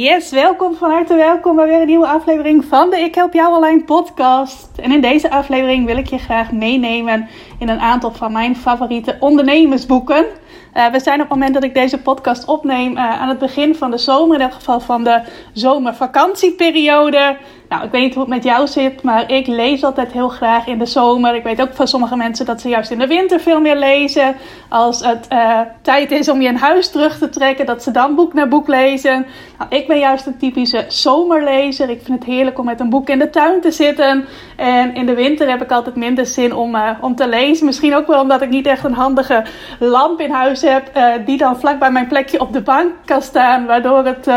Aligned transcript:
Yes, 0.00 0.30
welkom, 0.30 0.74
van 0.74 0.90
harte 0.90 1.14
welkom 1.14 1.56
bij 1.56 1.66
weer 1.66 1.80
een 1.80 1.86
nieuwe 1.86 2.06
aflevering 2.06 2.64
van 2.64 2.90
de 2.90 3.00
Ik 3.00 3.14
Help 3.14 3.32
Jou 3.32 3.54
Online 3.54 3.84
podcast. 3.84 4.70
En 4.76 4.92
in 4.92 5.00
deze 5.00 5.30
aflevering 5.30 5.86
wil 5.86 5.96
ik 5.96 6.06
je 6.06 6.18
graag 6.18 6.52
meenemen 6.52 7.28
in 7.58 7.68
een 7.68 7.80
aantal 7.80 8.12
van 8.12 8.32
mijn 8.32 8.56
favoriete 8.56 9.16
ondernemersboeken. 9.18 10.26
Uh, 10.74 10.86
we 10.86 11.00
zijn 11.00 11.14
op 11.14 11.28
het 11.28 11.38
moment 11.38 11.54
dat 11.54 11.64
ik 11.64 11.74
deze 11.74 11.98
podcast 11.98 12.44
opneem 12.44 12.92
uh, 12.92 13.20
aan 13.20 13.28
het 13.28 13.38
begin 13.38 13.74
van 13.74 13.90
de 13.90 13.98
zomer, 13.98 14.36
in 14.36 14.42
elk 14.42 14.52
geval 14.52 14.80
van 14.80 15.04
de 15.04 15.22
zomervakantieperiode. 15.52 17.36
Nou, 17.70 17.84
ik 17.84 17.90
weet 17.90 18.02
niet 18.02 18.14
hoe 18.14 18.22
het 18.22 18.32
met 18.32 18.44
jou 18.44 18.66
zit, 18.66 19.02
maar 19.02 19.30
ik 19.30 19.46
lees 19.46 19.84
altijd 19.84 20.12
heel 20.12 20.28
graag 20.28 20.66
in 20.66 20.78
de 20.78 20.86
zomer. 20.86 21.34
Ik 21.34 21.42
weet 21.42 21.60
ook 21.60 21.72
van 21.72 21.88
sommige 21.88 22.16
mensen 22.16 22.46
dat 22.46 22.60
ze 22.60 22.68
juist 22.68 22.90
in 22.90 22.98
de 22.98 23.06
winter 23.06 23.40
veel 23.40 23.60
meer 23.60 23.76
lezen. 23.76 24.36
Als 24.68 25.04
het 25.04 25.26
uh, 25.32 25.60
tijd 25.82 26.10
is 26.10 26.28
om 26.28 26.40
je 26.40 26.48
een 26.48 26.56
huis 26.56 26.90
terug 26.90 27.18
te 27.18 27.28
trekken, 27.28 27.66
dat 27.66 27.82
ze 27.82 27.90
dan 27.90 28.14
boek 28.14 28.34
naar 28.34 28.48
boek 28.48 28.68
lezen. 28.68 29.26
Nou, 29.58 29.74
ik 29.74 29.86
ben 29.86 29.98
juist 29.98 30.26
een 30.26 30.36
typische 30.36 30.84
zomerlezer. 30.88 31.90
Ik 31.90 32.00
vind 32.02 32.18
het 32.18 32.28
heerlijk 32.28 32.58
om 32.58 32.64
met 32.64 32.80
een 32.80 32.90
boek 32.90 33.08
in 33.08 33.18
de 33.18 33.30
tuin 33.30 33.60
te 33.60 33.70
zitten. 33.70 34.24
En 34.56 34.94
in 34.94 35.06
de 35.06 35.14
winter 35.14 35.50
heb 35.50 35.62
ik 35.62 35.70
altijd 35.70 35.96
minder 35.96 36.26
zin 36.26 36.54
om, 36.54 36.74
uh, 36.74 36.90
om 37.00 37.14
te 37.14 37.28
lezen. 37.28 37.66
Misschien 37.66 37.94
ook 37.94 38.06
wel 38.06 38.20
omdat 38.20 38.42
ik 38.42 38.50
niet 38.50 38.66
echt 38.66 38.84
een 38.84 38.94
handige 38.94 39.44
lamp 39.78 40.20
in 40.20 40.30
huis 40.30 40.62
heb, 40.62 40.90
uh, 40.96 41.12
die 41.26 41.36
dan 41.36 41.58
vlak 41.58 41.78
bij 41.78 41.90
mijn 41.90 42.08
plekje 42.08 42.40
op 42.40 42.52
de 42.52 42.62
bank 42.62 42.92
kan 43.04 43.22
staan. 43.22 43.66
Waardoor 43.66 44.04
het 44.04 44.30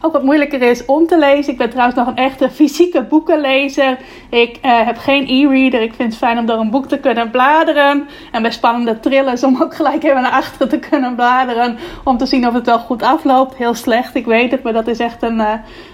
ook 0.00 0.12
wat 0.12 0.22
moeilijker 0.22 0.62
is 0.62 0.84
om 0.84 1.06
te 1.06 1.18
lezen. 1.18 1.52
Ik 1.52 1.58
ben 1.58 1.70
trouwens 1.70 1.98
nog 1.98 2.06
een 2.06 2.16
echte 2.16 2.50
fysieke 2.50 2.74
fysieke 2.76 3.02
boekenlezer. 3.02 3.98
Ik 4.30 4.58
uh, 4.62 4.86
heb 4.86 4.98
geen 4.98 5.26
e-reader. 5.28 5.82
Ik 5.82 5.94
vind 5.94 6.08
het 6.08 6.18
fijn 6.18 6.38
om 6.38 6.46
door 6.46 6.58
een 6.58 6.70
boek 6.70 6.88
te 6.88 6.98
kunnen 6.98 7.30
bladeren. 7.30 8.08
En 8.32 8.42
bij 8.42 8.50
spannende 8.50 9.00
thrillers 9.00 9.44
om 9.44 9.62
ook 9.62 9.74
gelijk 9.74 10.02
even 10.02 10.22
naar 10.22 10.30
achteren 10.30 10.68
te 10.68 10.78
kunnen 10.78 11.14
bladeren. 11.14 11.78
Om 12.04 12.16
te 12.16 12.26
zien 12.26 12.46
of 12.46 12.54
het 12.54 12.66
wel 12.66 12.78
goed 12.78 13.02
afloopt. 13.02 13.56
Heel 13.56 13.74
slecht, 13.74 14.14
ik 14.14 14.26
weet 14.26 14.50
het. 14.50 14.62
Maar 14.62 14.72
dat 14.72 14.86
is 14.86 14.98
echt 14.98 15.22
een, 15.22 15.38
uh, 15.38 15.52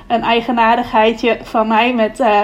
een 0.09 0.23
eigenaardigheidje 0.23 1.39
van 1.43 1.69
mij 1.69 1.95
met 1.95 2.21
uh, 2.21 2.41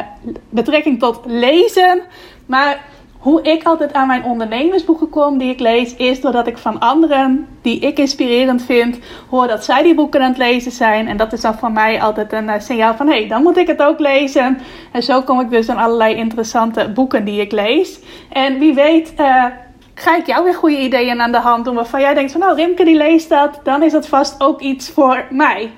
betrekking 0.48 0.98
tot 0.98 1.20
lezen. 1.26 2.00
Maar 2.46 2.80
hoe 3.28 3.42
ik 3.42 3.62
altijd 3.62 3.92
aan 3.92 4.06
mijn 4.06 4.24
ondernemersboeken 4.24 5.08
kom 5.10 5.38
die 5.38 5.50
ik 5.50 5.60
lees, 5.60 5.96
is 5.96 6.20
doordat 6.20 6.46
ik 6.46 6.58
van 6.58 6.78
anderen 6.78 7.46
die 7.62 7.78
ik 7.78 7.98
inspirerend 7.98 8.62
vind, 8.62 8.98
hoor 9.30 9.46
dat 9.46 9.64
zij 9.64 9.82
die 9.82 9.94
boeken 9.94 10.20
aan 10.20 10.28
het 10.28 10.38
lezen 10.38 10.72
zijn. 10.72 11.08
En 11.08 11.16
dat 11.16 11.32
is 11.32 11.40
dan 11.40 11.54
voor 11.54 11.72
mij 11.72 12.00
altijd 12.00 12.32
een 12.32 12.44
uh, 12.44 12.54
signaal 12.58 12.94
van 12.94 13.06
hé, 13.06 13.18
hey, 13.18 13.28
dan 13.28 13.42
moet 13.42 13.56
ik 13.56 13.66
het 13.66 13.82
ook 13.82 13.98
lezen. 13.98 14.58
En 14.92 15.02
zo 15.02 15.22
kom 15.22 15.40
ik 15.40 15.50
dus 15.50 15.68
aan 15.68 15.76
allerlei 15.76 16.14
interessante 16.14 16.90
boeken 16.94 17.24
die 17.24 17.40
ik 17.40 17.52
lees. 17.52 18.00
En 18.32 18.58
wie 18.58 18.74
weet. 18.74 19.12
Uh, 19.20 19.44
ga 19.94 20.16
ik 20.16 20.26
jou 20.26 20.44
weer 20.44 20.54
goede 20.54 20.80
ideeën 20.80 21.20
aan 21.20 21.32
de 21.32 21.38
hand 21.38 21.64
doen 21.64 21.74
waarvan 21.74 22.00
jij 22.00 22.14
denkt 22.14 22.32
van 22.32 22.40
nou 22.40 22.54
Rimke 22.54 22.84
die 22.84 22.96
leest 22.96 23.28
dat, 23.28 23.60
dan 23.62 23.82
is 23.82 23.92
dat 23.92 24.08
vast 24.08 24.40
ook 24.40 24.60
iets 24.60 24.90
voor 24.90 25.24
mij. 25.30 25.70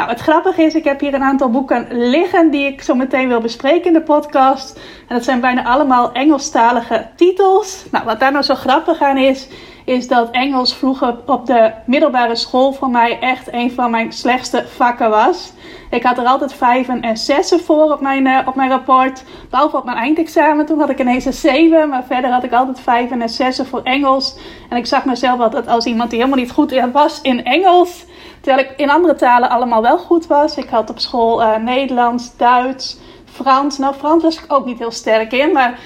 Nou, 0.00 0.12
het 0.12 0.20
grappige 0.20 0.62
is, 0.62 0.74
ik 0.74 0.84
heb 0.84 1.00
hier 1.00 1.14
een 1.14 1.22
aantal 1.22 1.50
boeken 1.50 1.86
liggen 1.90 2.50
die 2.50 2.66
ik 2.66 2.82
zo 2.82 2.94
meteen 2.94 3.28
wil 3.28 3.40
bespreken 3.40 3.86
in 3.86 3.92
de 3.92 4.02
podcast. 4.02 4.80
En 5.08 5.14
dat 5.16 5.24
zijn 5.24 5.40
bijna 5.40 5.64
allemaal 5.64 6.12
Engelstalige 6.12 7.06
titels. 7.16 7.84
Nou, 7.90 8.04
wat 8.04 8.20
daar 8.20 8.32
nou 8.32 8.44
zo 8.44 8.54
grappig 8.54 9.00
aan 9.00 9.16
is, 9.16 9.48
is 9.84 10.08
dat 10.08 10.30
Engels 10.30 10.74
vroeger 10.74 11.16
op 11.26 11.46
de 11.46 11.72
middelbare 11.86 12.36
school 12.36 12.72
voor 12.72 12.90
mij 12.90 13.18
echt 13.20 13.52
een 13.52 13.72
van 13.72 13.90
mijn 13.90 14.12
slechtste 14.12 14.64
vakken 14.68 15.10
was. 15.10 15.52
Ik 15.90 16.02
had 16.02 16.18
er 16.18 16.24
altijd 16.24 16.52
vijven 16.52 17.00
en 17.00 17.16
zessen 17.16 17.60
voor 17.60 17.92
op 17.92 18.00
mijn, 18.00 18.26
uh, 18.26 18.38
op 18.46 18.54
mijn 18.54 18.70
rapport. 18.70 19.24
Behalve 19.50 19.76
op 19.76 19.84
mijn 19.84 19.96
eindexamen. 19.96 20.66
Toen 20.66 20.78
had 20.78 20.90
ik 20.90 21.00
ineens 21.00 21.24
een 21.24 21.32
zeven. 21.32 21.88
Maar 21.88 22.04
verder 22.04 22.30
had 22.30 22.44
ik 22.44 22.52
altijd 22.52 22.80
vijven 22.80 23.22
en 23.22 23.28
zessen 23.28 23.66
voor 23.66 23.80
Engels. 23.82 24.36
En 24.68 24.76
ik 24.76 24.86
zag 24.86 25.04
mezelf 25.04 25.40
altijd 25.40 25.68
als 25.68 25.84
iemand 25.84 26.10
die 26.10 26.18
helemaal 26.18 26.40
niet 26.40 26.50
goed 26.50 26.88
was 26.92 27.20
in 27.20 27.44
Engels. 27.44 28.04
Terwijl 28.40 28.66
ik 28.66 28.72
in 28.76 28.90
andere 28.90 29.14
talen 29.14 29.50
allemaal 29.50 29.82
wel 29.82 29.98
goed 29.98 30.26
was. 30.26 30.56
Ik 30.56 30.68
had 30.68 30.90
op 30.90 30.98
school 30.98 31.42
uh, 31.42 31.56
Nederlands, 31.56 32.36
Duits, 32.36 32.98
Frans. 33.24 33.78
Nou, 33.78 33.94
Frans 33.94 34.22
was 34.22 34.42
ik 34.42 34.52
ook 34.52 34.64
niet 34.64 34.78
heel 34.78 34.90
sterk 34.90 35.32
in. 35.32 35.52
Maar 35.52 35.78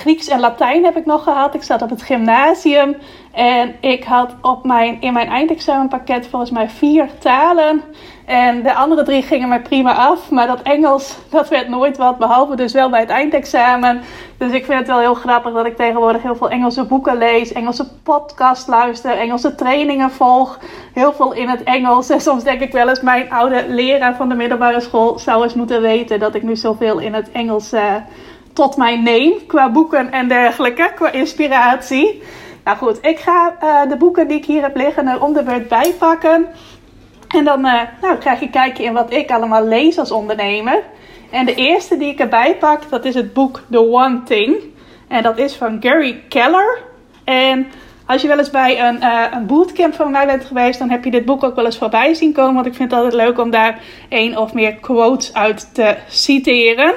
Grieks 0.00 0.28
en 0.28 0.40
Latijn 0.40 0.84
heb 0.84 0.96
ik 0.96 1.06
nog 1.06 1.22
gehad. 1.22 1.54
Ik 1.54 1.62
zat 1.62 1.82
op 1.82 1.90
het 1.90 2.02
gymnasium. 2.02 2.96
En 3.32 3.74
ik 3.80 4.04
had 4.04 4.34
op 4.42 4.64
mijn, 4.64 5.00
in 5.00 5.12
mijn 5.12 5.28
eindexamenpakket 5.28 6.26
volgens 6.26 6.50
mij 6.50 6.68
vier 6.68 7.08
talen. 7.18 7.82
En 8.24 8.62
de 8.62 8.74
andere 8.74 9.02
drie 9.02 9.22
gingen 9.22 9.48
mij 9.48 9.60
prima 9.60 9.94
af. 9.94 10.30
Maar 10.30 10.46
dat 10.46 10.62
Engels, 10.62 11.16
dat 11.30 11.48
werd 11.48 11.68
nooit 11.68 11.96
wat. 11.96 12.18
Behalve 12.18 12.56
dus 12.56 12.72
wel 12.72 12.90
bij 12.90 13.00
het 13.00 13.08
eindexamen. 13.08 14.00
Dus 14.38 14.52
ik 14.52 14.64
vind 14.64 14.78
het 14.78 14.86
wel 14.86 14.98
heel 14.98 15.14
grappig 15.14 15.52
dat 15.52 15.66
ik 15.66 15.76
tegenwoordig 15.76 16.22
heel 16.22 16.36
veel 16.36 16.50
Engelse 16.50 16.84
boeken 16.84 17.18
lees. 17.18 17.52
Engelse 17.52 17.88
podcast 18.02 18.68
luister. 18.68 19.12
Engelse 19.12 19.54
trainingen 19.54 20.10
volg. 20.10 20.58
Heel 20.94 21.12
veel 21.12 21.32
in 21.32 21.48
het 21.48 21.62
Engels. 21.62 22.10
En 22.10 22.20
soms 22.20 22.44
denk 22.44 22.60
ik 22.60 22.72
wel 22.72 22.88
eens, 22.88 23.00
mijn 23.00 23.32
oude 23.32 23.64
leraar 23.68 24.16
van 24.16 24.28
de 24.28 24.34
middelbare 24.34 24.80
school 24.80 25.18
zou 25.18 25.42
eens 25.42 25.54
moeten 25.54 25.82
weten 25.82 26.20
dat 26.20 26.34
ik 26.34 26.42
nu 26.42 26.56
zoveel 26.56 26.98
in 26.98 27.14
het 27.14 27.30
Engels 27.32 27.72
uh, 27.72 27.94
tot 28.52 28.76
mij 28.76 28.96
neem. 28.96 29.32
Qua 29.46 29.70
boeken 29.70 30.12
en 30.12 30.28
dergelijke. 30.28 30.92
Qua 30.94 31.12
inspiratie. 31.12 32.22
Nou 32.70 32.82
goed, 32.82 32.98
ik 33.06 33.18
ga 33.18 33.56
uh, 33.62 33.90
de 33.90 33.96
boeken 33.96 34.28
die 34.28 34.36
ik 34.36 34.44
hier 34.44 34.62
heb 34.62 34.76
liggen 34.76 35.06
er 35.06 35.22
om 35.22 35.32
de 35.32 35.42
beurt 35.42 35.68
bijpakken. 35.68 36.46
En 37.28 37.44
dan 37.44 37.66
uh, 37.66 37.80
nou, 38.00 38.16
krijg 38.18 38.40
je 38.40 38.50
kijkje 38.50 38.84
in 38.84 38.92
wat 38.92 39.12
ik 39.12 39.30
allemaal 39.30 39.66
lees 39.66 39.98
als 39.98 40.10
ondernemer. 40.10 40.82
En 41.30 41.46
de 41.46 41.54
eerste 41.54 41.96
die 41.96 42.08
ik 42.08 42.18
erbij 42.18 42.56
pak, 42.56 42.90
dat 42.90 43.04
is 43.04 43.14
het 43.14 43.32
boek 43.32 43.62
The 43.70 43.90
One 43.90 44.22
Thing. 44.22 44.56
En 45.08 45.22
dat 45.22 45.38
is 45.38 45.54
van 45.54 45.76
Gary 45.80 46.22
Keller. 46.28 46.78
En 47.24 47.66
als 48.06 48.22
je 48.22 48.28
wel 48.28 48.38
eens 48.38 48.50
bij 48.50 48.80
een, 48.88 49.04
een 49.32 49.46
bootcamp 49.46 49.94
van 49.94 50.10
mij 50.10 50.26
bent 50.26 50.44
geweest, 50.44 50.78
dan 50.78 50.90
heb 50.90 51.04
je 51.04 51.10
dit 51.10 51.24
boek 51.24 51.44
ook 51.44 51.54
wel 51.54 51.64
eens 51.64 51.78
voorbij 51.78 52.14
zien 52.14 52.32
komen. 52.32 52.54
Want 52.54 52.66
ik 52.66 52.74
vind 52.74 52.90
het 52.90 53.00
altijd 53.00 53.22
leuk 53.22 53.38
om 53.38 53.50
daar 53.50 53.78
één 54.08 54.36
of 54.36 54.54
meer 54.54 54.74
quotes 54.74 55.34
uit 55.34 55.74
te 55.74 55.96
citeren. 56.08 56.92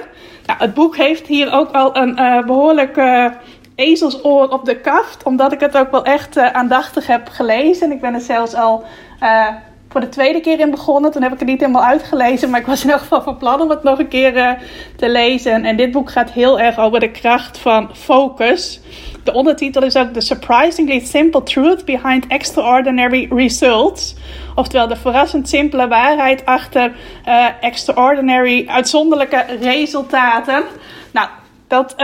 Nou, 0.45 0.59
het 0.59 0.73
boek 0.73 0.97
heeft 0.97 1.27
hier 1.27 1.51
ook 1.51 1.71
al 1.71 1.97
een 1.97 2.19
uh, 2.19 2.45
behoorlijk 2.45 2.97
ezelsoor 3.75 4.47
op 4.47 4.65
de 4.65 4.79
kaft. 4.79 5.23
Omdat 5.23 5.51
ik 5.51 5.59
het 5.59 5.77
ook 5.77 5.91
wel 5.91 6.05
echt 6.05 6.37
uh, 6.37 6.51
aandachtig 6.51 7.07
heb 7.07 7.29
gelezen. 7.29 7.91
Ik 7.91 8.01
ben 8.01 8.13
er 8.13 8.21
zelfs 8.21 8.53
al 8.53 8.83
uh, 9.21 9.47
voor 9.89 10.01
de 10.01 10.09
tweede 10.09 10.39
keer 10.39 10.59
in 10.59 10.71
begonnen. 10.71 11.11
Toen 11.11 11.21
heb 11.21 11.33
ik 11.33 11.39
het 11.39 11.47
niet 11.47 11.59
helemaal 11.59 11.83
uitgelezen. 11.83 12.49
Maar 12.49 12.59
ik 12.59 12.65
was 12.65 12.83
in 12.83 12.89
elk 12.89 12.99
geval 12.99 13.21
van 13.21 13.37
plan 13.37 13.61
om 13.61 13.69
het 13.69 13.83
nog 13.83 13.99
een 13.99 14.07
keer 14.07 14.35
uh, 14.35 14.51
te 14.95 15.09
lezen. 15.09 15.65
En 15.65 15.77
dit 15.77 15.91
boek 15.91 16.11
gaat 16.11 16.31
heel 16.31 16.59
erg 16.59 16.79
over 16.79 16.99
de 16.99 17.11
kracht 17.11 17.57
van 17.57 17.89
focus. 17.95 18.79
De 19.23 19.33
ondertitel 19.33 19.83
is 19.83 19.95
ook 19.95 20.13
The 20.13 20.21
Surprisingly 20.21 20.99
Simple 20.99 21.43
Truth 21.43 21.85
Behind 21.85 22.27
Extraordinary 22.27 23.27
Results. 23.29 24.15
Oftewel 24.55 24.87
de 24.87 24.95
verrassend 24.95 25.49
simpele 25.49 25.87
waarheid 25.87 26.45
achter 26.45 26.91
extraordinary, 27.61 28.67
uitzonderlijke 28.67 29.45
resultaten. 29.61 30.63
Nou, 31.11 31.27
dat 31.67 31.95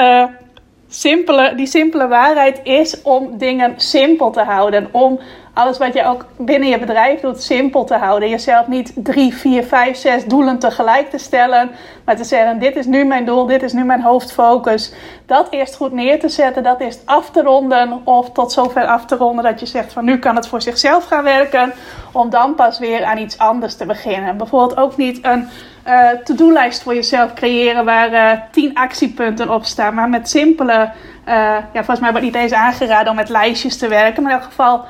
simpele, 0.90 1.56
die 1.56 1.68
simpele 1.68 2.08
waarheid 2.08 2.60
is 2.64 3.02
om 3.02 3.38
dingen 3.38 3.74
simpel 3.78 4.32
te 4.32 4.42
houden. 4.42 4.88
Om 4.92 5.20
alles 5.54 5.78
wat 5.78 5.94
je 5.94 6.06
ook 6.06 6.26
binnen 6.38 6.70
je 6.70 6.80
bedrijf 6.80 7.20
doet 7.20 7.42
simpel 7.44 7.84
te 7.84 7.96
houden. 7.96 8.30
Jezelf 8.30 8.68
niet 8.68 8.92
drie, 8.96 9.34
vier, 9.34 9.64
vijf, 9.64 9.98
zes 9.98 10.26
doelen 10.26 10.60
tegelijk 10.60 11.10
te 11.10 11.18
stellen. 11.18 11.72
Maar 12.06 12.16
te 12.16 12.24
zeggen, 12.24 12.60
dit 12.60 12.76
is 12.76 12.86
nu 12.86 13.04
mijn 13.04 13.26
doel, 13.26 13.46
dit 13.46 13.64
is 13.64 13.74
nu 13.74 13.84
mijn 13.84 14.02
hoofdfocus. 14.02 14.94
Dat 15.26 15.48
eerst 15.50 15.76
goed 15.76 15.92
neer 15.92 16.20
te 16.20 16.30
zetten, 16.30 16.64
dat 16.64 16.80
eerst 16.80 17.02
af 17.06 17.32
te 17.32 17.42
ronden. 17.42 18.02
Of 18.04 18.32
tot 18.32 18.52
zover 18.52 18.86
af 18.86 19.06
te 19.06 19.16
ronden 19.16 19.44
dat 19.44 19.60
je 19.60 19.66
zegt 19.66 19.94
van 19.94 20.06
nu 20.06 20.20
kan 20.20 20.36
het 20.36 20.48
voor 20.48 20.62
zichzelf 20.62 21.06
gaan 21.06 21.24
werken. 21.24 21.74
Om 22.12 22.30
dan 22.30 22.56
pas 22.56 22.80
weer 22.80 23.04
aan 23.04 23.18
iets 23.18 23.38
anders 23.38 23.76
te 23.76 23.86
beginnen. 23.86 24.38
Bijvoorbeeld 24.38 24.80
ook 24.80 24.98
niet 24.98 25.20
een 25.22 25.48
uh, 25.90 26.10
to-do-lijst 26.24 26.84
voor 26.84 26.96
jezelf 26.96 27.34
creëren 27.34 27.86
waar 27.86 28.14
uh, 28.14 28.42
tien 28.52 28.76
actiepunten 28.76 29.54
op 29.54 29.66
staan. 29.66 29.94
Maar 29.94 30.10
met 30.10 30.30
simpele, 30.30 30.74
uh, 30.74 31.34
ja, 31.74 31.74
volgens 31.74 32.00
mij 32.00 32.12
wordt 32.12 32.26
niet 32.26 32.36
eens 32.36 32.54
aangeraden 32.54 33.10
om 33.10 33.16
met 33.16 33.30
lijstjes 33.30 33.78
te 33.78 33.88
werken. 33.88 34.24
Maar 34.24 34.32
in 34.32 34.38
elk 34.38 34.48
geval 34.48 34.86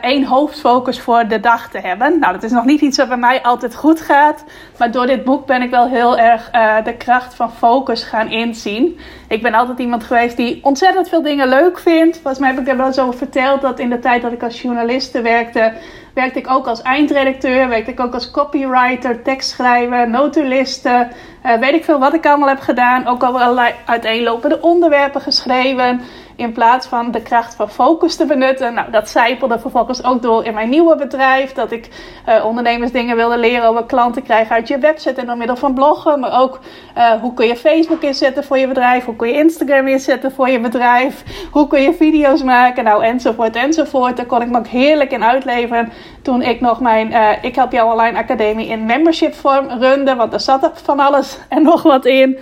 één 0.00 0.24
hoofdfocus 0.24 1.00
voor 1.00 1.28
de 1.28 1.40
dag 1.40 1.68
te 1.68 1.78
hebben. 1.78 2.18
Nou, 2.18 2.32
dat 2.32 2.42
is 2.42 2.50
nog 2.50 2.64
niet 2.64 2.80
iets 2.80 2.96
wat 2.96 3.08
bij 3.08 3.16
mij 3.16 3.42
altijd 3.42 3.74
goed 3.74 4.00
gaat. 4.00 4.44
Maar 4.78 4.90
door 4.90 5.06
dit 5.06 5.24
boek 5.24 5.46
ben 5.46 5.62
ik 5.62 5.70
wel 5.70 5.88
heel 5.88 6.18
erg 6.18 6.50
de 6.84 6.96
kracht 6.96 7.34
van 7.34 7.52
focus 7.52 8.02
gaan 8.02 8.30
inzien. 8.30 8.98
ik 9.28 9.42
ben 9.42 9.54
altijd 9.54 9.78
iemand 9.78 10.04
geweest 10.04 10.36
die 10.36 10.60
ontzettend 10.62 11.08
veel 11.08 11.22
dingen 11.22 11.48
leuk 11.48 11.78
vindt. 11.78 12.16
Volgens 12.16 12.38
mij 12.38 12.50
heb 12.50 12.60
ik 12.60 12.68
er 12.68 12.76
wel 12.76 12.86
eens 12.86 12.98
over 12.98 13.18
verteld 13.18 13.60
dat 13.60 13.78
in 13.78 13.90
de 13.90 13.98
tijd 13.98 14.22
dat 14.22 14.32
ik 14.32 14.42
als 14.42 14.62
journaliste 14.62 15.20
werkte, 15.20 15.72
werkte 16.14 16.38
ik 16.38 16.50
ook 16.50 16.66
als 16.66 16.82
eindredacteur, 16.82 17.68
werkte 17.68 17.90
ik 17.90 18.00
ook 18.00 18.14
als 18.14 18.30
copywriter, 18.30 19.22
tekstschrijver, 19.22 20.10
notuliste. 20.10 21.08
Uh, 21.46 21.58
weet 21.58 21.74
ik 21.74 21.84
veel 21.84 21.98
wat 21.98 22.14
ik 22.14 22.26
allemaal 22.26 22.48
heb 22.48 22.60
gedaan. 22.60 23.06
Ook 23.06 23.22
al 23.22 23.40
allerlei 23.40 23.74
uiteenlopende 23.86 24.60
onderwerpen 24.60 25.20
geschreven. 25.20 26.00
In 26.42 26.52
plaats 26.52 26.86
van 26.86 27.10
de 27.10 27.22
kracht 27.22 27.54
van 27.54 27.70
focus 27.70 28.16
te 28.16 28.26
benutten. 28.26 28.74
Nou, 28.74 28.90
dat 28.90 29.08
zijpelde 29.08 29.58
vervolgens 29.58 30.04
ook 30.04 30.22
door 30.22 30.44
in 30.44 30.54
mijn 30.54 30.68
nieuwe 30.68 30.96
bedrijf. 30.96 31.52
Dat 31.52 31.72
ik 31.72 31.88
uh, 32.28 32.44
ondernemers 32.44 32.92
dingen 32.92 33.16
wilde 33.16 33.38
leren 33.38 33.68
over 33.68 33.84
klanten 33.84 34.22
krijgen 34.22 34.54
uit 34.54 34.68
je 34.68 34.78
website 34.78 35.20
en 35.20 35.26
door 35.26 35.36
middel 35.36 35.56
van 35.56 35.74
bloggen. 35.74 36.20
Maar 36.20 36.40
ook 36.40 36.60
uh, 36.96 37.10
hoe 37.10 37.34
kun 37.34 37.46
je 37.46 37.56
Facebook 37.56 38.02
inzetten 38.02 38.44
voor 38.44 38.58
je 38.58 38.68
bedrijf. 38.68 39.04
Hoe 39.04 39.16
kun 39.16 39.28
je 39.28 39.34
Instagram 39.34 39.88
inzetten 39.88 40.32
voor 40.32 40.48
je 40.48 40.60
bedrijf. 40.60 41.22
Hoe 41.50 41.66
kun 41.66 41.82
je 41.82 41.94
video's 41.94 42.42
maken. 42.42 42.84
Nou, 42.84 43.04
enzovoort 43.04 43.56
enzovoort. 43.56 44.16
Daar 44.16 44.26
kon 44.26 44.42
ik 44.42 44.50
me 44.50 44.58
ook 44.58 44.66
heerlijk 44.66 45.10
in 45.12 45.24
uitleveren. 45.24 45.92
Toen 46.22 46.42
ik 46.42 46.60
nog 46.60 46.80
mijn 46.80 47.10
uh, 47.10 47.28
Ik 47.42 47.54
Help 47.54 47.72
Jou 47.72 47.92
Online 47.92 48.18
Academie 48.18 48.66
in 48.66 48.86
membership 48.86 49.34
vorm 49.34 49.68
runde. 49.68 50.14
Want 50.14 50.32
er 50.32 50.40
zat 50.40 50.62
er 50.62 50.70
van 50.82 51.00
alles 51.00 51.38
en 51.48 51.62
nog 51.62 51.82
wat 51.82 52.06
in. 52.06 52.38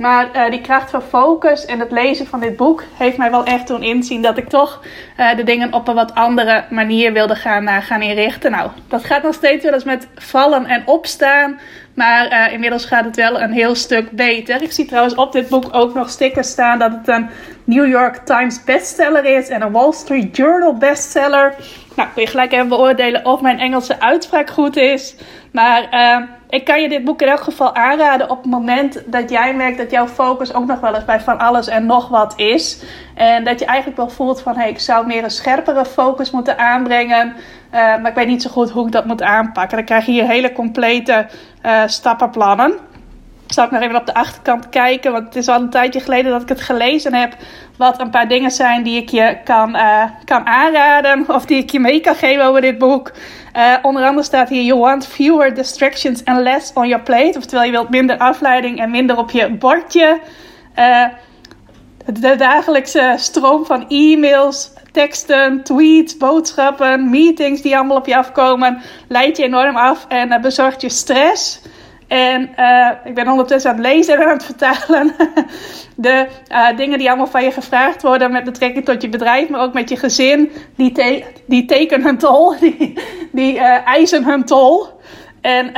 Maar 0.00 0.28
uh, 0.36 0.50
die 0.50 0.60
kracht 0.60 0.90
van 0.90 1.02
focus 1.02 1.64
en 1.64 1.80
het 1.80 1.90
lezen 1.90 2.26
van 2.26 2.40
dit 2.40 2.56
boek 2.56 2.84
heeft 2.96 3.16
mij 3.16 3.30
wel 3.30 3.44
echt 3.44 3.66
doen 3.66 3.82
inzien 3.82 4.22
dat 4.22 4.38
ik 4.38 4.48
toch 4.48 4.80
uh, 5.18 5.36
de 5.36 5.42
dingen 5.42 5.72
op 5.72 5.88
een 5.88 5.94
wat 5.94 6.14
andere 6.14 6.64
manier 6.70 7.12
wilde 7.12 7.34
gaan, 7.34 7.62
uh, 7.62 7.76
gaan 7.76 8.02
inrichten. 8.02 8.50
Nou, 8.50 8.70
dat 8.88 9.04
gaat 9.04 9.22
nog 9.22 9.34
steeds 9.34 9.64
wel 9.64 9.72
eens 9.72 9.84
met 9.84 10.08
vallen 10.14 10.66
en 10.66 10.82
opstaan. 10.86 11.60
Maar 11.94 12.52
inmiddels 12.52 12.84
gaat 12.84 13.04
het 13.04 13.16
wel 13.16 13.40
een 13.40 13.52
heel 13.52 13.74
stuk 13.74 14.10
beter. 14.10 14.62
Ik 14.62 14.72
zie 14.72 14.86
trouwens 14.86 15.14
op 15.14 15.32
dit 15.32 15.48
boek 15.48 15.68
ook 15.72 15.94
nog 15.94 16.10
stickers 16.10 16.48
staan 16.48 16.78
dat 16.78 16.92
het 16.92 17.08
een 17.08 17.28
New 17.70 17.86
York 17.86 18.16
Times 18.24 18.64
bestseller 18.64 19.24
is 19.24 19.48
en 19.48 19.62
een 19.62 19.72
Wall 19.72 19.92
Street 19.92 20.36
Journal 20.36 20.74
bestseller. 20.74 21.54
Nou, 21.96 22.08
kun 22.14 22.22
je 22.22 22.28
gelijk 22.28 22.52
even 22.52 22.68
beoordelen 22.68 23.24
of 23.24 23.40
mijn 23.40 23.58
Engelse 23.58 24.00
uitspraak 24.00 24.50
goed 24.50 24.76
is. 24.76 25.16
Maar 25.52 25.88
ik 26.48 26.64
kan 26.64 26.82
je 26.82 26.88
dit 26.88 27.04
boek 27.04 27.22
in 27.22 27.28
elk 27.28 27.40
geval 27.40 27.74
aanraden 27.74 28.30
op 28.30 28.36
het 28.36 28.50
moment 28.50 29.02
dat 29.06 29.30
jij 29.30 29.54
merkt 29.54 29.78
dat 29.78 29.90
jouw 29.90 30.06
focus 30.06 30.54
ook 30.54 30.66
nog 30.66 30.80
wel 30.80 30.94
eens 30.94 31.04
bij 31.04 31.20
van 31.20 31.38
alles 31.38 31.68
en 31.68 31.86
nog 31.86 32.08
wat 32.08 32.32
is. 32.36 32.82
En 33.14 33.44
dat 33.44 33.58
je 33.58 33.64
eigenlijk 33.64 33.98
wel 33.98 34.10
voelt 34.10 34.42
van 34.42 34.56
hey, 34.56 34.68
ik 34.68 34.80
zou 34.80 35.06
meer 35.06 35.24
een 35.24 35.30
scherpere 35.30 35.84
focus 35.84 36.30
moeten 36.30 36.58
aanbrengen. 36.58 37.26
Uh, 37.26 37.72
maar 37.72 38.08
ik 38.08 38.14
weet 38.14 38.26
niet 38.26 38.42
zo 38.42 38.50
goed 38.50 38.70
hoe 38.70 38.86
ik 38.86 38.92
dat 38.92 39.04
moet 39.04 39.22
aanpakken. 39.22 39.76
Dan 39.76 39.86
krijg 39.86 40.06
je 40.06 40.12
hier 40.12 40.26
hele 40.26 40.52
complete 40.52 41.26
uh, 41.66 41.82
stappenplannen. 41.86 42.72
Ik 43.50 43.56
zal 43.56 43.68
nog 43.70 43.82
even 43.82 43.96
op 43.96 44.06
de 44.06 44.14
achterkant 44.14 44.68
kijken, 44.68 45.12
want 45.12 45.24
het 45.24 45.36
is 45.36 45.48
al 45.48 45.60
een 45.60 45.70
tijdje 45.70 46.00
geleden 46.00 46.30
dat 46.30 46.42
ik 46.42 46.48
het 46.48 46.60
gelezen 46.60 47.14
heb. 47.14 47.36
Wat 47.76 48.00
een 48.00 48.10
paar 48.10 48.28
dingen 48.28 48.50
zijn 48.50 48.82
die 48.82 49.02
ik 49.02 49.08
je 49.08 49.36
kan, 49.44 49.76
uh, 49.76 50.04
kan 50.24 50.46
aanraden 50.46 51.24
of 51.28 51.44
die 51.44 51.58
ik 51.58 51.70
je 51.70 51.80
mee 51.80 52.00
kan 52.00 52.14
geven 52.14 52.44
over 52.44 52.60
dit 52.60 52.78
boek. 52.78 53.12
Uh, 53.56 53.74
onder 53.82 54.04
andere 54.04 54.26
staat 54.26 54.48
hier: 54.48 54.62
You 54.62 54.80
want 54.80 55.06
fewer 55.06 55.54
distractions 55.54 56.24
and 56.24 56.40
less 56.40 56.72
on 56.74 56.88
your 56.88 57.02
plate. 57.02 57.38
Oftewel, 57.38 57.64
je 57.64 57.70
wilt 57.70 57.90
minder 57.90 58.18
afleiding 58.18 58.80
en 58.80 58.90
minder 58.90 59.18
op 59.18 59.30
je 59.30 59.50
bordje. 59.50 60.20
Uh, 60.78 61.04
de 62.06 62.36
dagelijkse 62.36 63.14
stroom 63.16 63.64
van 63.66 63.88
e-mails, 63.88 64.72
teksten, 64.92 65.62
tweets, 65.62 66.16
boodschappen, 66.16 67.10
meetings 67.10 67.62
die 67.62 67.76
allemaal 67.76 67.96
op 67.96 68.06
je 68.06 68.16
afkomen, 68.16 68.82
leidt 69.08 69.36
je 69.36 69.44
enorm 69.44 69.76
af 69.76 70.06
en 70.08 70.40
bezorgt 70.40 70.80
je 70.80 70.88
stress. 70.88 71.60
En 72.10 72.50
uh, 72.58 72.90
ik 73.04 73.14
ben 73.14 73.28
ondertussen 73.28 73.70
aan 73.70 73.76
het 73.76 73.86
lezen 73.86 74.14
en 74.14 74.24
aan 74.24 74.32
het 74.32 74.44
vertalen. 74.44 75.12
de 75.96 76.26
uh, 76.52 76.76
dingen 76.76 76.98
die 76.98 77.08
allemaal 77.08 77.26
van 77.26 77.44
je 77.44 77.50
gevraagd 77.50 78.02
worden 78.02 78.32
met 78.32 78.44
betrekking 78.44 78.84
tot 78.84 79.02
je 79.02 79.08
bedrijf, 79.08 79.48
maar 79.48 79.60
ook 79.60 79.72
met 79.72 79.88
je 79.88 79.96
gezin, 79.96 80.52
die, 80.76 80.92
te 80.92 81.24
die 81.46 81.64
tekenen 81.64 82.06
hun 82.06 82.18
tol. 82.18 82.54
Die, 83.32 83.54
uh, 83.54 83.86
eisen 83.86 84.24
hun 84.24 84.44
tol. 84.44 84.86
En 85.40 85.72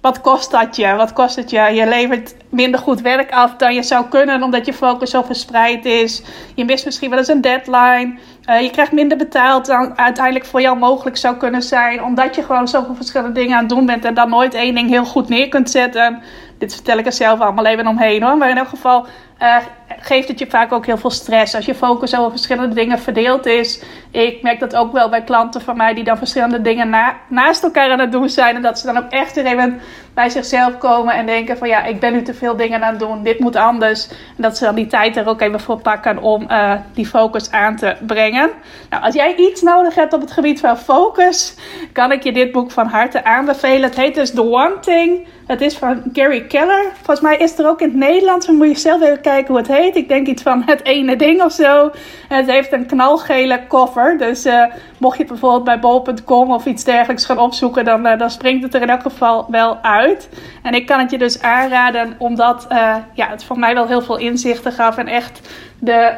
wat 0.00 0.20
kost 0.20 0.50
dat 0.50 0.76
je? 0.76 0.94
Wat 0.94 1.12
kost 1.12 1.36
het 1.36 1.50
je? 1.50 1.60
Je 1.60 1.86
levert 1.86 2.34
minder 2.48 2.80
goed 2.80 3.00
werk 3.00 3.32
af 3.32 3.56
dan 3.56 3.74
je 3.74 3.82
zou 3.82 4.08
kunnen, 4.08 4.42
omdat 4.42 4.66
je 4.66 4.72
focus 4.72 5.10
zo 5.10 5.22
verspreid 5.22 5.84
is. 5.84 6.22
Je 6.54 6.64
mist 6.64 6.84
misschien 6.84 7.10
wel 7.10 7.18
eens 7.18 7.28
een 7.28 7.40
deadline. 7.40 8.18
Uh, 8.48 8.60
je 8.60 8.70
krijgt 8.70 8.92
minder 8.92 9.18
betaald 9.18 9.66
dan 9.66 9.98
uiteindelijk 9.98 10.44
voor 10.44 10.60
jou 10.60 10.78
mogelijk 10.78 11.16
zou 11.16 11.36
kunnen 11.36 11.62
zijn, 11.62 12.04
omdat 12.04 12.34
je 12.34 12.42
gewoon 12.42 12.68
zoveel 12.68 12.94
verschillende 12.94 13.40
dingen 13.40 13.54
aan 13.54 13.64
het 13.64 13.68
doen 13.68 13.86
bent 13.86 14.04
en 14.04 14.14
dan 14.14 14.28
nooit 14.28 14.54
één 14.54 14.74
ding 14.74 14.88
heel 14.88 15.04
goed 15.04 15.28
neer 15.28 15.48
kunt 15.48 15.70
zetten. 15.70 16.22
Dit 16.58 16.74
vertel 16.74 16.98
ik 16.98 17.06
er 17.06 17.12
zelf 17.12 17.40
allemaal 17.40 17.66
even 17.66 17.86
omheen 17.86 18.22
hoor. 18.22 18.36
Maar 18.36 18.50
in 18.50 18.56
elk 18.56 18.68
geval 18.68 19.06
uh, 19.42 19.56
geeft 19.98 20.28
het 20.28 20.38
je 20.38 20.46
vaak 20.46 20.72
ook 20.72 20.86
heel 20.86 20.96
veel 20.96 21.10
stress. 21.10 21.54
Als 21.54 21.64
je 21.64 21.74
focus 21.74 22.16
over 22.16 22.30
verschillende 22.30 22.74
dingen 22.74 22.98
verdeeld 22.98 23.46
is. 23.46 23.82
Ik 24.10 24.42
merk 24.42 24.60
dat 24.60 24.76
ook 24.76 24.92
wel 24.92 25.08
bij 25.08 25.22
klanten 25.22 25.60
van 25.60 25.76
mij 25.76 25.94
die 25.94 26.04
dan 26.04 26.18
verschillende 26.18 26.60
dingen 26.62 26.90
na, 26.90 27.16
naast 27.28 27.62
elkaar 27.62 27.90
aan 27.90 27.98
het 27.98 28.12
doen 28.12 28.28
zijn. 28.28 28.56
En 28.56 28.62
dat 28.62 28.78
ze 28.78 28.86
dan 28.86 28.98
ook 28.98 29.10
echt 29.10 29.36
er 29.36 29.46
even 29.46 29.80
bij 30.14 30.28
zichzelf 30.28 30.78
komen 30.78 31.14
en 31.14 31.26
denken 31.26 31.58
van 31.58 31.68
ja, 31.68 31.84
ik 31.84 32.00
ben 32.00 32.12
nu 32.12 32.22
te 32.22 32.34
veel 32.34 32.56
dingen 32.56 32.82
aan 32.82 32.90
het 32.90 33.00
doen. 33.00 33.22
Dit 33.22 33.38
moet 33.38 33.56
anders. 33.56 34.08
En 34.08 34.42
dat 34.42 34.56
ze 34.56 34.64
dan 34.64 34.74
die 34.74 34.86
tijd 34.86 35.16
er 35.16 35.28
ook 35.28 35.40
even 35.40 35.60
voor 35.60 35.80
pakken 35.80 36.22
om 36.22 36.46
uh, 36.50 36.72
die 36.94 37.06
focus 37.06 37.50
aan 37.50 37.76
te 37.76 37.96
brengen. 38.06 38.50
Nou, 38.90 39.02
als 39.02 39.14
jij 39.14 39.34
iets 39.36 39.62
nodig 39.62 39.94
hebt 39.94 40.12
op 40.12 40.20
het 40.20 40.32
gebied 40.32 40.60
van 40.60 40.78
focus, 40.78 41.54
kan 41.92 42.12
ik 42.12 42.22
je 42.22 42.32
dit 42.32 42.52
boek 42.52 42.70
van 42.70 42.86
harte 42.86 43.24
aanbevelen. 43.24 43.82
Het 43.82 43.96
heet 43.96 44.14
dus 44.14 44.30
The 44.30 44.52
One 44.52 44.78
Thing. 44.80 45.26
Het 45.46 45.60
is 45.60 45.76
van 45.76 46.02
Gary 46.12 46.46
Keller. 46.46 46.84
Volgens 46.94 47.20
mij 47.20 47.36
is 47.36 47.58
er 47.58 47.68
ook 47.68 47.80
in 47.80 47.88
het 47.88 47.96
Nederlands. 47.96 48.46
Dan 48.46 48.54
moet 48.56 48.68
je 48.68 48.78
zelf 48.78 49.02
even 49.02 49.20
kijken 49.20 49.29
hoe 49.46 49.56
het 49.56 49.68
heet. 49.68 49.96
Ik 49.96 50.08
denk 50.08 50.26
iets 50.26 50.42
van 50.42 50.62
het 50.66 50.84
ene 50.84 51.16
ding 51.16 51.42
of 51.42 51.52
zo. 51.52 51.90
het 52.28 52.50
heeft 52.50 52.72
een 52.72 52.86
knalgele 52.86 53.66
cover. 53.68 54.18
Dus 54.18 54.46
uh, 54.46 54.64
mocht 54.98 55.16
je 55.16 55.22
het 55.22 55.32
bijvoorbeeld 55.32 55.64
bij 55.64 55.78
bol.com 55.78 56.52
of 56.52 56.66
iets 56.66 56.84
dergelijks 56.84 57.24
gaan 57.24 57.38
opzoeken, 57.38 57.84
dan, 57.84 58.06
uh, 58.06 58.18
dan 58.18 58.30
springt 58.30 58.62
het 58.62 58.74
er 58.74 58.82
in 58.82 58.90
elk 58.90 59.02
geval 59.02 59.46
wel 59.50 59.78
uit. 59.82 60.28
En 60.62 60.74
ik 60.74 60.86
kan 60.86 60.98
het 60.98 61.10
je 61.10 61.18
dus 61.18 61.42
aanraden, 61.42 62.14
omdat 62.18 62.66
uh, 62.72 62.96
ja, 63.12 63.28
het 63.28 63.44
voor 63.44 63.58
mij 63.58 63.74
wel 63.74 63.86
heel 63.86 64.02
veel 64.02 64.18
inzichten 64.18 64.72
gaf. 64.72 64.96
En 64.96 65.06
echt 65.06 65.48
de, 65.78 66.12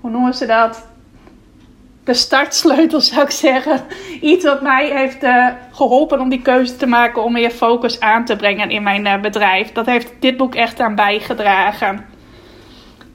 hoe 0.00 0.10
noemen 0.10 0.34
ze 0.34 0.46
dat? 0.46 0.86
De 2.06 2.14
startsleutel 2.14 3.00
zou 3.00 3.22
ik 3.22 3.30
zeggen. 3.30 3.80
Iets 4.20 4.44
wat 4.44 4.62
mij 4.62 4.90
heeft 4.94 5.22
uh, 5.22 5.48
geholpen 5.72 6.20
om 6.20 6.28
die 6.28 6.42
keuze 6.42 6.76
te 6.76 6.86
maken 6.86 7.22
om 7.22 7.32
meer 7.32 7.50
focus 7.50 8.00
aan 8.00 8.24
te 8.24 8.36
brengen 8.36 8.70
in 8.70 8.82
mijn 8.82 9.06
uh, 9.06 9.20
bedrijf. 9.20 9.72
Dat 9.72 9.86
heeft 9.86 10.12
dit 10.20 10.36
boek 10.36 10.54
echt 10.54 10.80
aan 10.80 10.94
bijgedragen. 10.94 12.06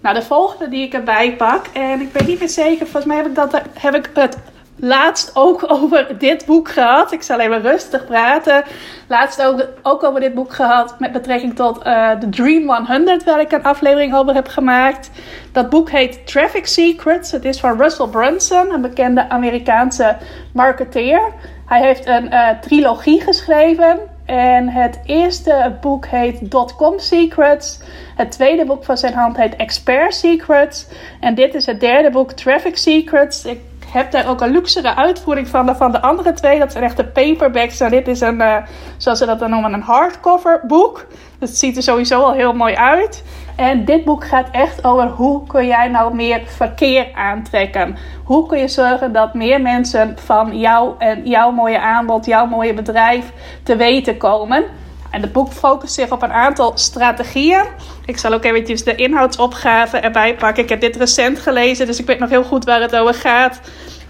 Nou, 0.01 0.15
de 0.15 0.21
volgende 0.21 0.69
die 0.69 0.83
ik 0.85 0.93
erbij 0.93 1.35
pak, 1.35 1.65
en 1.73 2.01
ik 2.01 2.09
weet 2.11 2.27
niet 2.27 2.39
meer 2.39 2.49
zeker, 2.49 2.85
volgens 2.85 3.05
mij 3.05 3.15
heb 3.15 3.25
ik, 3.25 3.35
dat, 3.35 3.61
heb 3.79 3.95
ik 3.95 4.09
het 4.13 4.37
laatst 4.81 5.31
ook 5.33 5.71
over 5.71 6.17
dit 6.17 6.45
boek 6.45 6.69
gehad. 6.69 7.11
Ik 7.11 7.21
zal 7.21 7.39
even 7.39 7.61
rustig 7.61 8.05
praten. 8.05 8.63
Laatst 9.07 9.43
ook, 9.43 9.67
ook 9.81 10.03
over 10.03 10.19
dit 10.19 10.33
boek 10.33 10.53
gehad 10.53 10.99
met 10.99 11.11
betrekking 11.11 11.55
tot 11.55 11.77
uh, 11.77 12.11
The 12.11 12.29
Dream 12.29 12.85
100, 12.85 13.23
waar 13.23 13.39
ik 13.39 13.51
een 13.51 13.63
aflevering 13.63 14.15
over 14.15 14.33
heb 14.33 14.47
gemaakt. 14.47 15.11
Dat 15.51 15.69
boek 15.69 15.89
heet 15.89 16.27
Traffic 16.27 16.65
Secrets. 16.65 17.31
Het 17.31 17.45
is 17.45 17.59
van 17.59 17.77
Russell 17.77 18.07
Brunson, 18.07 18.73
een 18.73 18.81
bekende 18.81 19.29
Amerikaanse 19.29 20.17
marketeer. 20.53 21.21
Hij 21.65 21.81
heeft 21.81 22.07
een 22.07 22.25
uh, 22.25 22.49
trilogie 22.49 23.21
geschreven. 23.21 23.99
En 24.25 24.69
het 24.69 24.99
eerste 25.05 25.77
boek 25.81 26.05
heet 26.05 26.51
Dotcom 26.51 26.99
Secrets. 26.99 27.79
Het 28.15 28.31
tweede 28.31 28.65
boek 28.65 28.83
van 28.83 28.97
zijn 28.97 29.13
hand 29.13 29.37
heet 29.37 29.55
Expert 29.55 30.15
Secrets. 30.15 30.87
En 31.19 31.35
dit 31.35 31.53
is 31.53 31.65
het 31.65 31.79
derde 31.79 32.09
boek 32.09 32.31
Traffic 32.31 32.77
Secrets. 32.77 33.45
Ik 33.45 33.59
heb 33.91 34.11
daar 34.11 34.27
ook 34.27 34.41
een 34.41 34.51
luxere 34.51 34.95
uitvoering 34.95 35.47
van 35.47 35.75
van 35.75 35.91
de 35.91 36.01
andere 36.01 36.33
twee. 36.33 36.59
Dat 36.59 36.71
zijn 36.71 36.83
echte 36.83 37.03
paperbacks. 37.03 37.77
Dit 37.77 38.07
is 38.07 38.21
een, 38.21 38.41
uh, 38.41 38.55
zoals 38.97 39.19
ze 39.19 39.25
dat 39.25 39.39
dan 39.39 39.49
noemen, 39.49 39.73
een 39.73 39.81
hardcover 39.81 40.61
boek. 40.67 41.05
Het 41.39 41.57
ziet 41.57 41.77
er 41.77 41.83
sowieso 41.83 42.21
al 42.21 42.33
heel 42.33 42.53
mooi 42.53 42.75
uit. 42.75 43.23
En 43.55 43.85
dit 43.85 44.03
boek 44.03 44.25
gaat 44.25 44.47
echt 44.51 44.83
over 44.83 45.07
hoe 45.07 45.47
kun 45.47 45.67
jij 45.67 45.87
nou 45.87 46.15
meer 46.15 46.41
verkeer 46.45 47.07
aantrekken. 47.13 47.97
Hoe 48.23 48.47
kun 48.47 48.57
je 48.57 48.67
zorgen 48.67 49.13
dat 49.13 49.33
meer 49.33 49.61
mensen 49.61 50.15
van 50.19 50.59
jou 50.59 50.93
en 50.97 51.25
jouw 51.25 51.51
mooie 51.51 51.79
aanbod, 51.79 52.25
jouw 52.25 52.45
mooie 52.45 52.73
bedrijf 52.73 53.31
te 53.63 53.75
weten 53.75 54.17
komen. 54.17 54.63
En 55.11 55.21
het 55.21 55.31
boek 55.31 55.51
focust 55.51 55.93
zich 55.93 56.11
op 56.11 56.21
een 56.21 56.31
aantal 56.31 56.71
strategieën. 56.75 57.63
Ik 58.05 58.17
zal 58.17 58.33
ook 58.33 58.43
eventjes 58.43 58.83
de 58.83 58.95
inhoudsopgave 58.95 59.97
erbij 59.97 60.35
pakken. 60.35 60.63
Ik 60.63 60.69
heb 60.69 60.81
dit 60.81 60.95
recent 60.95 61.39
gelezen, 61.39 61.85
dus 61.85 61.99
ik 61.99 62.05
weet 62.05 62.19
nog 62.19 62.29
heel 62.29 62.43
goed 62.43 62.65
waar 62.65 62.81
het 62.81 62.95
over 62.95 63.13
gaat. 63.13 63.59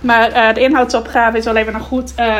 Maar 0.02 0.30
uh, 0.32 0.54
de 0.54 0.62
inhoudsopgave 0.62 1.38
is 1.38 1.46
wel 1.46 1.56
even 1.56 1.74
een 1.74 1.80
goed 1.80 2.14
uh, 2.20 2.38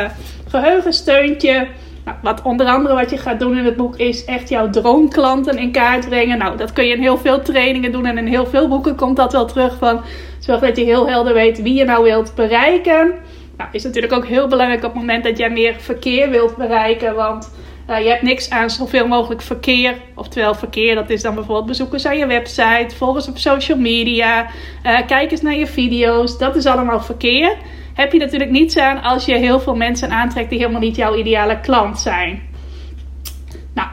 geheugensteuntje. 0.48 1.68
Nou, 2.04 2.16
wat 2.22 2.42
onder 2.42 2.66
andere 2.66 2.94
wat 2.94 3.10
je 3.10 3.18
gaat 3.18 3.40
doen 3.40 3.58
in 3.58 3.64
het 3.64 3.76
boek 3.76 3.96
is 3.96 4.24
echt 4.24 4.48
jouw 4.48 4.70
droomklanten 4.70 5.58
in 5.58 5.72
kaart 5.72 6.08
brengen. 6.08 6.38
Nou, 6.38 6.56
dat 6.56 6.72
kun 6.72 6.86
je 6.86 6.94
in 6.94 7.00
heel 7.00 7.18
veel 7.18 7.42
trainingen 7.42 7.92
doen 7.92 8.06
en 8.06 8.18
in 8.18 8.26
heel 8.26 8.46
veel 8.46 8.68
boeken 8.68 8.94
komt 8.94 9.16
dat 9.16 9.32
wel 9.32 9.46
terug 9.46 9.78
van. 9.78 10.00
Zorg 10.38 10.60
dat 10.60 10.76
je 10.76 10.84
heel 10.84 11.08
helder 11.08 11.34
weet 11.34 11.62
wie 11.62 11.74
je 11.74 11.84
nou 11.84 12.02
wilt 12.02 12.34
bereiken. 12.34 13.14
Nou, 13.56 13.70
is 13.72 13.84
natuurlijk 13.84 14.12
ook 14.12 14.26
heel 14.26 14.48
belangrijk 14.48 14.84
op 14.84 14.92
het 14.92 15.00
moment 15.00 15.24
dat 15.24 15.38
jij 15.38 15.50
meer 15.50 15.74
verkeer 15.78 16.30
wilt 16.30 16.56
bereiken, 16.56 17.14
want 17.14 17.50
je 17.86 18.08
hebt 18.08 18.22
niks 18.22 18.50
aan 18.50 18.70
zoveel 18.70 19.06
mogelijk 19.06 19.42
verkeer. 19.42 19.96
Oftewel, 20.14 20.54
verkeer, 20.54 20.94
dat 20.94 21.10
is 21.10 21.22
dan 21.22 21.34
bijvoorbeeld 21.34 21.66
bezoekers 21.66 22.06
aan 22.06 22.18
je 22.18 22.26
website, 22.26 22.96
volgers 22.96 23.28
op 23.28 23.38
social 23.38 23.78
media, 23.78 24.46
kijk 25.06 25.30
eens 25.30 25.42
naar 25.42 25.54
je 25.54 25.66
video's. 25.66 26.38
Dat 26.38 26.56
is 26.56 26.66
allemaal 26.66 27.00
verkeer. 27.00 27.56
Heb 27.94 28.12
je 28.12 28.18
natuurlijk 28.18 28.50
niets 28.50 28.76
aan 28.76 29.02
als 29.02 29.24
je 29.24 29.34
heel 29.34 29.60
veel 29.60 29.76
mensen 29.76 30.10
aantrekt 30.10 30.50
die 30.50 30.58
helemaal 30.58 30.80
niet 30.80 30.96
jouw 30.96 31.16
ideale 31.16 31.60
klant 31.60 32.00
zijn. 32.00 32.42
Nou, 33.74 33.88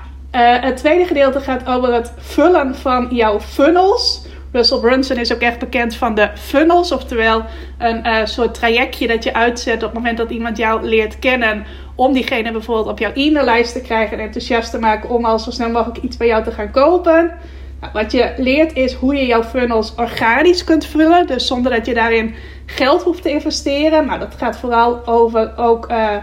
het 0.61 0.77
tweede 0.77 1.05
gedeelte 1.05 1.39
gaat 1.39 1.67
over 1.67 1.93
het 1.93 2.13
vullen 2.17 2.75
van 2.75 3.07
jouw 3.11 3.39
funnels. 3.39 4.27
Russell 4.51 4.79
Brunson 4.79 5.17
is 5.17 5.33
ook 5.33 5.39
echt 5.39 5.59
bekend 5.59 5.95
van 5.95 6.15
de 6.15 6.29
funnels, 6.35 6.91
oftewel 6.91 7.43
een 7.77 8.07
uh, 8.07 8.25
soort 8.25 8.53
trajectje 8.53 9.07
dat 9.07 9.23
je 9.23 9.33
uitzet 9.33 9.75
op 9.75 9.81
het 9.81 9.93
moment 9.93 10.17
dat 10.17 10.29
iemand 10.29 10.57
jou 10.57 10.83
leert 10.83 11.19
kennen, 11.19 11.65
om 11.95 12.13
diegene 12.13 12.51
bijvoorbeeld 12.51 12.87
op 12.87 12.99
jouw 12.99 13.11
e-maillijst 13.13 13.73
te 13.73 13.81
krijgen 13.81 14.17
en 14.17 14.23
enthousiast 14.23 14.71
te 14.71 14.79
maken 14.79 15.09
om 15.09 15.25
al 15.25 15.39
zo 15.39 15.51
snel 15.51 15.69
mogelijk 15.69 16.03
iets 16.03 16.17
bij 16.17 16.27
jou 16.27 16.43
te 16.43 16.51
gaan 16.51 16.71
kopen. 16.71 17.31
Nou, 17.79 17.93
wat 17.93 18.11
je 18.11 18.33
leert 18.37 18.75
is 18.75 18.93
hoe 18.93 19.15
je 19.15 19.25
jouw 19.25 19.43
funnels 19.43 19.95
organisch 19.95 20.63
kunt 20.63 20.85
vullen, 20.85 21.27
dus 21.27 21.47
zonder 21.47 21.71
dat 21.71 21.85
je 21.85 21.93
daarin 21.93 22.35
geld 22.65 23.03
hoeft 23.03 23.21
te 23.21 23.29
investeren. 23.29 24.05
Nou, 24.05 24.19
dat 24.19 24.35
gaat 24.37 24.57
vooral 24.57 25.07
over 25.07 25.53
ook 25.57 25.91
uh, 25.91 26.15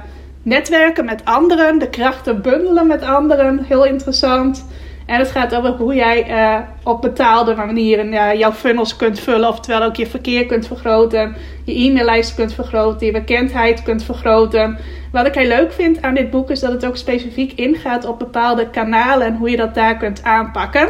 netwerken 0.42 1.04
met 1.04 1.24
anderen, 1.24 1.78
de 1.78 1.90
krachten 1.90 2.42
bundelen 2.42 2.86
met 2.86 3.02
anderen, 3.02 3.64
heel 3.68 3.84
interessant. 3.84 4.66
En 5.06 5.18
het 5.18 5.30
gaat 5.30 5.54
over 5.54 5.70
hoe 5.70 5.94
jij 5.94 6.30
uh, 6.30 6.58
op 6.82 7.02
betaalde 7.02 7.54
manieren 7.54 8.12
uh, 8.12 8.34
jouw 8.34 8.52
funnels 8.52 8.96
kunt 8.96 9.20
vullen. 9.20 9.48
Oftewel 9.48 9.82
ook 9.82 9.96
je 9.96 10.06
verkeer 10.06 10.46
kunt 10.46 10.66
vergroten. 10.66 11.36
Je 11.64 11.74
e-maillijst 11.74 12.34
kunt 12.34 12.54
vergroten. 12.54 13.06
Je 13.06 13.12
bekendheid 13.12 13.82
kunt 13.82 14.04
vergroten. 14.04 14.78
Wat 15.12 15.26
ik 15.26 15.34
heel 15.34 15.48
leuk 15.48 15.72
vind 15.72 16.02
aan 16.02 16.14
dit 16.14 16.30
boek 16.30 16.50
is 16.50 16.60
dat 16.60 16.72
het 16.72 16.86
ook 16.86 16.96
specifiek 16.96 17.52
ingaat 17.52 18.04
op 18.04 18.18
bepaalde 18.18 18.70
kanalen. 18.70 19.26
En 19.26 19.36
hoe 19.36 19.50
je 19.50 19.56
dat 19.56 19.74
daar 19.74 19.96
kunt 19.96 20.22
aanpakken. 20.22 20.88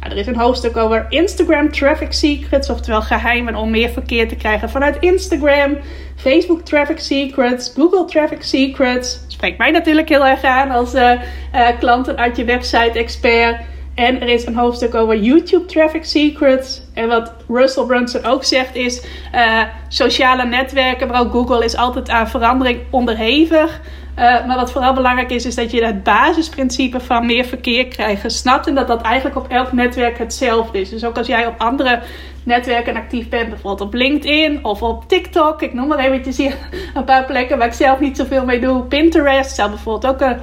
Nou, 0.00 0.12
er 0.12 0.18
is 0.18 0.26
een 0.26 0.36
hoofdstuk 0.36 0.76
over 0.76 1.06
Instagram 1.08 1.72
Traffic 1.72 2.12
Secrets. 2.12 2.70
Oftewel 2.70 3.02
geheimen 3.02 3.54
om 3.54 3.70
meer 3.70 3.90
verkeer 3.90 4.28
te 4.28 4.36
krijgen 4.36 4.70
vanuit 4.70 4.96
Instagram. 5.00 5.76
Facebook 6.16 6.60
Traffic 6.60 6.98
Secrets. 6.98 7.72
Google 7.76 8.04
Traffic 8.04 8.42
Secrets 8.42 9.24
spreekt 9.44 9.62
mij 9.62 9.70
natuurlijk 9.70 10.08
heel 10.08 10.26
erg 10.26 10.42
aan 10.42 10.70
als 10.70 10.94
uh, 10.94 11.12
uh, 11.54 11.68
klanten 11.78 12.16
uit 12.16 12.36
je 12.36 12.44
website 12.44 12.98
expert. 12.98 13.60
En 13.94 14.20
er 14.20 14.28
is 14.28 14.46
een 14.46 14.54
hoofdstuk 14.54 14.94
over 14.94 15.16
YouTube 15.16 15.64
Traffic 15.64 16.04
Secrets. 16.04 16.82
En 16.94 17.08
wat 17.08 17.32
Russell 17.48 17.84
Brunson 17.84 18.24
ook 18.24 18.44
zegt 18.44 18.74
is: 18.74 19.06
uh, 19.34 19.62
sociale 19.88 20.44
netwerken, 20.44 21.08
maar 21.08 21.20
ook 21.20 21.32
Google 21.32 21.64
is 21.64 21.76
altijd 21.76 22.08
aan 22.08 22.28
verandering 22.28 22.80
onderhevig. 22.90 23.80
Uh, 24.18 24.46
maar 24.46 24.56
wat 24.56 24.72
vooral 24.72 24.94
belangrijk 24.94 25.30
is, 25.30 25.46
is 25.46 25.54
dat 25.54 25.70
je 25.70 25.84
het 25.84 26.02
basisprincipe 26.02 27.00
van 27.00 27.26
meer 27.26 27.44
verkeer 27.44 27.88
krijgen 27.88 28.30
snapt. 28.30 28.66
En 28.66 28.74
dat 28.74 28.88
dat 28.88 29.02
eigenlijk 29.02 29.36
op 29.36 29.48
elk 29.48 29.72
netwerk 29.72 30.18
hetzelfde 30.18 30.80
is. 30.80 30.90
Dus 30.90 31.04
ook 31.04 31.16
als 31.18 31.26
jij 31.26 31.46
op 31.46 31.54
andere 31.58 32.00
netwerken 32.42 32.96
actief 32.96 33.28
bent, 33.28 33.48
bijvoorbeeld 33.48 33.88
op 33.88 33.94
LinkedIn 33.94 34.64
of 34.64 34.82
op 34.82 35.08
TikTok. 35.08 35.62
Ik 35.62 35.74
noem 35.74 35.88
maar 35.88 35.98
eventjes 35.98 36.36
hier 36.36 36.54
een 36.94 37.04
paar 37.04 37.24
plekken 37.24 37.58
waar 37.58 37.66
ik 37.66 37.72
zelf 37.72 38.00
niet 38.00 38.16
zoveel 38.16 38.44
mee 38.44 38.60
doe. 38.60 38.82
Pinterest 38.82 39.54
zou 39.54 39.68
bijvoorbeeld 39.70 40.14
ook 40.14 40.20
een, 40.20 40.36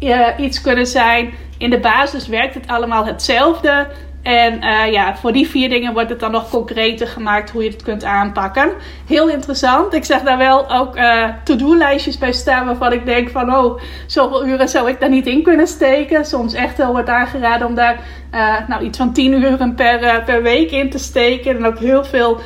uh, 0.00 0.28
iets 0.38 0.60
kunnen 0.60 0.86
zijn. 0.86 1.30
In 1.58 1.70
de 1.70 1.80
basis 1.80 2.28
werkt 2.28 2.54
het 2.54 2.66
allemaal 2.66 3.06
hetzelfde. 3.06 3.86
En 4.28 4.64
uh, 4.64 4.92
ja, 4.92 5.16
voor 5.16 5.32
die 5.32 5.48
vier 5.48 5.68
dingen 5.68 5.92
wordt 5.92 6.10
het 6.10 6.20
dan 6.20 6.30
nog 6.30 6.50
concreter 6.50 7.06
gemaakt 7.06 7.50
hoe 7.50 7.64
je 7.64 7.70
het 7.70 7.82
kunt 7.82 8.04
aanpakken. 8.04 8.72
Heel 9.06 9.28
interessant. 9.28 9.94
Ik 9.94 10.04
zeg 10.04 10.22
daar 10.22 10.38
wel 10.38 10.70
ook 10.70 10.96
uh, 10.96 11.24
to-do-lijstjes 11.44 12.18
bij 12.18 12.32
staan 12.32 12.66
waarvan 12.66 12.92
ik 12.92 13.06
denk 13.06 13.30
van 13.30 13.54
oh, 13.54 13.80
zoveel 14.06 14.46
uren 14.46 14.68
zou 14.68 14.88
ik 14.88 15.00
daar 15.00 15.08
niet 15.08 15.26
in 15.26 15.42
kunnen 15.42 15.66
steken. 15.66 16.24
Soms 16.24 16.54
echt 16.54 16.76
wel 16.76 16.92
wordt 16.92 17.08
aangeraden 17.08 17.66
om 17.66 17.74
daar 17.74 18.00
uh, 18.34 18.68
nou, 18.68 18.84
iets 18.84 18.98
van 18.98 19.12
10 19.12 19.32
uur 19.32 19.72
per, 19.74 20.22
per 20.24 20.42
week 20.42 20.70
in 20.70 20.90
te 20.90 20.98
steken. 20.98 21.56
En 21.56 21.66
ook 21.66 21.78
heel 21.78 22.04
veel 22.04 22.40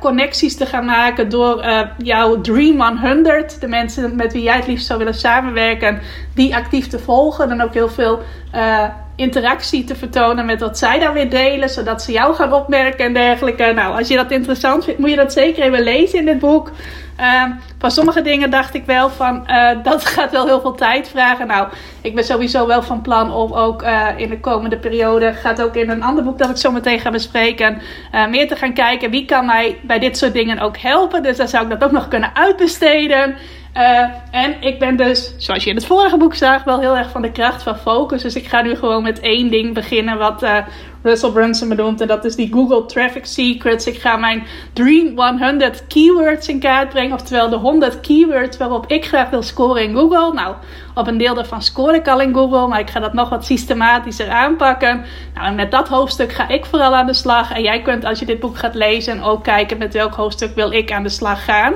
connecties 0.00 0.56
te 0.56 0.66
gaan 0.66 0.84
maken 0.84 1.28
door 1.28 1.64
jouw 1.98 2.40
Dream 2.40 2.98
100. 2.98 3.60
De 3.60 3.68
mensen 3.68 4.16
met 4.16 4.32
wie 4.32 4.42
jij 4.42 4.56
het 4.56 4.66
liefst 4.66 4.86
zou 4.86 4.98
willen 4.98 5.14
samenwerken, 5.14 6.00
die 6.34 6.56
actief 6.56 6.88
te 6.88 6.98
volgen. 6.98 7.50
En 7.50 7.62
ook 7.62 7.74
heel 7.74 7.88
veel 7.88 8.22
interactie 9.16 9.84
te 9.84 9.96
vertonen 9.96 10.46
met 10.46 10.60
wat 10.60 10.78
zij 10.78 10.98
daar 10.98 11.12
weer 11.12 11.30
delen, 11.30 11.68
zodat 11.68 12.02
ze 12.02 12.12
jou 12.12 12.34
gaan 12.34 12.52
opmerken 12.52 13.04
en 13.04 13.12
dergelijke. 13.12 13.72
Nou, 13.74 13.98
als 13.98 14.08
je 14.08 14.16
dat 14.16 14.30
interessant 14.30 14.84
vindt, 14.84 15.00
moet 15.00 15.10
je 15.10 15.16
dat 15.16 15.32
zeker 15.32 15.62
even 15.62 15.82
lezen 15.82 16.18
in 16.18 16.24
dit 16.24 16.38
boek. 16.38 16.70
Uh, 17.22 17.44
van 17.78 17.90
sommige 17.90 18.22
dingen 18.22 18.50
dacht 18.50 18.74
ik 18.74 18.84
wel 18.84 19.10
van 19.10 19.44
uh, 19.50 19.70
dat 19.82 20.04
gaat 20.04 20.30
wel 20.30 20.46
heel 20.46 20.60
veel 20.60 20.74
tijd 20.74 21.08
vragen. 21.08 21.46
Nou, 21.46 21.68
ik 22.00 22.14
ben 22.14 22.24
sowieso 22.24 22.66
wel 22.66 22.82
van 22.82 23.00
plan 23.00 23.32
om 23.32 23.52
ook 23.52 23.82
uh, 23.82 24.08
in 24.16 24.28
de 24.28 24.40
komende 24.40 24.76
periode, 24.76 25.32
gaat 25.32 25.62
ook 25.62 25.76
in 25.76 25.90
een 25.90 26.02
ander 26.02 26.24
boek 26.24 26.38
dat 26.38 26.50
ik 26.50 26.56
zo 26.56 26.70
meteen 26.70 27.00
ga 27.00 27.10
bespreken, 27.10 27.82
uh, 28.14 28.26
meer 28.26 28.48
te 28.48 28.56
gaan 28.56 28.74
kijken 28.74 29.10
wie 29.10 29.24
kan 29.24 29.46
mij 29.46 29.78
bij 29.82 29.98
dit 29.98 30.18
soort 30.18 30.32
dingen 30.32 30.58
ook 30.58 30.76
helpen. 30.76 31.22
Dus 31.22 31.36
dan 31.36 31.48
zou 31.48 31.64
ik 31.64 31.70
dat 31.70 31.84
ook 31.84 31.92
nog 31.92 32.08
kunnen 32.08 32.30
uitbesteden. 32.34 33.36
En 34.30 34.54
ik 34.60 34.78
ben 34.78 34.96
dus, 34.96 35.34
zoals 35.36 35.64
je 35.64 35.70
in 35.70 35.76
het 35.76 35.86
vorige 35.86 36.16
boek 36.16 36.34
zag, 36.34 36.64
wel 36.64 36.80
heel 36.80 36.96
erg 36.96 37.10
van 37.10 37.22
de 37.22 37.32
kracht 37.32 37.62
van 37.62 37.76
focus. 37.76 38.22
Dus 38.22 38.34
ik 38.34 38.46
ga 38.46 38.62
nu 38.62 38.76
gewoon 38.76 39.02
met 39.02 39.20
één 39.20 39.50
ding 39.50 39.74
beginnen 39.74 40.18
wat 40.18 40.46
Russell 41.02 41.30
Brunson 41.30 41.68
bedoelt. 41.68 42.00
En 42.00 42.06
dat 42.06 42.24
is 42.24 42.36
die 42.36 42.52
Google 42.52 42.86
Traffic 42.86 43.26
Secrets. 43.26 43.86
Ik 43.86 44.00
ga 44.00 44.16
mijn 44.16 44.46
Dream 44.72 45.38
100 45.38 45.86
keywords 45.86 46.48
in 46.48 46.60
kaart 46.60 46.88
brengen. 46.88 47.12
Oftewel 47.12 47.48
de 47.48 47.56
100 47.56 48.00
keywords 48.00 48.56
waarop 48.56 48.86
ik 48.86 49.04
graag 49.04 49.30
wil 49.30 49.42
scoren 49.42 49.82
in 49.82 49.94
Google. 49.94 50.32
Nou, 50.32 50.54
op 50.94 51.06
een 51.06 51.18
deel 51.18 51.34
daarvan 51.34 51.62
score 51.62 51.96
ik 51.96 52.08
al 52.08 52.20
in 52.20 52.34
Google. 52.34 52.68
Maar 52.68 52.80
ik 52.80 52.90
ga 52.90 53.00
dat 53.00 53.12
nog 53.12 53.28
wat 53.28 53.44
systematischer 53.44 54.30
aanpakken. 54.30 55.04
Nou, 55.34 55.46
en 55.46 55.54
met 55.54 55.70
dat 55.70 55.88
hoofdstuk 55.88 56.32
ga 56.32 56.48
ik 56.48 56.64
vooral 56.64 56.94
aan 56.94 57.06
de 57.06 57.14
slag. 57.14 57.52
En 57.52 57.62
jij 57.62 57.82
kunt 57.82 58.04
als 58.04 58.18
je 58.18 58.26
dit 58.26 58.40
boek 58.40 58.58
gaat 58.58 58.74
lezen 58.74 59.22
ook 59.22 59.42
kijken 59.42 59.78
met 59.78 59.94
welk 59.94 60.14
hoofdstuk 60.14 60.54
wil 60.54 60.72
ik 60.72 60.92
aan 60.92 61.02
de 61.02 61.08
slag 61.08 61.44
gaan. 61.44 61.74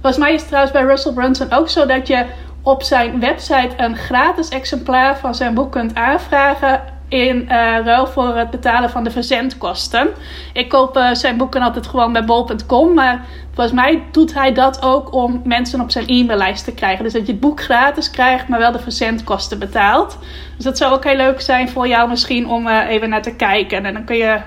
Volgens 0.00 0.22
mij 0.22 0.32
is 0.32 0.38
het 0.38 0.48
trouwens 0.48 0.74
bij 0.74 0.84
Russell 0.84 1.12
Brunson 1.12 1.52
ook 1.52 1.68
zo 1.68 1.86
dat 1.86 2.06
je 2.06 2.24
op 2.62 2.82
zijn 2.82 3.20
website 3.20 3.70
een 3.76 3.96
gratis 3.96 4.48
exemplaar 4.48 5.18
van 5.18 5.34
zijn 5.34 5.54
boek 5.54 5.72
kunt 5.72 5.94
aanvragen 5.94 6.96
in 7.08 7.42
uh, 7.42 7.48
ruil 7.84 8.06
voor 8.06 8.36
het 8.36 8.50
betalen 8.50 8.90
van 8.90 9.04
de 9.04 9.10
verzendkosten. 9.10 10.08
Ik 10.52 10.68
koop 10.68 10.96
uh, 10.96 11.14
zijn 11.14 11.36
boeken 11.36 11.62
altijd 11.62 11.86
gewoon 11.86 12.12
bij 12.12 12.24
bol.com, 12.24 12.94
maar 12.94 13.24
volgens 13.54 13.76
mij 13.76 14.02
doet 14.12 14.34
hij 14.34 14.52
dat 14.52 14.82
ook 14.82 15.12
om 15.12 15.40
mensen 15.44 15.80
op 15.80 15.90
zijn 15.90 16.06
e-maillijst 16.06 16.64
te 16.64 16.74
krijgen. 16.74 17.04
Dus 17.04 17.12
dat 17.12 17.26
je 17.26 17.32
het 17.32 17.40
boek 17.40 17.62
gratis 17.62 18.10
krijgt, 18.10 18.48
maar 18.48 18.58
wel 18.58 18.72
de 18.72 18.78
verzendkosten 18.78 19.58
betaalt. 19.58 20.18
Dus 20.56 20.64
dat 20.64 20.78
zou 20.78 20.92
ook 20.92 21.04
heel 21.04 21.16
leuk 21.16 21.40
zijn 21.40 21.68
voor 21.68 21.88
jou 21.88 22.08
misschien 22.08 22.48
om 22.48 22.66
uh, 22.66 22.88
even 22.88 23.08
naar 23.08 23.22
te 23.22 23.34
kijken. 23.34 23.84
En 23.84 23.92
dan 23.92 24.04
kun 24.04 24.16
je 24.16 24.40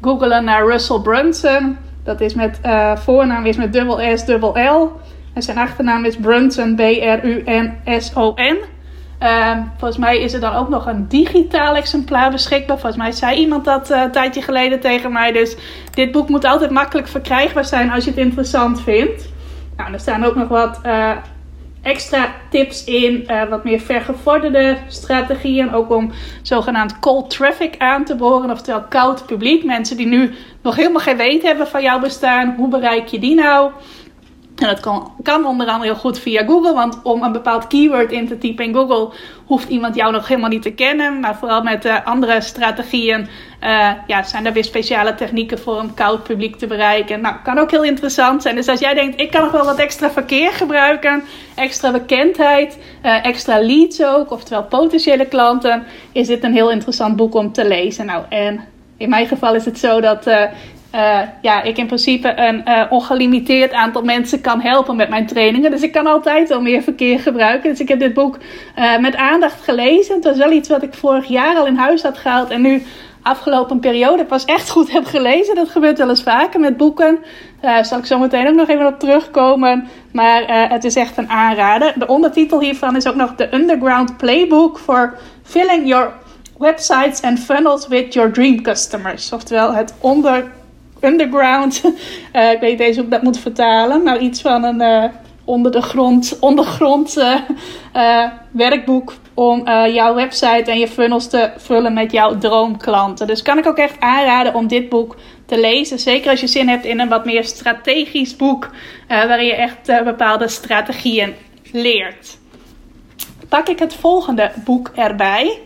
googlen 0.00 0.44
naar 0.44 0.66
Russell 0.66 1.00
Brunson. 1.00 1.76
Dat 2.04 2.20
is 2.20 2.34
met 2.34 2.60
voornaam 2.94 3.46
is 3.46 3.56
met 3.56 3.72
dubbel 3.72 4.16
S, 4.16 4.24
dubbel 4.24 4.58
L. 4.58 4.92
En 5.34 5.42
zijn 5.42 5.58
achternaam 5.58 6.04
is 6.04 6.16
Brunson, 6.16 6.74
B-R-U-N-S-O-N. 6.74 8.58
Uh, 9.22 9.56
volgens 9.76 10.00
mij 10.00 10.18
is 10.18 10.32
er 10.32 10.40
dan 10.40 10.54
ook 10.54 10.68
nog 10.68 10.86
een 10.86 11.08
digitaal 11.08 11.74
exemplaar 11.74 12.30
beschikbaar. 12.30 12.78
Volgens 12.78 13.02
mij 13.02 13.12
zei 13.12 13.36
iemand 13.36 13.64
dat 13.64 13.90
uh, 13.90 14.02
een 14.02 14.10
tijdje 14.10 14.42
geleden 14.42 14.80
tegen 14.80 15.12
mij. 15.12 15.32
Dus 15.32 15.56
dit 15.94 16.12
boek 16.12 16.28
moet 16.28 16.44
altijd 16.44 16.70
makkelijk 16.70 17.08
verkrijgbaar 17.08 17.64
zijn 17.64 17.90
als 17.90 18.04
je 18.04 18.10
het 18.10 18.18
interessant 18.18 18.82
vindt. 18.82 19.28
Nou, 19.76 19.92
er 19.92 20.00
staan 20.00 20.24
ook 20.24 20.34
nog 20.34 20.48
wat 20.48 20.80
uh, 20.86 21.10
extra 21.82 22.34
tips 22.50 22.84
in. 22.84 23.24
Uh, 23.26 23.44
wat 23.48 23.64
meer 23.64 23.80
vergevorderde 23.80 24.76
strategieën. 24.88 25.72
Ook 25.72 25.90
om 25.90 26.12
zogenaamd 26.42 26.98
cold 26.98 27.30
traffic 27.30 27.74
aan 27.78 28.04
te 28.04 28.14
boren. 28.14 28.50
Oftewel 28.50 28.82
koud 28.88 29.26
publiek. 29.26 29.64
Mensen 29.64 29.96
die 29.96 30.06
nu 30.06 30.34
nog 30.62 30.76
helemaal 30.76 31.00
geen 31.00 31.16
weet 31.16 31.42
hebben 31.42 31.66
van 31.66 31.82
jouw 31.82 32.00
bestaan. 32.00 32.54
Hoe 32.56 32.68
bereik 32.68 33.06
je 33.06 33.18
die 33.18 33.34
nou? 33.34 33.70
En 34.60 34.66
dat 34.66 34.80
kan, 34.80 35.12
kan, 35.22 35.46
onder 35.46 35.66
andere 35.66 35.90
heel 35.90 36.00
goed 36.00 36.18
via 36.18 36.44
Google, 36.44 36.72
want 36.72 37.00
om 37.02 37.22
een 37.22 37.32
bepaald 37.32 37.66
keyword 37.66 38.12
in 38.12 38.28
te 38.28 38.38
typen 38.38 38.64
in 38.64 38.74
Google 38.74 39.08
hoeft 39.44 39.68
iemand 39.68 39.94
jou 39.94 40.12
nog 40.12 40.28
helemaal 40.28 40.50
niet 40.50 40.62
te 40.62 40.70
kennen. 40.70 41.20
Maar 41.20 41.36
vooral 41.36 41.62
met 41.62 41.84
uh, 41.84 42.06
andere 42.06 42.40
strategieën 42.40 43.20
uh, 43.20 43.90
ja, 44.06 44.22
zijn 44.22 44.46
er 44.46 44.52
weer 44.52 44.64
speciale 44.64 45.14
technieken 45.14 45.58
voor 45.58 45.76
om 45.76 45.94
koud 45.94 46.22
publiek 46.22 46.56
te 46.56 46.66
bereiken. 46.66 47.20
Nou, 47.20 47.34
kan 47.44 47.58
ook 47.58 47.70
heel 47.70 47.84
interessant 47.84 48.42
zijn. 48.42 48.54
Dus 48.54 48.68
als 48.68 48.80
jij 48.80 48.94
denkt, 48.94 49.20
ik 49.20 49.30
kan 49.30 49.42
nog 49.42 49.52
wel 49.52 49.64
wat 49.64 49.78
extra 49.78 50.10
verkeer 50.10 50.52
gebruiken, 50.52 51.22
extra 51.54 51.90
bekendheid, 51.90 52.78
uh, 53.04 53.24
extra 53.24 53.60
leads 53.60 54.04
ook, 54.04 54.30
oftewel 54.30 54.64
potentiële 54.64 55.26
klanten, 55.26 55.84
is 56.12 56.26
dit 56.26 56.44
een 56.44 56.52
heel 56.52 56.70
interessant 56.70 57.16
boek 57.16 57.34
om 57.34 57.52
te 57.52 57.68
lezen. 57.68 58.06
Nou, 58.06 58.24
en 58.28 58.60
in 58.96 59.08
mijn 59.08 59.26
geval 59.26 59.54
is 59.54 59.64
het 59.64 59.78
zo 59.78 60.00
dat 60.00 60.26
ja, 61.42 61.62
ik 61.62 61.78
in 61.78 61.86
principe 61.86 62.32
een 62.36 62.62
uh, 62.68 62.82
ongelimiteerd 62.90 63.72
aantal 63.72 64.02
mensen 64.02 64.40
kan 64.40 64.60
helpen 64.60 64.96
met 64.96 65.08
mijn 65.08 65.26
trainingen. 65.26 65.70
Dus 65.70 65.82
ik 65.82 65.92
kan 65.92 66.06
altijd 66.06 66.48
wel 66.48 66.60
meer 66.60 66.82
verkeer 66.82 67.20
gebruiken. 67.20 67.70
Dus 67.70 67.80
ik 67.80 67.88
heb 67.88 67.98
dit 67.98 68.14
boek 68.14 68.38
uh, 68.78 68.98
met 68.98 69.16
aandacht 69.16 69.64
gelezen. 69.64 70.14
Het 70.14 70.24
was 70.24 70.36
wel 70.36 70.52
iets 70.52 70.68
wat 70.68 70.82
ik 70.82 70.94
vorig 70.94 71.26
jaar 71.26 71.56
al 71.56 71.66
in 71.66 71.76
huis 71.76 72.02
had 72.02 72.18
gehaald. 72.18 72.50
En 72.50 72.62
nu 72.62 72.82
afgelopen 73.22 73.80
periode 73.80 74.24
pas 74.24 74.44
echt 74.44 74.70
goed 74.70 74.92
heb 74.92 75.04
gelezen. 75.04 75.54
Dat 75.54 75.68
gebeurt 75.68 75.98
wel 75.98 76.08
eens 76.08 76.22
vaker 76.22 76.60
met 76.60 76.76
boeken. 76.76 77.18
Daar 77.60 77.84
zal 77.84 77.98
ik 77.98 78.06
zo 78.06 78.18
meteen 78.18 78.48
ook 78.48 78.54
nog 78.54 78.68
even 78.68 78.86
op 78.86 78.98
terugkomen. 78.98 79.88
Maar 80.12 80.68
het 80.70 80.84
is 80.84 80.96
echt 80.96 81.16
een 81.16 81.30
aanrader. 81.30 81.92
De 81.96 82.06
ondertitel 82.06 82.60
hiervan 82.60 82.96
is 82.96 83.06
ook 83.06 83.14
nog 83.14 83.32
The 83.36 83.54
Underground 83.54 84.16
Playbook 84.16 84.78
for 84.78 85.18
Filling 85.42 85.86
Your 85.86 86.12
Websites 86.58 87.22
and 87.22 87.38
Funnels 87.38 87.88
with 87.88 88.14
Your 88.14 88.32
Dream 88.32 88.62
Customers. 88.62 89.32
Oftewel 89.32 89.74
het 89.74 89.94
onder, 90.00 90.52
underground. 91.00 91.82
Uh, 92.32 92.50
ik 92.54 92.60
weet 92.60 92.70
niet 92.70 92.80
eens 92.80 92.96
hoe 92.96 93.04
ik 93.04 93.10
dat 93.10 93.22
moet 93.22 93.38
vertalen. 93.38 94.02
Maar 94.02 94.18
iets 94.18 94.40
van 94.40 94.64
een 94.64 94.80
uh, 94.80 95.04
onder 95.44 95.72
de 95.72 95.82
grond, 95.82 96.36
ondergrond 96.40 97.24
werkboek 98.50 99.14
om 99.34 99.68
jouw 99.68 100.14
website 100.14 100.70
en 100.70 100.78
je 100.78 100.88
funnels 100.88 101.28
te 101.28 101.50
vullen 101.56 101.92
met 101.92 102.12
jouw 102.12 102.38
droomklanten. 102.38 103.26
Dus 103.26 103.42
kan 103.42 103.58
ik 103.58 103.66
ook 103.66 103.76
echt 103.76 104.00
aanraden 104.00 104.54
om 104.54 104.66
dit 104.66 104.88
boek 104.88 105.16
te 105.46 105.60
lezen. 105.60 105.98
Zeker 105.98 106.30
als 106.30 106.40
je 106.40 106.46
zin 106.46 106.68
hebt 106.68 106.84
in 106.84 107.00
een 107.00 107.08
wat 107.08 107.24
meer 107.24 107.44
strategisch 107.44 108.36
boek, 108.36 108.70
waarin 109.08 109.46
je 109.46 109.54
echt 109.54 110.04
bepaalde 110.04 110.48
strategieën 110.48 111.34
leert. 111.72 112.38
Pak 113.48 113.68
ik 113.68 113.78
het 113.78 113.94
volgende 113.94 114.50
boek 114.64 114.90
erbij. 114.94 115.58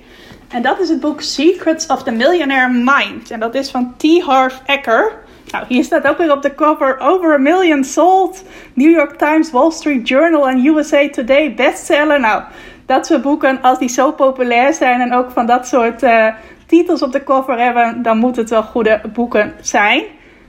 En 0.49 0.63
dat 0.63 0.81
is 0.81 0.89
het 0.89 1.01
boek 1.01 1.21
Secrets 1.21 1.87
of 1.87 2.03
the 2.03 2.11
Millionaire 2.11 2.73
Mind. 2.73 3.31
En 3.31 3.41
dat 3.41 3.55
is 3.55 3.71
van 3.71 3.95
T. 3.97 4.23
Harv 4.23 4.55
Eker. 4.67 5.24
Nou, 5.55 5.67
hier 5.69 5.85
staat 5.85 6.07
ook 6.07 6.19
weer 6.19 6.33
op 6.33 6.43
de 6.43 6.55
cover: 6.55 6.99
Over 7.01 7.35
a 7.35 7.39
million 7.39 7.85
sold. 7.85 8.45
New 8.73 8.91
York 8.91 9.19
Times, 9.19 9.51
Wall 9.51 9.71
Street 9.71 10.09
Journal 10.09 10.49
en 10.49 10.67
USA 10.67 11.09
Today 11.11 11.55
bestseller. 11.55 12.21
Nou, 12.21 12.43
dat 12.87 13.07
soort 13.07 13.23
boeken, 13.23 13.63
als 13.63 13.79
die 13.79 13.89
zo 13.89 14.13
populair 14.13 14.73
zijn 14.73 15.01
en 15.01 15.13
ook 15.13 15.31
van 15.31 15.47
dat 15.47 15.67
soort 15.67 16.03
uh, 16.03 16.27
titels 16.67 17.03
op 17.03 17.13
de 17.13 17.25
cover 17.25 17.59
hebben, 17.59 18.03
dan 18.03 18.19
moeten 18.19 18.43
het 18.43 18.51
wel 18.51 18.63
goede 18.63 19.01
boeken 19.13 19.53
zijn. 19.61 20.03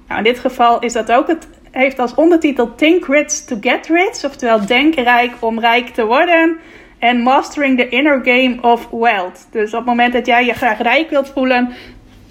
Nou, 0.08 0.18
in 0.18 0.24
dit 0.24 0.40
geval 0.40 0.80
is 0.80 0.94
dat 0.94 1.12
ook 1.12 1.28
het, 1.28 1.48
heeft 1.72 2.00
als 2.00 2.16
ondertitel 2.16 2.76
Think 2.76 3.06
Rich 3.06 3.32
to 3.32 3.58
Get 3.62 3.88
Rich, 3.88 4.26
oftewel 4.26 4.66
denk 4.66 4.96
rijk 4.96 5.32
om 5.40 5.60
rijk 5.60 5.88
te 5.88 6.06
worden. 6.06 6.58
En 7.00 7.22
Mastering 7.22 7.78
the 7.78 7.90
Inner 7.90 8.22
Game 8.24 8.58
of 8.62 8.88
Wealth. 8.92 9.48
Dus 9.52 9.72
op 9.72 9.78
het 9.78 9.86
moment 9.86 10.14
dat 10.14 10.26
jij 10.26 10.46
je 10.46 10.54
graag 10.54 10.82
rijk 10.82 11.10
wilt 11.10 11.30
voelen, 11.30 11.74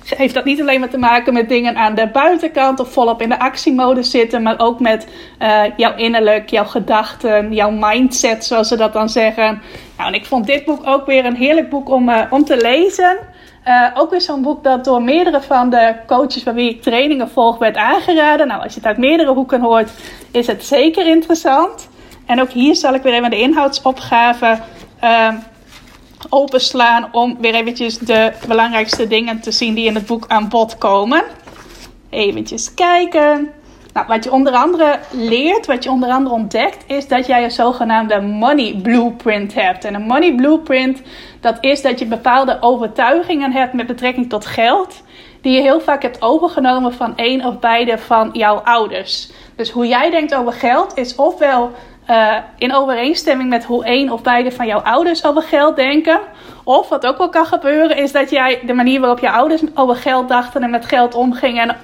heeft 0.05 0.35
dat 0.35 0.45
niet 0.45 0.61
alleen 0.61 0.81
maar 0.81 0.89
te 0.89 0.99
maken 0.99 1.33
met 1.33 1.49
dingen 1.49 1.77
aan 1.77 1.95
de 1.95 2.09
buitenkant 2.09 2.81
of 2.81 2.93
volop 2.93 3.23
in 3.23 3.29
de 3.29 3.39
actiemodus 3.39 4.11
zitten, 4.11 4.43
maar 4.43 4.59
ook 4.59 4.81
met 4.81 5.07
uh, 5.43 5.63
jouw 5.77 5.97
innerlijk, 5.97 6.51
jouw 6.51 6.65
gedachten, 6.65 7.55
jouw 7.55 7.71
mindset, 7.71 8.45
zoals 8.45 8.69
ze 8.69 8.77
dat 8.77 8.93
dan 8.93 9.09
zeggen. 9.09 9.63
Nou, 9.97 10.09
en 10.09 10.15
ik 10.15 10.27
vond 10.27 10.47
dit 10.47 10.65
boek 10.65 10.87
ook 10.87 11.07
weer 11.07 11.25
een 11.25 11.37
heerlijk 11.37 11.71
boek 11.71 11.89
om, 11.89 12.09
uh, 12.09 12.21
om 12.31 12.45
te 12.45 12.57
lezen. 12.57 13.17
Uh, 13.69 13.87
ook 13.95 14.11
weer 14.11 14.21
zo'n 14.21 14.43
boek 14.43 14.65
dat 14.65 14.85
door 14.85 15.03
meerdere 15.03 15.43
van 15.43 15.71
de 15.71 15.95
coaches 16.07 16.43
bij 16.43 16.55
wie 16.55 16.71
ik 16.71 16.83
trainingen 16.83 17.31
volg 17.31 17.59
werd 17.59 17.77
aangeraden. 17.77 18.47
Nou, 18.47 18.63
als 18.63 18.73
je 18.73 18.79
het 18.79 18.89
uit 18.89 18.99
meerdere 18.99 19.33
hoeken 19.33 19.61
hoort, 19.61 19.91
is 20.31 20.47
het 20.47 20.65
zeker 20.65 21.07
interessant. 21.07 21.89
En 22.27 22.41
ook 22.41 22.51
hier 22.51 22.77
zal 22.77 22.95
ik 22.95 23.03
weer 23.03 23.13
even 23.13 23.31
de 23.31 23.41
inhoudsopgave 23.41 24.59
openslaan 26.31 27.09
om 27.13 27.37
weer 27.41 27.55
eventjes 27.55 27.99
de 27.99 28.33
belangrijkste 28.49 29.07
dingen 29.07 29.41
te 29.41 29.51
zien 29.51 29.75
die 29.75 29.87
in 29.87 29.95
het 29.95 30.07
boek 30.07 30.25
aan 30.29 30.49
bod 30.49 30.79
komen. 30.79 31.25
Eventjes 32.11 32.75
kijken. 32.75 33.51
Nou, 33.95 34.07
wat 34.07 34.25
je 34.25 34.33
onder 34.33 34.53
andere 34.53 34.99
leert, 35.11 35.67
wat 35.67 35.85
je 35.85 35.91
onder 35.91 36.11
andere 36.11 36.35
ontdekt, 36.35 36.85
is 36.87 37.09
dat 37.09 37.27
jij 37.27 37.45
een 37.45 37.51
zogenaamde 37.51 38.21
money 38.21 38.79
blueprint 38.83 39.55
hebt. 39.55 39.85
En 39.85 39.95
een 39.95 40.07
money 40.07 40.35
blueprint, 40.35 41.03
dat 41.41 41.57
is 41.61 41.83
dat 41.83 41.99
je 41.99 42.07
bepaalde 42.07 42.57
overtuigingen 42.61 43.53
hebt 43.53 43.73
met 43.73 43.87
betrekking 43.87 44.29
tot 44.29 44.47
geld, 44.47 45.03
die 45.41 45.53
je 45.53 45.61
heel 45.61 45.81
vaak 45.81 46.03
hebt 46.03 46.23
overgenomen 46.23 46.95
van 46.95 47.13
een 47.17 47.47
of 47.47 47.59
beide 47.59 47.99
van 47.99 48.31
jouw 48.33 48.57
ouders. 48.57 49.31
Dus 49.57 49.71
hoe 49.71 49.87
jij 49.87 50.11
denkt 50.11 50.35
over 50.35 50.53
geld 50.53 50.97
is 50.97 51.15
ofwel 51.15 51.73
uh, 52.11 52.37
in 52.59 52.75
overeenstemming 52.75 53.49
met 53.49 53.65
hoe 53.65 53.83
een 53.87 54.13
of 54.13 54.23
beide 54.23 54.53
van 54.53 54.67
jouw 54.67 54.81
ouders 54.81 55.25
over 55.25 55.43
geld 55.43 55.77
denken. 55.77 56.21
Of 56.65 56.89
wat 56.89 57.07
ook 57.07 57.19
wel 57.19 57.29
kan 57.29 57.47
gebeuren, 57.47 57.97
is 57.97 58.13
dat 58.13 58.31
jij 58.31 58.61
de 58.67 58.75
manier 58.75 59.01
waarop 59.01 59.19
je 59.19 59.31
ouders 59.31 59.63
over 59.75 59.97
geld 59.97 60.29
dachten 60.29 60.63
en 60.63 60.71
met 60.71 60.87
geld 60.87 61.15
omgingen 61.15 61.69
en 61.69 61.77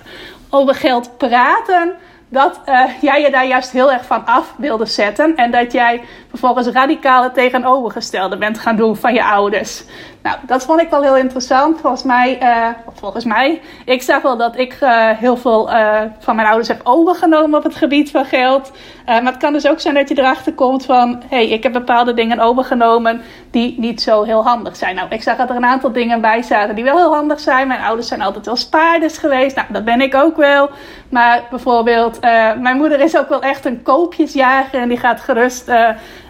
over 0.51 0.75
geld 0.75 1.17
praten, 1.17 1.93
dat 2.29 2.61
uh, 2.67 2.85
jij 3.01 3.21
je 3.21 3.31
daar 3.31 3.47
juist 3.47 3.71
heel 3.71 3.93
erg 3.93 4.05
van 4.05 4.27
af 4.27 4.55
wilde 4.57 4.87
zetten. 4.87 5.37
En 5.37 5.51
dat 5.51 5.73
jij 5.73 6.03
vervolgens 6.29 6.67
radicaal 6.67 7.33
tegenovergestelde 7.33 8.37
bent 8.37 8.59
gaan 8.59 8.77
doen 8.77 8.97
van 8.97 9.15
je 9.15 9.25
ouders. 9.25 9.85
Nou, 10.23 10.37
dat 10.47 10.65
vond 10.65 10.81
ik 10.81 10.91
wel 10.91 11.03
heel 11.03 11.17
interessant. 11.17 11.81
Volgens 11.81 12.03
mij, 12.03 12.39
uh, 12.43 12.67
volgens 12.95 13.25
mij, 13.25 13.61
ik 13.85 14.03
zag 14.03 14.23
wel 14.23 14.37
dat 14.37 14.59
ik 14.59 14.79
uh, 14.81 15.09
heel 15.09 15.37
veel 15.37 15.71
uh, 15.71 16.01
van 16.19 16.37
mijn 16.37 16.49
ouders 16.49 16.69
heb 16.69 16.81
overgenomen 16.85 17.59
op 17.59 17.65
het 17.65 17.75
gebied 17.75 18.11
van 18.11 18.25
geld. 18.25 18.73
maar 19.07 19.25
het 19.25 19.37
kan 19.37 19.53
dus 19.53 19.67
ook 19.67 19.81
zijn 19.81 19.95
dat 19.95 20.09
je 20.09 20.19
erachter 20.19 20.53
komt 20.53 20.85
van, 20.85 21.23
hey, 21.29 21.49
ik 21.49 21.63
heb 21.63 21.73
bepaalde 21.73 22.15
dingen 22.15 22.41
overgenomen 22.41 23.21
die 23.51 23.75
niet 23.79 24.03
zo 24.03 24.23
heel 24.23 24.45
handig 24.45 24.77
zijn. 24.77 24.95
Nou, 24.95 25.09
ik 25.11 25.23
zag 25.23 25.37
dat 25.37 25.51
er 25.51 25.57
een 25.57 25.65
aantal 25.65 25.93
dingen 25.93 26.21
bij 26.21 26.43
zaten 26.43 26.75
die 26.75 26.85
wel 26.85 26.97
heel 26.97 27.15
handig 27.15 27.41
zijn. 27.41 27.69
Mijn 27.69 27.83
ouders 27.83 28.09
zijn 28.09 28.23
altijd 28.23 28.47
wel 28.47 28.57
spaarders 28.57 29.19
geweest. 29.19 29.57
Nou, 29.57 29.69
dat 29.73 29.85
ben 29.85 30.01
ik 30.01 30.15
ook 30.15 30.37
wel. 30.37 30.71
Maar 31.09 31.43
bijvoorbeeld, 31.51 32.21
mijn 32.61 32.77
moeder 32.77 33.01
is 33.01 33.17
ook 33.17 33.29
wel 33.29 33.43
echt 33.43 33.65
een 33.65 33.83
koopjesjager 33.83 34.81
en 34.81 34.89
die 34.89 34.99
gaat 34.99 35.21
gerust 35.21 35.71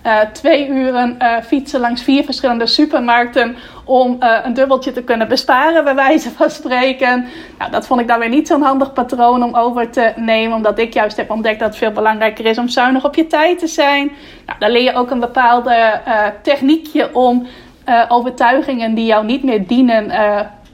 uh, 0.07 0.21
twee 0.33 0.69
uren 0.69 1.17
uh, 1.23 1.37
fietsen 1.43 1.81
langs 1.81 2.03
vier 2.03 2.25
verschillende 2.25 2.67
supermarkten 2.67 3.57
om 3.85 4.17
uh, 4.21 4.39
een 4.43 4.55
dubbeltje 4.55 4.93
te 4.93 5.03
kunnen 5.03 5.29
besparen, 5.29 5.85
bij 5.85 5.95
wijze 5.95 6.31
van 6.39 6.51
spreken. 6.51 7.27
Nou, 7.59 7.71
dat 7.71 7.87
vond 7.87 8.01
ik 8.01 8.09
dan 8.09 8.19
weer 8.19 8.29
niet 8.29 8.47
zo'n 8.47 8.63
handig 8.63 8.93
patroon 8.93 9.43
om 9.43 9.55
over 9.55 9.91
te 9.91 10.13
nemen, 10.17 10.57
omdat 10.57 10.79
ik 10.79 10.95
juist 10.95 11.17
heb 11.17 11.31
ontdekt 11.31 11.59
dat 11.59 11.69
het 11.69 11.79
veel 11.79 11.93
belangrijker 11.93 12.47
is 12.47 12.59
om 12.59 12.69
zuinig 12.69 13.05
op 13.05 13.15
je 13.15 13.27
tijd 13.27 13.59
te 13.59 13.67
zijn. 13.67 14.13
Nou, 14.47 14.59
dan 14.59 14.71
leer 14.71 14.83
je 14.83 14.95
ook 14.95 15.11
een 15.11 15.21
bepaalde 15.21 16.01
techniekje 16.43 17.15
om 17.15 17.47
overtuigingen 18.09 18.95
die 18.95 19.07
jou 19.07 19.25
niet 19.25 19.43
meer 19.45 19.67
dienen 19.67 20.11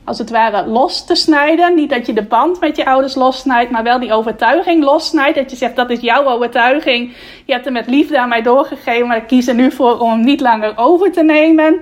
als 0.07 0.19
het 0.19 0.31
ware 0.31 0.67
los 0.67 1.05
te 1.05 1.15
snijden. 1.15 1.75
Niet 1.75 1.91
dat 1.91 2.07
je 2.07 2.13
de 2.13 2.23
band 2.23 2.61
met 2.61 2.77
je 2.77 2.87
ouders 2.87 3.15
lossnijdt, 3.15 3.71
maar 3.71 3.83
wel 3.83 4.01
die 4.01 4.13
overtuiging 4.13 4.85
lossnijdt. 4.85 5.37
Dat 5.37 5.51
je 5.51 5.57
zegt, 5.57 5.77
dat 5.77 5.91
is 5.91 6.01
jouw 6.01 6.25
overtuiging. 6.25 7.13
Je 7.45 7.53
hebt 7.53 7.65
hem 7.65 7.73
met 7.75 7.87
liefde 7.87 8.21
aan 8.21 8.29
mij 8.29 8.43
doorgegeven, 8.43 9.07
maar 9.07 9.17
ik 9.17 9.27
kies 9.27 9.47
er 9.47 9.55
nu 9.55 9.71
voor 9.71 9.99
om 9.99 10.11
hem 10.11 10.21
niet 10.21 10.41
langer 10.41 10.73
over 10.77 11.13
te 11.13 11.23
nemen. 11.23 11.73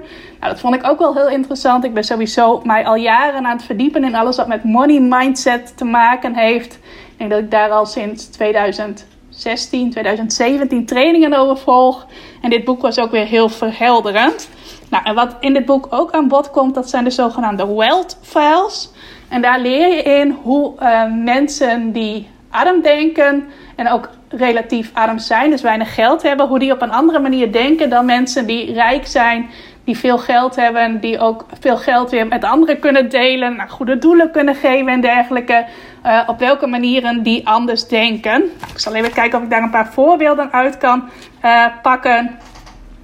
Nou, 0.40 0.52
dat 0.52 0.60
vond 0.60 0.74
ik 0.74 0.86
ook 0.86 0.98
wel 0.98 1.14
heel 1.14 1.28
interessant. 1.28 1.84
Ik 1.84 1.94
ben 1.94 2.04
sowieso 2.04 2.60
mij 2.64 2.86
al 2.86 2.94
jaren 2.96 3.46
aan 3.46 3.56
het 3.56 3.64
verdiepen 3.64 4.04
in 4.04 4.14
alles 4.14 4.36
wat 4.36 4.48
met 4.48 4.64
money 4.64 5.00
mindset 5.00 5.76
te 5.76 5.84
maken 5.84 6.34
heeft. 6.34 6.74
Ik 6.74 7.18
denk 7.18 7.30
dat 7.30 7.40
ik 7.40 7.50
daar 7.50 7.70
al 7.70 7.86
sinds 7.86 8.26
2016, 8.26 9.90
2017 9.90 10.86
trainingen 10.86 11.32
over 11.32 11.56
volg. 11.56 12.06
En 12.42 12.50
dit 12.50 12.64
boek 12.64 12.82
was 12.82 12.98
ook 12.98 13.10
weer 13.10 13.26
heel 13.26 13.48
verhelderend. 13.48 14.48
Nou, 14.94 15.06
en 15.06 15.14
wat 15.14 15.36
in 15.40 15.52
dit 15.52 15.64
boek 15.64 15.86
ook 15.90 16.12
aan 16.12 16.28
bod 16.28 16.50
komt, 16.50 16.74
dat 16.74 16.90
zijn 16.90 17.04
de 17.04 17.10
zogenaamde 17.10 17.74
wealth 17.74 18.18
files. 18.22 18.90
En 19.28 19.42
daar 19.42 19.60
leer 19.60 19.88
je 19.88 20.02
in 20.02 20.36
hoe 20.42 20.72
uh, 20.80 21.02
mensen 21.24 21.92
die 21.92 22.28
arm 22.50 22.82
denken 22.82 23.44
en 23.76 23.90
ook 23.90 24.08
relatief 24.28 24.90
arm 24.92 25.18
zijn, 25.18 25.50
dus 25.50 25.62
weinig 25.62 25.94
geld 25.94 26.22
hebben, 26.22 26.46
hoe 26.46 26.58
die 26.58 26.72
op 26.72 26.82
een 26.82 26.90
andere 26.90 27.18
manier 27.18 27.52
denken 27.52 27.90
dan 27.90 28.04
mensen 28.04 28.46
die 28.46 28.72
rijk 28.72 29.06
zijn, 29.06 29.50
die 29.84 29.98
veel 29.98 30.18
geld 30.18 30.56
hebben, 30.56 31.00
die 31.00 31.18
ook 31.18 31.46
veel 31.60 31.76
geld 31.76 32.10
weer 32.10 32.26
met 32.26 32.44
anderen 32.44 32.78
kunnen 32.78 33.10
delen, 33.10 33.56
naar 33.56 33.70
goede 33.70 33.98
doelen 33.98 34.30
kunnen 34.30 34.54
geven 34.54 34.88
en 34.88 35.00
dergelijke. 35.00 35.66
Uh, 36.06 36.20
op 36.26 36.38
welke 36.38 36.66
manieren 36.66 37.22
die 37.22 37.48
anders 37.48 37.88
denken. 37.88 38.42
Ik 38.72 38.78
zal 38.78 38.94
even 38.94 39.12
kijken 39.12 39.38
of 39.38 39.44
ik 39.44 39.50
daar 39.50 39.62
een 39.62 39.70
paar 39.70 39.92
voorbeelden 39.92 40.52
uit 40.52 40.78
kan 40.78 41.08
uh, 41.44 41.66
pakken. 41.82 42.38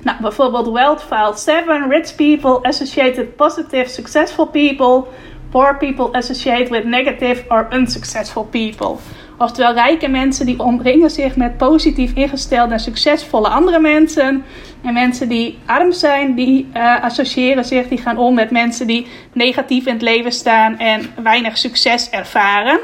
Nou, 0.02 0.16
bijvoorbeeld 0.20 1.02
File 1.02 1.32
7. 1.34 1.88
Rich 1.88 2.14
people 2.14 2.58
associate 2.62 3.16
with 3.16 3.36
positive, 3.36 3.88
successful 3.88 4.46
people. 4.46 5.06
Poor 5.50 5.76
people 5.76 6.12
associate 6.12 6.70
with 6.70 6.84
negative 6.84 7.44
or 7.48 7.68
unsuccessful 7.72 8.44
people. 8.44 8.96
Oftewel, 9.38 9.72
rijke 9.72 10.08
mensen 10.08 10.46
die 10.46 10.58
omringen 10.58 11.10
zich 11.10 11.36
met 11.36 11.56
positief 11.56 12.12
ingestelde 12.14 12.72
en 12.72 12.80
succesvolle 12.80 13.48
andere 13.48 13.80
mensen. 13.80 14.44
En 14.82 14.92
mensen 14.92 15.28
die 15.28 15.58
arm 15.66 15.92
zijn, 15.92 16.34
die 16.34 16.68
uh, 16.76 17.02
associëren 17.02 17.64
zich, 17.64 17.88
die 17.88 17.98
gaan 17.98 18.18
om 18.18 18.34
met 18.34 18.50
mensen 18.50 18.86
die 18.86 19.06
negatief 19.32 19.86
in 19.86 19.92
het 19.92 20.02
leven 20.02 20.32
staan 20.32 20.78
en 20.78 21.02
weinig 21.22 21.58
succes 21.58 22.10
ervaren. 22.10 22.78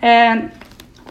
En 0.00 0.52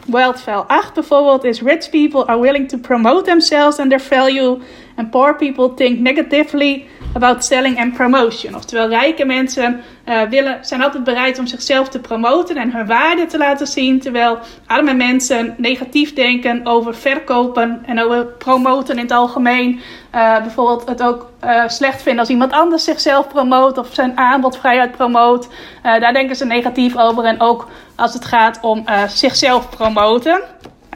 Wealth 0.05 0.41
File 0.41 0.63
8 0.67 0.93
bijvoorbeeld 0.93 1.43
is 1.43 1.61
rich 1.61 1.89
people 1.89 2.25
are 2.25 2.39
willing 2.39 2.69
to 2.69 2.77
promote 2.77 3.23
themselves 3.23 3.79
and 3.79 3.89
their 3.89 4.01
value. 4.01 4.59
And 4.97 5.11
poor 5.11 5.35
people 5.35 5.73
think 5.75 5.99
negatively 5.99 6.87
about 7.13 7.43
selling 7.43 7.79
and 7.79 7.93
promotion. 7.93 8.55
Oftewel, 8.55 8.87
rijke 8.89 9.25
mensen 9.25 9.81
uh, 10.05 10.21
willen, 10.21 10.57
zijn 10.61 10.81
altijd 10.83 11.03
bereid 11.03 11.39
om 11.39 11.47
zichzelf 11.47 11.89
te 11.89 11.99
promoten 11.99 12.57
en 12.57 12.71
hun 12.71 12.85
waarde 12.85 13.25
te 13.25 13.37
laten 13.37 13.67
zien. 13.67 13.99
Terwijl 13.99 14.39
arme 14.65 14.93
mensen 14.93 15.55
negatief 15.57 16.13
denken 16.13 16.65
over 16.65 16.95
verkopen 16.95 17.83
en 17.85 18.03
over 18.03 18.25
promoten 18.25 18.95
in 18.95 19.01
het 19.01 19.11
algemeen. 19.11 19.79
Uh, 20.15 20.37
bijvoorbeeld 20.37 20.87
het 20.87 21.03
ook 21.03 21.31
uh, 21.43 21.67
slecht 21.67 22.01
vinden 22.01 22.19
als 22.19 22.29
iemand 22.29 22.51
anders 22.51 22.83
zichzelf 22.83 23.27
promoot 23.27 23.77
of 23.77 23.87
zijn 23.91 24.17
aanbod 24.17 24.57
vrijheid 24.57 24.91
promoot. 24.91 25.47
daar 25.81 26.13
denken 26.13 26.35
ze 26.35 26.45
negatief 26.45 26.97
over. 26.97 27.23
En 27.23 27.41
ook 27.41 27.67
als 27.95 28.13
het 28.13 28.25
gaat 28.25 28.59
om 28.61 28.85
zichzelf 29.07 29.69
promoten. 29.69 30.41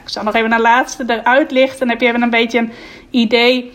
Ik 0.02 0.08
zal 0.08 0.22
nog 0.22 0.34
even 0.34 0.52
een 0.52 0.60
laatste 0.60 1.04
eruit 1.06 1.50
lichten. 1.50 1.78
Dan 1.78 1.88
heb 1.88 2.00
je 2.00 2.06
even 2.06 2.22
een 2.22 2.30
beetje 2.30 2.58
een 2.58 2.72
idee 3.10 3.72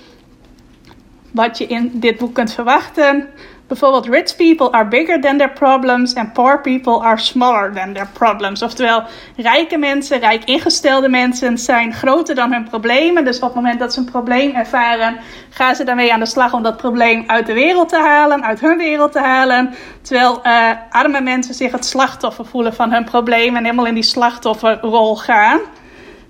wat 1.37 1.57
je 1.57 1.65
in 1.65 1.91
dit 1.93 2.17
boek 2.17 2.33
kunt 2.33 2.53
verwachten. 2.53 3.29
Bijvoorbeeld, 3.67 4.07
rich 4.07 4.35
people 4.35 4.71
are 4.71 4.87
bigger 4.87 5.21
than 5.21 5.37
their 5.37 5.51
problems 5.51 6.15
and 6.15 6.33
poor 6.33 6.61
people 6.61 7.03
are 7.03 7.17
smaller 7.17 7.73
than 7.73 7.93
their 7.93 8.07
problems. 8.13 8.61
Oftewel, 8.61 9.03
rijke 9.35 9.77
mensen, 9.77 10.19
rijk 10.19 10.43
ingestelde 10.43 11.09
mensen 11.09 11.57
zijn 11.57 11.93
groter 11.93 12.35
dan 12.35 12.53
hun 12.53 12.63
problemen. 12.69 13.25
Dus 13.25 13.35
op 13.35 13.43
het 13.43 13.55
moment 13.55 13.79
dat 13.79 13.93
ze 13.93 13.99
een 13.99 14.11
probleem 14.11 14.55
ervaren, 14.55 15.17
gaan 15.49 15.75
ze 15.75 15.83
daarmee 15.83 16.13
aan 16.13 16.19
de 16.19 16.25
slag 16.25 16.53
om 16.53 16.63
dat 16.63 16.77
probleem 16.77 17.23
uit 17.27 17.45
de 17.45 17.53
wereld 17.53 17.89
te 17.89 17.99
halen, 17.99 18.43
uit 18.43 18.59
hun 18.59 18.77
wereld 18.77 19.11
te 19.11 19.19
halen. 19.19 19.73
Terwijl 20.01 20.39
uh, 20.43 20.69
arme 20.89 21.21
mensen 21.21 21.53
zich 21.53 21.71
het 21.71 21.85
slachtoffer 21.85 22.45
voelen 22.45 22.73
van 22.73 22.91
hun 22.91 23.03
probleem 23.03 23.55
en 23.55 23.63
helemaal 23.63 23.87
in 23.87 23.93
die 23.93 24.03
slachtofferrol 24.03 25.15
gaan. 25.15 25.59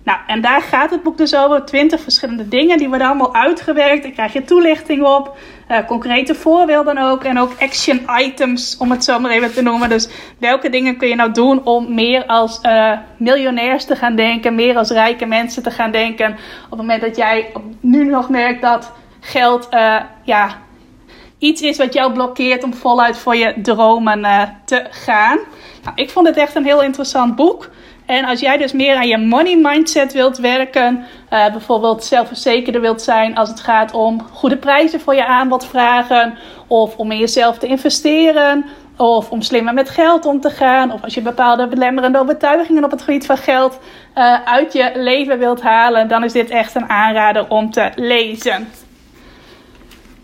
Nou, 0.07 0.19
en 0.27 0.41
daar 0.41 0.61
gaat 0.61 0.91
het 0.91 1.03
boek 1.03 1.17
dus 1.17 1.35
over. 1.35 1.65
Twintig 1.65 2.01
verschillende 2.01 2.47
dingen. 2.47 2.77
Die 2.77 2.87
worden 2.87 3.07
allemaal 3.07 3.35
uitgewerkt. 3.35 4.03
Daar 4.03 4.11
krijg 4.11 4.33
je 4.33 4.43
toelichting 4.43 5.05
op. 5.05 5.37
Uh, 5.71 5.77
concrete 5.85 6.35
voorbeelden 6.35 6.97
ook. 6.97 7.23
En 7.23 7.39
ook 7.39 7.51
action 7.59 8.01
items, 8.17 8.77
om 8.77 8.91
het 8.91 9.03
zo 9.03 9.19
maar 9.19 9.31
even 9.31 9.53
te 9.53 9.61
noemen. 9.61 9.89
Dus 9.89 10.09
welke 10.39 10.69
dingen 10.69 10.97
kun 10.97 11.07
je 11.07 11.15
nou 11.15 11.31
doen 11.31 11.65
om 11.65 11.93
meer 11.93 12.25
als 12.25 12.59
uh, 12.63 12.91
miljonairs 13.17 13.85
te 13.85 13.95
gaan 13.95 14.15
denken. 14.15 14.55
Meer 14.55 14.77
als 14.77 14.89
rijke 14.89 15.25
mensen 15.25 15.63
te 15.63 15.71
gaan 15.71 15.91
denken. 15.91 16.31
Op 16.65 16.69
het 16.69 16.79
moment 16.79 17.01
dat 17.01 17.15
jij 17.15 17.51
nu 17.79 18.03
nog 18.03 18.29
merkt 18.29 18.61
dat 18.61 18.91
geld, 19.19 19.67
uh, 19.73 20.01
ja, 20.23 20.57
iets 21.37 21.61
is 21.61 21.77
wat 21.77 21.93
jou 21.93 22.13
blokkeert 22.13 22.63
om 22.63 22.73
voluit 22.73 23.17
voor 23.17 23.35
je 23.35 23.53
dromen 23.61 24.25
te 24.65 24.85
gaan. 24.89 25.39
Nou, 25.83 25.95
ik 25.95 26.09
vond 26.09 26.27
het 26.27 26.37
echt 26.37 26.55
een 26.55 26.65
heel 26.65 26.83
interessant 26.83 27.35
boek. 27.35 27.69
En 28.07 28.25
als 28.25 28.39
jij 28.39 28.57
dus 28.57 28.71
meer 28.71 28.95
aan 28.95 29.07
je 29.07 29.17
money 29.17 29.55
mindset 29.55 30.13
wilt 30.13 30.37
werken, 30.37 31.05
uh, 31.33 31.51
bijvoorbeeld 31.51 32.03
zelfverzekerder 32.03 32.81
wilt 32.81 33.01
zijn 33.01 33.35
als 33.35 33.49
het 33.49 33.59
gaat 33.59 33.93
om 33.93 34.21
goede 34.33 34.57
prijzen 34.57 34.99
voor 34.99 35.15
je 35.15 35.25
aanbod 35.25 35.65
vragen, 35.65 36.37
of 36.67 36.95
om 36.95 37.11
in 37.11 37.17
jezelf 37.17 37.57
te 37.57 37.67
investeren, 37.67 38.65
of 38.97 39.29
om 39.29 39.41
slimmer 39.41 39.73
met 39.73 39.89
geld 39.89 40.25
om 40.25 40.41
te 40.41 40.49
gaan, 40.49 40.91
of 40.91 41.03
als 41.03 41.13
je 41.13 41.21
bepaalde 41.21 41.67
belemmerende 41.67 42.19
overtuigingen 42.19 42.83
op 42.83 42.91
het 42.91 43.01
gebied 43.01 43.25
van 43.25 43.37
geld 43.37 43.79
uh, 44.15 44.43
uit 44.43 44.73
je 44.73 44.91
leven 44.95 45.39
wilt 45.39 45.61
halen, 45.61 46.07
dan 46.07 46.23
is 46.23 46.33
dit 46.33 46.49
echt 46.49 46.75
een 46.75 46.89
aanrader 46.89 47.49
om 47.49 47.71
te 47.71 47.91
lezen. 47.95 48.67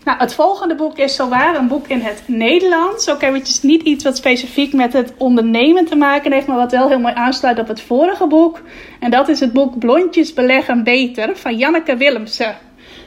Nou, 0.04 0.18
het 0.18 0.34
volgende 0.34 0.74
boek 0.74 0.98
is 0.98 1.14
zowaar 1.14 1.56
een 1.56 1.68
boek 1.68 1.86
in 1.86 2.00
het 2.00 2.22
Nederlands. 2.26 3.10
Ook 3.10 3.22
eventjes 3.22 3.62
niet 3.62 3.82
iets 3.82 4.04
wat 4.04 4.16
specifiek 4.16 4.72
met 4.72 4.92
het 4.92 5.12
ondernemen 5.16 5.84
te 5.84 5.96
maken 5.96 6.32
heeft, 6.32 6.46
maar 6.46 6.56
wat 6.56 6.72
wel 6.72 6.88
heel 6.88 7.00
mooi 7.00 7.14
aansluit 7.14 7.58
op 7.58 7.68
het 7.68 7.80
vorige 7.80 8.26
boek. 8.26 8.60
En 9.00 9.10
dat 9.10 9.28
is 9.28 9.40
het 9.40 9.52
boek 9.52 9.78
Blondjes 9.78 10.32
beleggen 10.32 10.84
beter 10.84 11.36
van 11.36 11.56
Janneke 11.56 11.96
Willemsen. 11.96 12.56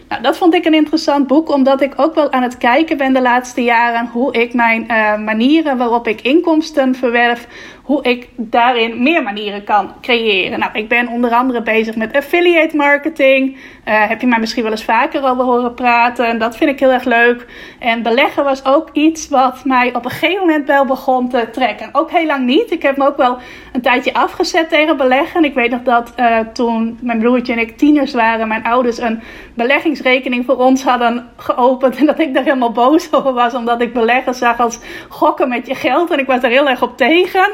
Nou, 0.09 0.21
dat 0.21 0.37
vond 0.37 0.53
ik 0.53 0.65
een 0.65 0.73
interessant 0.73 1.27
boek, 1.27 1.49
omdat 1.49 1.81
ik 1.81 1.93
ook 1.95 2.15
wel 2.15 2.31
aan 2.31 2.43
het 2.43 2.57
kijken 2.57 2.97
ben 2.97 3.13
de 3.13 3.21
laatste 3.21 3.63
jaren 3.63 4.07
hoe 4.07 4.33
ik 4.33 4.53
mijn 4.53 4.85
uh, 4.87 5.17
manieren 5.17 5.77
waarop 5.77 6.07
ik 6.07 6.21
inkomsten 6.21 6.95
verwerf, 6.95 7.47
hoe 7.87 8.03
ik 8.03 8.27
daarin 8.35 9.03
meer 9.03 9.23
manieren 9.23 9.63
kan 9.63 9.93
creëren. 10.01 10.59
Nou, 10.59 10.71
ik 10.73 10.87
ben 10.87 11.07
onder 11.07 11.31
andere 11.31 11.61
bezig 11.61 11.95
met 11.95 12.15
affiliate 12.15 12.75
marketing. 12.75 13.55
Uh, 13.55 14.07
heb 14.07 14.21
je 14.21 14.27
mij 14.27 14.39
misschien 14.39 14.63
wel 14.63 14.71
eens 14.71 14.83
vaker 14.83 15.23
over 15.23 15.43
horen 15.43 15.73
praten. 15.73 16.39
Dat 16.39 16.57
vind 16.57 16.69
ik 16.69 16.79
heel 16.79 16.91
erg 16.91 17.03
leuk. 17.03 17.45
En 17.79 18.01
beleggen 18.03 18.43
was 18.43 18.65
ook 18.65 18.89
iets 18.93 19.29
wat 19.29 19.65
mij 19.65 19.93
op 19.95 20.05
een 20.05 20.11
gegeven 20.11 20.39
moment 20.39 20.67
wel 20.67 20.85
begon 20.85 21.29
te 21.29 21.49
trekken. 21.51 21.89
Ook 21.91 22.11
heel 22.11 22.25
lang 22.25 22.45
niet. 22.45 22.71
Ik 22.71 22.81
heb 22.81 22.97
me 22.97 23.07
ook 23.07 23.17
wel 23.17 23.37
een 23.73 23.81
tijdje 23.81 24.13
afgezet 24.13 24.69
tegen 24.69 24.97
beleggen. 24.97 25.43
Ik 25.43 25.53
weet 25.53 25.71
nog 25.71 25.83
dat 25.83 26.13
uh, 26.19 26.39
toen 26.53 26.99
mijn 27.01 27.19
broertje 27.19 27.53
en 27.53 27.59
ik 27.59 27.77
tieners 27.77 28.13
waren, 28.13 28.47
mijn 28.47 28.63
ouders 28.63 28.97
een 28.97 29.21
beleggingsrekening 29.53 30.45
voor 30.45 30.57
ons 30.57 30.83
hadden 30.83 31.29
geopend. 31.37 31.95
En 31.95 32.05
dat 32.05 32.19
ik 32.19 32.33
daar 32.33 32.43
helemaal 32.43 32.71
boos 32.71 33.13
over 33.13 33.33
was, 33.33 33.53
omdat 33.53 33.81
ik 33.81 33.93
beleggen 33.93 34.33
zag 34.33 34.59
als 34.59 34.79
gokken 35.09 35.49
met 35.49 35.67
je 35.67 35.75
geld. 35.75 36.11
En 36.11 36.19
ik 36.19 36.27
was 36.27 36.43
er 36.43 36.49
heel 36.49 36.69
erg 36.69 36.81
op 36.81 36.97
tegen. 36.97 37.49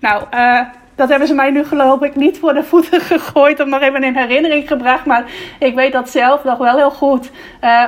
Nou, 0.00 0.22
uh, 0.34 0.60
dat 0.96 1.08
hebben 1.08 1.28
ze 1.28 1.34
mij 1.34 1.50
nu 1.50 1.64
geloof 1.64 2.02
ik 2.02 2.16
niet 2.16 2.38
voor 2.38 2.54
de 2.54 2.64
voeten 2.64 3.00
gegooid. 3.12 3.60
Of 3.60 3.66
nog 3.66 3.80
even 3.80 4.04
in 4.04 4.16
herinnering 4.16 4.68
gebracht. 4.68 5.04
Maar 5.04 5.24
ik 5.58 5.74
weet 5.74 5.92
dat 5.92 6.10
zelf 6.10 6.44
nog 6.44 6.58
wel 6.58 6.76
heel 6.76 6.90
goed. 6.90 7.30
Uh, 7.30 7.30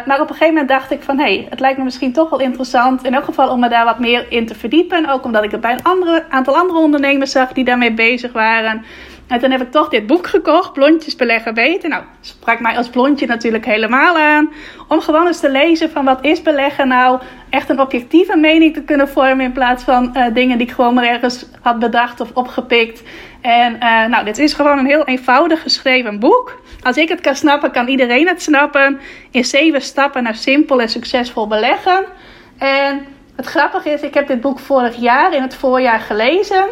maar 0.06 0.20
op 0.20 0.28
een 0.28 0.34
gegeven 0.34 0.48
moment 0.48 0.68
dacht 0.68 0.90
ik 0.90 1.02
van... 1.02 1.18
Hé, 1.18 1.24
hey, 1.24 1.46
het 1.50 1.60
lijkt 1.60 1.78
me 1.78 1.84
misschien 1.84 2.12
toch 2.12 2.30
wel 2.30 2.40
interessant. 2.40 3.04
In 3.04 3.14
elk 3.14 3.24
geval 3.24 3.48
om 3.48 3.60
me 3.60 3.68
daar 3.68 3.84
wat 3.84 3.98
meer 3.98 4.26
in 4.28 4.46
te 4.46 4.54
verdiepen. 4.54 5.08
Ook 5.08 5.24
omdat 5.24 5.44
ik 5.44 5.50
het 5.50 5.60
bij 5.60 5.72
een 5.72 5.82
andere, 5.82 6.24
aantal 6.28 6.56
andere 6.56 6.78
ondernemers 6.78 7.30
zag 7.30 7.52
die 7.52 7.64
daarmee 7.64 7.92
bezig 7.92 8.32
waren. 8.32 8.84
En 9.28 9.38
toen 9.38 9.50
heb 9.50 9.62
ik 9.62 9.70
toch 9.70 9.88
dit 9.88 10.06
boek 10.06 10.26
gekocht, 10.26 10.72
Blondjes 10.72 11.16
beleggen 11.16 11.54
weten. 11.54 11.90
Nou, 11.90 12.02
sprak 12.20 12.60
mij 12.60 12.76
als 12.76 12.88
blondje 12.88 13.26
natuurlijk 13.26 13.64
helemaal 13.64 14.16
aan. 14.18 14.52
Om 14.88 15.00
gewoon 15.00 15.26
eens 15.26 15.40
te 15.40 15.50
lezen 15.50 15.90
van 15.90 16.04
wat 16.04 16.24
is 16.24 16.42
beleggen 16.42 16.88
nou. 16.88 17.20
Echt 17.50 17.68
een 17.68 17.80
objectieve 17.80 18.36
mening 18.36 18.74
te 18.74 18.82
kunnen 18.82 19.08
vormen 19.08 19.44
in 19.44 19.52
plaats 19.52 19.84
van 19.84 20.10
uh, 20.14 20.26
dingen 20.34 20.58
die 20.58 20.66
ik 20.66 20.72
gewoon 20.72 20.94
maar 20.94 21.04
ergens 21.04 21.46
had 21.60 21.78
bedacht 21.78 22.20
of 22.20 22.30
opgepikt. 22.34 23.02
En 23.40 23.74
uh, 23.74 24.06
nou, 24.06 24.24
dit 24.24 24.38
is 24.38 24.52
gewoon 24.52 24.78
een 24.78 24.86
heel 24.86 25.04
eenvoudig 25.04 25.62
geschreven 25.62 26.18
boek. 26.18 26.60
Als 26.82 26.96
ik 26.96 27.08
het 27.08 27.20
kan 27.20 27.34
snappen, 27.34 27.70
kan 27.70 27.88
iedereen 27.88 28.28
het 28.28 28.42
snappen. 28.42 29.00
In 29.30 29.44
zeven 29.44 29.80
stappen 29.80 30.22
naar 30.22 30.34
simpel 30.34 30.80
en 30.80 30.88
succesvol 30.88 31.46
beleggen. 31.46 32.04
En 32.58 33.06
het 33.36 33.46
grappige 33.46 33.90
is, 33.90 34.00
ik 34.00 34.14
heb 34.14 34.26
dit 34.26 34.40
boek 34.40 34.58
vorig 34.58 34.96
jaar 34.96 35.34
in 35.34 35.42
het 35.42 35.54
voorjaar 35.54 36.00
gelezen. 36.00 36.64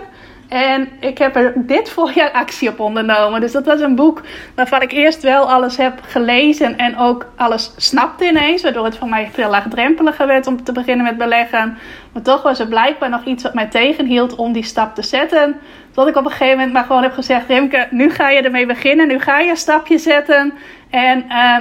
En 0.49 0.89
ik 1.01 1.19
heb 1.19 1.37
er 1.37 1.53
dit 1.57 1.91
voorjaar 1.95 2.31
actie 2.31 2.69
op 2.69 2.81
ondernomen. 2.81 3.41
Dus 3.41 3.53
dat 3.53 3.67
was 3.67 3.81
een 3.81 3.95
boek 3.95 4.23
waarvan 4.55 4.83
ik 4.83 4.93
eerst 4.93 5.23
wel 5.23 5.51
alles 5.51 5.77
heb 5.77 6.01
gelezen 6.03 6.79
en 6.79 6.99
ook 6.99 7.27
alles 7.37 7.73
snapte 7.77 8.25
ineens. 8.25 8.63
Waardoor 8.63 8.85
het 8.85 8.97
voor 8.97 9.09
mij 9.09 9.29
veel 9.33 9.51
laagdrempeliger 9.51 10.27
werd 10.27 10.47
om 10.47 10.65
te 10.65 10.73
beginnen 10.73 11.05
met 11.05 11.17
beleggen. 11.17 11.79
Maar 12.13 12.23
toch 12.23 12.43
was 12.43 12.59
er 12.59 12.69
blijkbaar 12.69 13.11
nog 13.11 13.25
iets 13.25 13.43
wat 13.43 13.55
mij 13.55 13.67
tegenhield 13.67 14.35
om 14.35 14.53
die 14.53 14.65
stap 14.65 14.95
te 14.95 15.03
zetten. 15.03 15.61
Tot 15.93 16.09
ik 16.09 16.17
op 16.17 16.25
een 16.25 16.31
gegeven 16.31 16.57
moment 16.57 16.73
maar 16.73 16.85
gewoon 16.85 17.03
heb 17.03 17.13
gezegd: 17.13 17.49
Remke, 17.49 17.87
nu 17.91 18.11
ga 18.11 18.31
je 18.31 18.43
ermee 18.43 18.67
beginnen. 18.67 19.09
Nu 19.09 19.21
ga 19.21 19.39
je 19.39 19.51
een 19.51 19.57
stapje 19.57 19.99
zetten. 19.99 20.53
En. 20.91 21.25
Uh, 21.29 21.57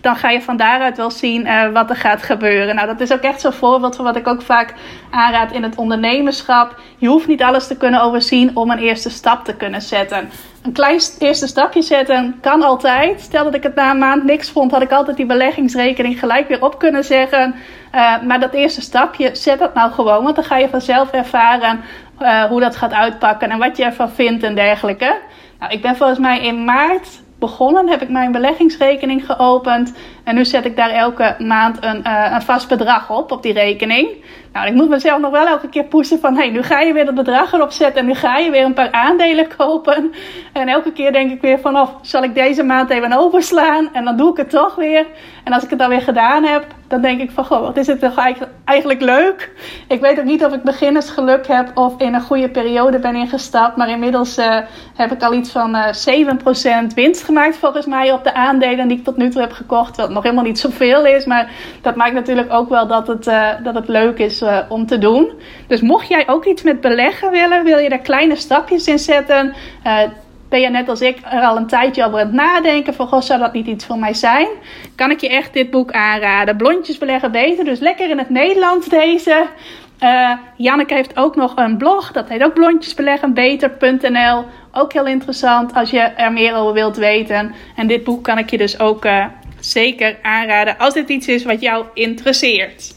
dan 0.00 0.16
ga 0.16 0.30
je 0.30 0.42
van 0.42 0.56
daaruit 0.56 0.96
wel 0.96 1.10
zien 1.10 1.46
uh, 1.46 1.72
wat 1.72 1.90
er 1.90 1.96
gaat 1.96 2.22
gebeuren. 2.22 2.74
Nou, 2.74 2.86
dat 2.86 3.00
is 3.00 3.12
ook 3.12 3.20
echt 3.20 3.40
zo'n 3.40 3.52
voorbeeld 3.52 3.96
van 3.96 4.04
wat 4.04 4.16
ik 4.16 4.26
ook 4.26 4.42
vaak 4.42 4.74
aanraad 5.10 5.52
in 5.52 5.62
het 5.62 5.74
ondernemerschap. 5.74 6.80
Je 6.96 7.08
hoeft 7.08 7.26
niet 7.26 7.42
alles 7.42 7.66
te 7.66 7.76
kunnen 7.76 8.02
overzien 8.02 8.56
om 8.56 8.70
een 8.70 8.78
eerste 8.78 9.10
stap 9.10 9.44
te 9.44 9.56
kunnen 9.56 9.82
zetten. 9.82 10.30
Een 10.62 10.72
klein 10.72 11.00
eerste 11.18 11.46
stapje 11.46 11.82
zetten 11.82 12.38
kan 12.40 12.62
altijd. 12.62 13.20
Stel 13.20 13.44
dat 13.44 13.54
ik 13.54 13.62
het 13.62 13.74
na 13.74 13.90
een 13.90 13.98
maand 13.98 14.24
niks 14.24 14.50
vond, 14.50 14.70
had 14.70 14.82
ik 14.82 14.92
altijd 14.92 15.16
die 15.16 15.26
beleggingsrekening 15.26 16.18
gelijk 16.18 16.48
weer 16.48 16.62
op 16.62 16.78
kunnen 16.78 17.04
zeggen. 17.04 17.54
Uh, 17.94 18.22
maar 18.22 18.40
dat 18.40 18.52
eerste 18.52 18.80
stapje, 18.80 19.34
zet 19.34 19.58
dat 19.58 19.74
nou 19.74 19.92
gewoon, 19.92 20.22
want 20.22 20.36
dan 20.36 20.44
ga 20.44 20.56
je 20.56 20.68
vanzelf 20.68 21.10
ervaren 21.10 21.80
uh, 22.20 22.44
hoe 22.44 22.60
dat 22.60 22.76
gaat 22.76 22.92
uitpakken 22.92 23.50
en 23.50 23.58
wat 23.58 23.76
je 23.76 23.84
ervan 23.84 24.10
vindt 24.10 24.42
en 24.42 24.54
dergelijke. 24.54 25.18
Nou, 25.58 25.72
ik 25.72 25.82
ben 25.82 25.96
volgens 25.96 26.18
mij 26.18 26.40
in 26.40 26.64
maart 26.64 27.21
begonnen, 27.42 27.88
heb 27.88 28.02
ik 28.02 28.08
mijn 28.08 28.32
beleggingsrekening 28.32 29.26
geopend. 29.26 29.94
En 30.24 30.34
nu 30.34 30.44
zet 30.44 30.64
ik 30.64 30.76
daar 30.76 30.90
elke 30.90 31.34
maand 31.38 31.84
een, 31.84 32.02
uh, 32.06 32.30
een 32.32 32.42
vast 32.42 32.68
bedrag 32.68 33.10
op, 33.10 33.32
op 33.32 33.42
die 33.42 33.52
rekening. 33.52 34.08
Nou, 34.52 34.66
ik 34.66 34.74
moet 34.74 34.88
mezelf 34.88 35.20
nog 35.20 35.30
wel 35.30 35.46
elke 35.46 35.68
keer 35.68 35.84
pushen 35.84 36.18
van... 36.20 36.36
hey, 36.36 36.50
nu 36.50 36.62
ga 36.62 36.80
je 36.80 36.92
weer 36.92 37.04
dat 37.04 37.14
bedrag 37.14 37.52
erop 37.52 37.70
zetten 37.70 38.00
en 38.00 38.06
nu 38.06 38.14
ga 38.14 38.36
je 38.36 38.50
weer 38.50 38.64
een 38.64 38.74
paar 38.74 38.92
aandelen 38.92 39.56
kopen. 39.56 40.12
En 40.52 40.68
elke 40.68 40.92
keer 40.92 41.12
denk 41.12 41.30
ik 41.30 41.40
weer 41.40 41.58
van... 41.60 41.76
of 41.76 41.94
zal 42.02 42.22
ik 42.22 42.34
deze 42.34 42.62
maand 42.62 42.90
even 42.90 43.12
overslaan? 43.12 43.88
En 43.92 44.04
dan 44.04 44.16
doe 44.16 44.30
ik 44.30 44.36
het 44.36 44.50
toch 44.50 44.74
weer. 44.74 45.06
En 45.44 45.52
als 45.52 45.62
ik 45.62 45.70
het 45.70 45.78
dan 45.78 45.88
weer 45.88 46.02
gedaan 46.02 46.44
heb, 46.44 46.66
dan 46.92 47.02
denk 47.02 47.20
ik 47.20 47.30
van... 47.30 47.44
goh, 47.44 47.60
wat 47.60 47.76
is 47.76 47.86
het 47.86 48.00
toch 48.00 48.16
eigenlijk 48.64 49.00
leuk? 49.00 49.50
Ik 49.88 50.00
weet 50.00 50.18
ook 50.18 50.24
niet 50.24 50.44
of 50.44 50.52
ik 50.52 50.62
beginnersgeluk 50.62 51.46
heb 51.46 51.70
of 51.74 51.94
in 51.98 52.14
een 52.14 52.20
goede 52.20 52.48
periode 52.48 52.98
ben 52.98 53.14
ingestapt. 53.14 53.76
Maar 53.76 53.88
inmiddels 53.88 54.38
uh, 54.38 54.58
heb 54.94 55.12
ik 55.12 55.22
al 55.22 55.34
iets 55.34 55.50
van 55.50 55.76
uh, 55.76 55.88
eh, 55.88 56.86
7% 56.90 56.94
winst 56.94 57.22
gemaakt 57.22 57.56
volgens 57.56 57.86
mij 57.86 58.12
op 58.12 58.24
de 58.24 58.34
aandelen 58.34 58.88
die 58.88 58.98
ik 58.98 59.04
tot 59.04 59.16
nu 59.16 59.30
toe 59.30 59.40
heb 59.40 59.52
gekocht. 59.52 59.96
Wat 59.96 60.10
nog 60.10 60.22
helemaal 60.22 60.44
niet 60.44 60.58
zoveel 60.58 61.06
is, 61.06 61.24
maar 61.24 61.50
dat 61.82 61.96
maakt 61.96 62.14
natuurlijk 62.14 62.52
ook 62.52 62.68
wel 62.68 62.86
dat 62.86 63.06
het, 63.06 63.26
uh, 63.26 63.48
dat 63.62 63.74
het 63.74 63.88
leuk 63.88 64.18
is 64.18 64.44
om 64.68 64.86
te 64.86 64.98
doen. 64.98 65.30
Dus 65.66 65.80
mocht 65.80 66.08
jij 66.08 66.28
ook 66.28 66.44
iets 66.44 66.62
met 66.62 66.80
beleggen 66.80 67.30
willen, 67.30 67.64
wil 67.64 67.78
je 67.78 67.88
daar 67.88 67.98
kleine 67.98 68.36
stapjes 68.36 68.86
in 68.86 68.98
zetten. 68.98 69.54
Ben 70.52 70.60
je 70.60 70.68
net 70.68 70.88
als 70.88 71.00
ik 71.00 71.18
er 71.30 71.40
al 71.40 71.56
een 71.56 71.66
tijdje 71.66 72.04
over 72.04 72.18
aan 72.18 72.26
het 72.26 72.34
nadenken 72.34 72.94
van, 72.94 73.06
goh, 73.06 73.20
zou 73.20 73.40
dat 73.40 73.52
niet 73.52 73.66
iets 73.66 73.86
voor 73.86 73.98
mij 73.98 74.14
zijn? 74.14 74.48
Kan 74.94 75.10
ik 75.10 75.20
je 75.20 75.28
echt 75.28 75.52
dit 75.52 75.70
boek 75.70 75.92
aanraden. 75.92 76.56
Blondjes 76.56 76.98
beleggen 76.98 77.32
beter, 77.32 77.64
dus 77.64 77.78
lekker 77.78 78.10
in 78.10 78.18
het 78.18 78.30
Nederlands 78.30 78.88
deze. 78.88 79.46
Uh, 80.02 80.32
Janneke 80.56 80.94
heeft 80.94 81.16
ook 81.16 81.36
nog 81.36 81.56
een 81.56 81.76
blog, 81.76 82.12
dat 82.12 82.28
heet 82.28 82.42
ook 82.42 82.54
blondjesbeleggenbeter.nl. 82.54 84.44
Ook 84.72 84.92
heel 84.92 85.06
interessant 85.06 85.74
als 85.74 85.90
je 85.90 86.00
er 86.00 86.32
meer 86.32 86.54
over 86.54 86.72
wilt 86.72 86.96
weten. 86.96 87.54
En 87.76 87.86
dit 87.86 88.04
boek 88.04 88.24
kan 88.24 88.38
ik 88.38 88.50
je 88.50 88.58
dus 88.58 88.80
ook 88.80 89.04
uh, 89.04 89.24
zeker 89.60 90.18
aanraden 90.22 90.78
als 90.78 90.94
dit 90.94 91.08
iets 91.08 91.28
is 91.28 91.44
wat 91.44 91.60
jou 91.60 91.84
interesseert. 91.94 92.94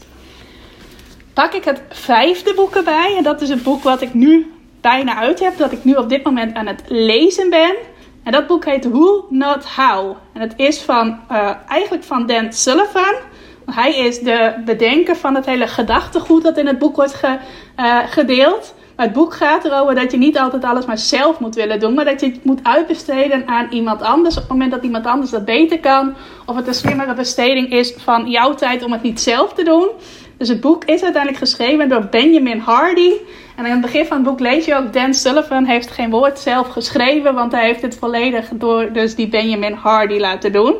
Pak 1.34 1.52
ik 1.52 1.64
het 1.64 1.82
vijfde 1.88 2.54
boek 2.54 2.74
erbij. 2.76 3.14
En 3.16 3.22
dat 3.22 3.40
is 3.40 3.48
het 3.48 3.62
boek 3.62 3.82
wat 3.82 4.00
ik 4.00 4.14
nu 4.14 4.50
bijna 4.92 5.16
uit 5.16 5.40
heb. 5.40 5.56
Dat 5.56 5.72
ik 5.72 5.84
nu 5.84 5.94
op 5.94 6.08
dit 6.08 6.24
moment 6.24 6.54
aan 6.54 6.66
het 6.66 6.82
lezen 6.88 7.50
ben. 7.50 7.74
En 8.24 8.32
dat 8.32 8.46
boek 8.46 8.64
heet 8.64 8.84
Who 8.84 9.26
Not 9.30 9.64
How. 9.64 10.16
En 10.32 10.40
het 10.40 10.52
is 10.56 10.82
van, 10.82 11.18
uh, 11.30 11.50
eigenlijk 11.68 12.04
van 12.04 12.26
Dan 12.26 12.52
Sullivan. 12.52 13.14
Hij 13.66 13.96
is 13.96 14.18
de 14.18 14.62
bedenker 14.64 15.16
van 15.16 15.34
het 15.34 15.46
hele 15.46 15.66
gedachtegoed 15.66 16.42
dat 16.42 16.58
in 16.58 16.66
het 16.66 16.78
boek 16.78 16.96
wordt 16.96 17.14
ge, 17.14 17.38
uh, 17.76 17.98
gedeeld. 18.06 18.74
Maar 18.96 19.06
het 19.06 19.14
boek 19.14 19.34
gaat 19.34 19.64
erover 19.64 19.94
dat 19.94 20.10
je 20.10 20.18
niet 20.18 20.38
altijd 20.38 20.64
alles 20.64 20.86
maar 20.86 20.98
zelf 20.98 21.38
moet 21.38 21.54
willen 21.54 21.80
doen, 21.80 21.94
maar 21.94 22.04
dat 22.04 22.20
je 22.20 22.26
het 22.26 22.44
moet 22.44 22.60
uitbesteden 22.62 23.46
aan 23.46 23.66
iemand 23.70 24.02
anders 24.02 24.34
op 24.34 24.40
het 24.40 24.50
moment 24.50 24.70
dat 24.70 24.82
iemand 24.82 25.06
anders 25.06 25.30
dat 25.30 25.44
beter 25.44 25.80
kan. 25.80 26.14
Of 26.46 26.56
het 26.56 26.66
een 26.66 26.74
slimmere 26.74 27.14
besteding 27.14 27.72
is 27.72 27.94
van 27.96 28.30
jouw 28.30 28.54
tijd 28.54 28.84
om 28.84 28.92
het 28.92 29.02
niet 29.02 29.20
zelf 29.20 29.52
te 29.52 29.64
doen. 29.64 29.88
Dus 30.38 30.48
het 30.48 30.60
boek 30.60 30.84
is 30.84 31.02
uiteindelijk 31.02 31.42
geschreven 31.42 31.88
door 31.88 32.06
Benjamin 32.10 32.58
Hardy. 32.58 33.12
En 33.56 33.64
in 33.64 33.70
het 33.70 33.80
begin 33.80 34.06
van 34.06 34.16
het 34.16 34.26
boek 34.26 34.40
lees 34.40 34.64
je 34.64 34.74
ook 34.74 34.92
Dan 34.92 35.14
Sullivan 35.14 35.64
heeft 35.64 35.90
geen 35.90 36.10
woord 36.10 36.38
zelf 36.38 36.68
geschreven, 36.68 37.34
want 37.34 37.52
hij 37.52 37.64
heeft 37.64 37.82
het 37.82 37.96
volledig 37.96 38.48
door 38.54 38.92
dus 38.92 39.14
die 39.14 39.28
Benjamin 39.28 39.72
Hardy 39.72 40.18
laten 40.18 40.52
doen. 40.52 40.74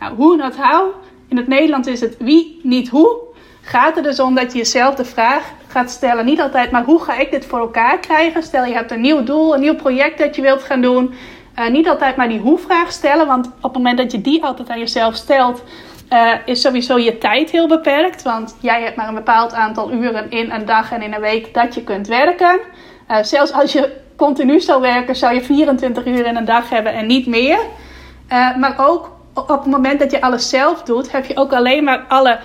Nou, 0.00 0.14
hoe 0.14 0.36
dat 0.36 0.56
hou. 0.56 0.90
In 1.28 1.36
het 1.36 1.48
Nederlands 1.48 1.88
is 1.88 2.00
het 2.00 2.16
wie, 2.18 2.60
niet 2.62 2.88
hoe. 2.88 3.16
Gaat 3.62 3.96
er 3.96 4.02
dus 4.02 4.20
om 4.20 4.34
dat 4.34 4.52
je 4.52 4.58
jezelf 4.58 4.94
de 4.94 5.04
vraag 5.04 5.52
gaat 5.66 5.90
stellen, 5.90 6.24
niet 6.24 6.40
altijd, 6.40 6.70
maar 6.70 6.84
hoe 6.84 7.02
ga 7.02 7.18
ik 7.18 7.30
dit 7.30 7.46
voor 7.46 7.58
elkaar 7.58 7.98
krijgen? 7.98 8.42
Stel 8.42 8.64
je 8.64 8.74
hebt 8.74 8.90
een 8.90 9.00
nieuw 9.00 9.22
doel, 9.22 9.54
een 9.54 9.60
nieuw 9.60 9.74
project 9.74 10.18
dat 10.18 10.36
je 10.36 10.42
wilt 10.42 10.62
gaan 10.62 10.80
doen. 10.80 11.14
Uh, 11.58 11.68
niet 11.68 11.88
altijd 11.88 12.16
maar 12.16 12.28
die 12.28 12.38
hoe-vraag 12.38 12.92
stellen, 12.92 13.26
want 13.26 13.46
op 13.46 13.62
het 13.62 13.72
moment 13.72 13.98
dat 13.98 14.12
je 14.12 14.20
die 14.20 14.44
altijd 14.44 14.68
aan 14.68 14.78
jezelf 14.78 15.14
stelt, 15.14 15.62
uh, 16.10 16.32
is 16.44 16.60
sowieso 16.60 16.98
je 16.98 17.18
tijd 17.18 17.50
heel 17.50 17.68
beperkt. 17.68 18.22
Want 18.22 18.56
jij 18.60 18.82
hebt 18.82 18.96
maar 18.96 19.08
een 19.08 19.14
bepaald 19.14 19.52
aantal 19.52 19.92
uren 19.92 20.30
in 20.30 20.50
een 20.50 20.64
dag 20.64 20.92
en 20.92 21.02
in 21.02 21.14
een 21.14 21.20
week 21.20 21.54
dat 21.54 21.74
je 21.74 21.84
kunt 21.84 22.06
werken. 22.06 22.60
Uh, 23.10 23.22
zelfs 23.22 23.52
als 23.52 23.72
je 23.72 23.96
continu 24.16 24.60
zou 24.60 24.80
werken, 24.80 25.16
zou 25.16 25.34
je 25.34 25.40
24 25.40 26.06
uur 26.06 26.26
in 26.26 26.36
een 26.36 26.44
dag 26.44 26.70
hebben 26.70 26.92
en 26.92 27.06
niet 27.06 27.26
meer. 27.26 27.58
maar 28.58 28.74
ook 28.76 29.12
op 29.34 29.48
het 29.48 29.66
moment 29.66 29.98
dat 29.98 30.10
je 30.10 30.20
alles 30.20 30.48
zelf 30.48 30.82
doet, 30.82 31.12
heb 31.12 31.24
je 31.24 31.36
ook 31.36 31.52
alleen 31.52 31.84
maar 31.84 32.04
alle 32.08 32.38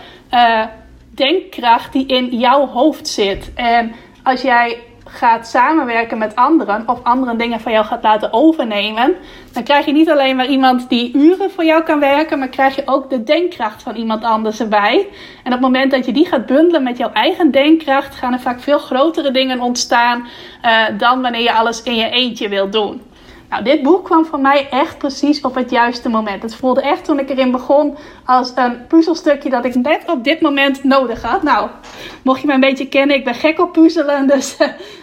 denkkracht 1.10 1.94
die 1.94 2.06
in 2.06 2.26
jouw 2.26 2.68
hoofd 2.68 3.08
zit. 3.08 3.52
En 3.56 3.92
als 4.24 4.42
jij 4.42 4.78
gaat 5.12 5.48
samenwerken 5.48 6.18
met 6.18 6.36
anderen 6.36 6.84
of 6.86 7.04
anderen 7.04 7.38
dingen 7.38 7.60
van 7.60 7.72
jou 7.72 7.86
gaat 7.86 8.04
laten 8.04 8.34
overnemen, 8.34 9.16
dan 9.54 9.64
krijg 9.64 9.86
je 9.86 9.92
niet 9.92 10.10
alleen 10.10 10.36
maar 10.36 10.48
iemand 10.48 10.90
die 10.90 11.14
uren 11.14 11.52
voor 11.52 11.66
jou 11.66 11.84
kan 11.84 12.00
werken, 12.00 12.40
maar 12.40 12.48
krijg 12.48 12.76
je 12.76 12.82
ook 12.86 13.10
de 13.10 13.24
denkkracht 13.24 13.84
van 13.84 13.96
iemand 13.96 14.24
anders 14.24 14.60
erbij. 14.60 15.08
En 15.44 15.46
op 15.46 15.52
het 15.52 15.62
moment 15.62 15.92
dat 15.92 16.06
je 16.06 16.12
die 16.12 16.26
gaat 16.26 16.46
bundelen 16.46 16.84
met 16.84 16.98
jouw 16.98 17.12
eigen 17.12 17.52
denkkracht, 17.52 18.16
gaan 18.16 18.34
er 18.34 18.40
vaak 18.40 18.60
veel 18.60 18.80
grotere 18.80 19.32
dingen 19.32 19.60
ontstaan 19.62 20.28
uh, 20.66 20.86
dan 20.98 21.22
wanneer 21.22 21.42
je 21.42 21.54
alles 21.54 21.84
in 21.84 21.96
je 21.96 22.10
eentje 22.10 22.50
wilt 22.50 22.72
doen. 22.72 23.02
Nou, 23.50 23.64
dit 23.64 23.82
boek 23.84 24.06
kwam 24.06 24.26
voor 24.26 24.40
mij 24.40 24.68
echt 24.70 24.98
precies 24.98 25.42
op 25.42 25.56
het 25.56 25.70
juiste 25.70 26.10
moment. 26.10 26.42
Het 26.42 26.56
voelde 26.56 26.82
echt 26.82 27.06
toen 27.06 27.20
ik 27.20 27.30
erin 27.30 27.52
begon 27.52 27.98
als 28.26 28.52
een 28.56 28.88
puzzelstukje 28.88 29.50
dat 29.50 29.66
ik 29.66 29.76
net 29.76 30.04
op 30.06 30.24
dit 30.24 30.42
moment 30.42 30.84
nodig 30.84 31.22
had. 31.22 31.44
Nou, 31.44 31.70
mocht 32.24 32.42
je 32.42 32.48
me 32.48 32.54
een 32.54 32.60
beetje 32.60 32.88
kennen, 32.88 33.16
ik 33.16 33.24
ben 33.24 33.36
gek 33.36 33.60
op 33.60 33.72
puzzelen. 33.72 34.28
Dus 34.40 34.58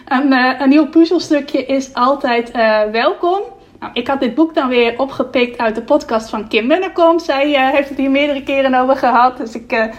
een, 0.04 0.32
uh, 0.32 0.60
een 0.60 0.68
nieuw 0.68 0.86
puzzelstukje 0.86 1.64
is 1.64 1.94
altijd 1.94 2.56
uh, 2.56 2.80
welkom. 2.92 3.40
Nou, 3.80 3.92
ik 3.92 4.06
had 4.06 4.20
dit 4.20 4.34
boek 4.34 4.54
dan 4.54 4.68
weer 4.68 4.98
opgepikt 4.98 5.58
uit 5.58 5.74
de 5.74 5.82
podcast 5.82 6.30
van 6.30 6.48
Kim 6.48 6.68
Bennekom. 6.68 7.18
Zij 7.18 7.70
heeft 7.72 7.88
het 7.88 7.98
hier 7.98 8.10
meerdere 8.10 8.42
keren 8.42 8.74
over 8.74 8.96
gehad. 8.96 9.36
Dus 9.36 9.54
ik 9.54 9.90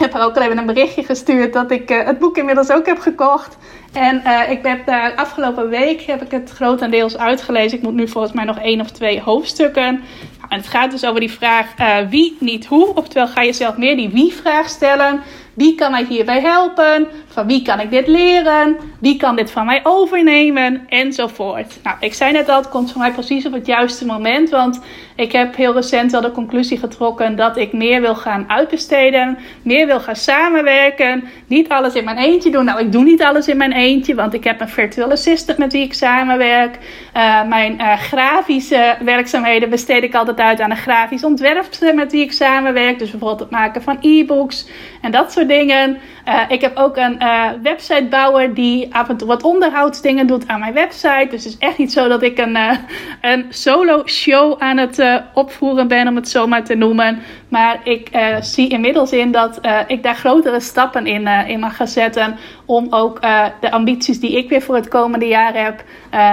heb 0.00 0.12
haar 0.12 0.24
ook 0.24 0.36
al 0.36 0.42
even 0.42 0.58
een 0.58 0.66
berichtje 0.66 1.04
gestuurd 1.04 1.52
dat 1.52 1.70
ik 1.70 1.88
het 1.88 2.18
boek 2.18 2.36
inmiddels 2.36 2.70
ook 2.70 2.86
heb 2.86 2.98
gekocht. 2.98 3.56
En 3.92 4.22
uh, 4.26 4.50
ik 4.50 4.58
heb 4.62 4.86
daar 4.86 5.14
afgelopen 5.14 5.68
week 5.68 6.00
heb 6.00 6.22
ik 6.22 6.30
het 6.30 6.50
grotendeels 6.50 7.18
uitgelezen. 7.18 7.78
Ik 7.78 7.84
moet 7.84 7.94
nu 7.94 8.08
volgens 8.08 8.32
mij 8.32 8.44
nog 8.44 8.58
één 8.58 8.80
of 8.80 8.90
twee 8.90 9.20
hoofdstukken. 9.20 9.92
Nou, 9.92 10.48
en 10.48 10.58
het 10.58 10.68
gaat 10.68 10.90
dus 10.90 11.04
over 11.04 11.20
die 11.20 11.30
vraag 11.30 11.66
wie, 12.10 12.36
niet 12.40 12.66
hoe. 12.66 12.94
Oftewel 12.94 13.28
ga 13.28 13.42
je 13.42 13.52
zelf 13.52 13.76
meer 13.76 13.96
die 13.96 14.08
wie-vraag 14.08 14.68
stellen. 14.68 15.20
Wie 15.54 15.74
kan 15.74 15.90
mij 15.90 16.04
hierbij 16.08 16.40
helpen? 16.40 17.08
Van 17.32 17.46
wie 17.46 17.62
kan 17.62 17.80
ik 17.80 17.90
dit 17.90 18.06
leren? 18.06 18.76
Wie 19.00 19.16
kan 19.16 19.36
dit 19.36 19.50
van 19.50 19.66
mij 19.66 19.80
overnemen? 19.82 20.86
Enzovoort. 20.88 21.78
Nou, 21.82 21.96
ik 22.00 22.14
zei 22.14 22.32
net 22.32 22.48
al, 22.48 22.56
het 22.56 22.68
komt 22.68 22.92
voor 22.92 23.00
mij 23.00 23.12
precies 23.12 23.46
op 23.46 23.52
het 23.52 23.66
juiste 23.66 24.06
moment. 24.06 24.50
Want 24.50 24.80
ik 25.14 25.32
heb 25.32 25.56
heel 25.56 25.72
recent 25.72 26.12
wel 26.12 26.20
de 26.20 26.30
conclusie 26.30 26.78
getrokken 26.78 27.36
dat 27.36 27.56
ik 27.56 27.72
meer 27.72 28.00
wil 28.00 28.14
gaan 28.14 28.44
uitbesteden. 28.48 29.38
Meer 29.62 29.86
wil 29.86 30.00
gaan 30.00 30.16
samenwerken. 30.16 31.24
Niet 31.46 31.68
alles 31.68 31.94
in 31.94 32.04
mijn 32.04 32.16
eentje 32.16 32.50
doen. 32.50 32.64
Nou, 32.64 32.80
ik 32.80 32.92
doe 32.92 33.04
niet 33.04 33.22
alles 33.22 33.48
in 33.48 33.56
mijn 33.56 33.72
eentje. 33.72 34.14
Want 34.14 34.34
ik 34.34 34.44
heb 34.44 34.60
een 34.60 34.68
virtual 34.68 35.10
assistant 35.10 35.58
met 35.58 35.72
wie 35.72 35.82
ik 35.82 35.94
samenwerk. 35.94 36.78
Uh, 37.16 37.44
mijn 37.44 37.74
uh, 37.80 37.92
grafische 37.92 38.96
werkzaamheden 39.04 39.70
besteed 39.70 40.02
ik 40.02 40.14
altijd 40.14 40.38
uit 40.38 40.60
aan 40.60 40.70
een 40.70 40.76
grafisch 40.76 41.24
ontwerpster 41.24 41.94
met 41.94 42.12
wie 42.12 42.22
ik 42.22 42.32
samenwerk. 42.32 42.98
Dus 42.98 43.10
bijvoorbeeld 43.10 43.40
het 43.40 43.50
maken 43.50 43.82
van 43.82 43.98
e-books 44.00 44.68
en 45.00 45.10
dat 45.10 45.32
soort 45.32 45.48
dingen. 45.48 45.98
Uh, 46.28 46.40
ik 46.48 46.60
heb 46.60 46.76
ook 46.76 46.96
een 46.96 47.20
uh, 47.30 47.62
websitebouwer 47.62 48.54
die 48.54 48.94
af 48.94 49.08
en 49.08 49.16
toe 49.16 49.28
wat 49.28 49.42
onderhoudsdingen 49.42 50.26
doet 50.26 50.48
aan 50.48 50.60
mijn 50.60 50.72
website. 50.72 51.26
Dus 51.30 51.44
het 51.44 51.52
is 51.52 51.58
echt 51.58 51.78
niet 51.78 51.92
zo 51.92 52.08
dat 52.08 52.22
ik 52.22 52.38
een, 52.38 52.56
uh, 52.56 52.76
een 53.20 53.46
solo 53.48 54.02
show 54.06 54.54
aan 54.58 54.76
het 54.76 55.22
opvoeren 55.34 55.88
ben, 55.88 56.08
om 56.08 56.16
het 56.16 56.28
zo 56.28 56.46
maar 56.46 56.64
te 56.64 56.74
noemen. 56.74 57.22
Maar 57.50 57.80
ik 57.84 58.10
zie 58.40 58.68
inmiddels 58.68 59.12
in 59.12 59.32
dat 59.32 59.60
ik 59.86 60.02
daar 60.02 60.14
grotere 60.14 60.60
stappen 60.60 61.06
in, 61.06 61.26
in 61.26 61.60
mag 61.60 61.78
zetten. 61.84 62.38
Om 62.64 62.86
ook 62.90 63.20
de 63.60 63.70
ambities 63.70 64.20
die 64.20 64.36
ik 64.36 64.48
weer 64.48 64.62
voor 64.62 64.74
het 64.74 64.88
komende 64.88 65.26
jaar 65.26 65.54
heb, 65.54 65.84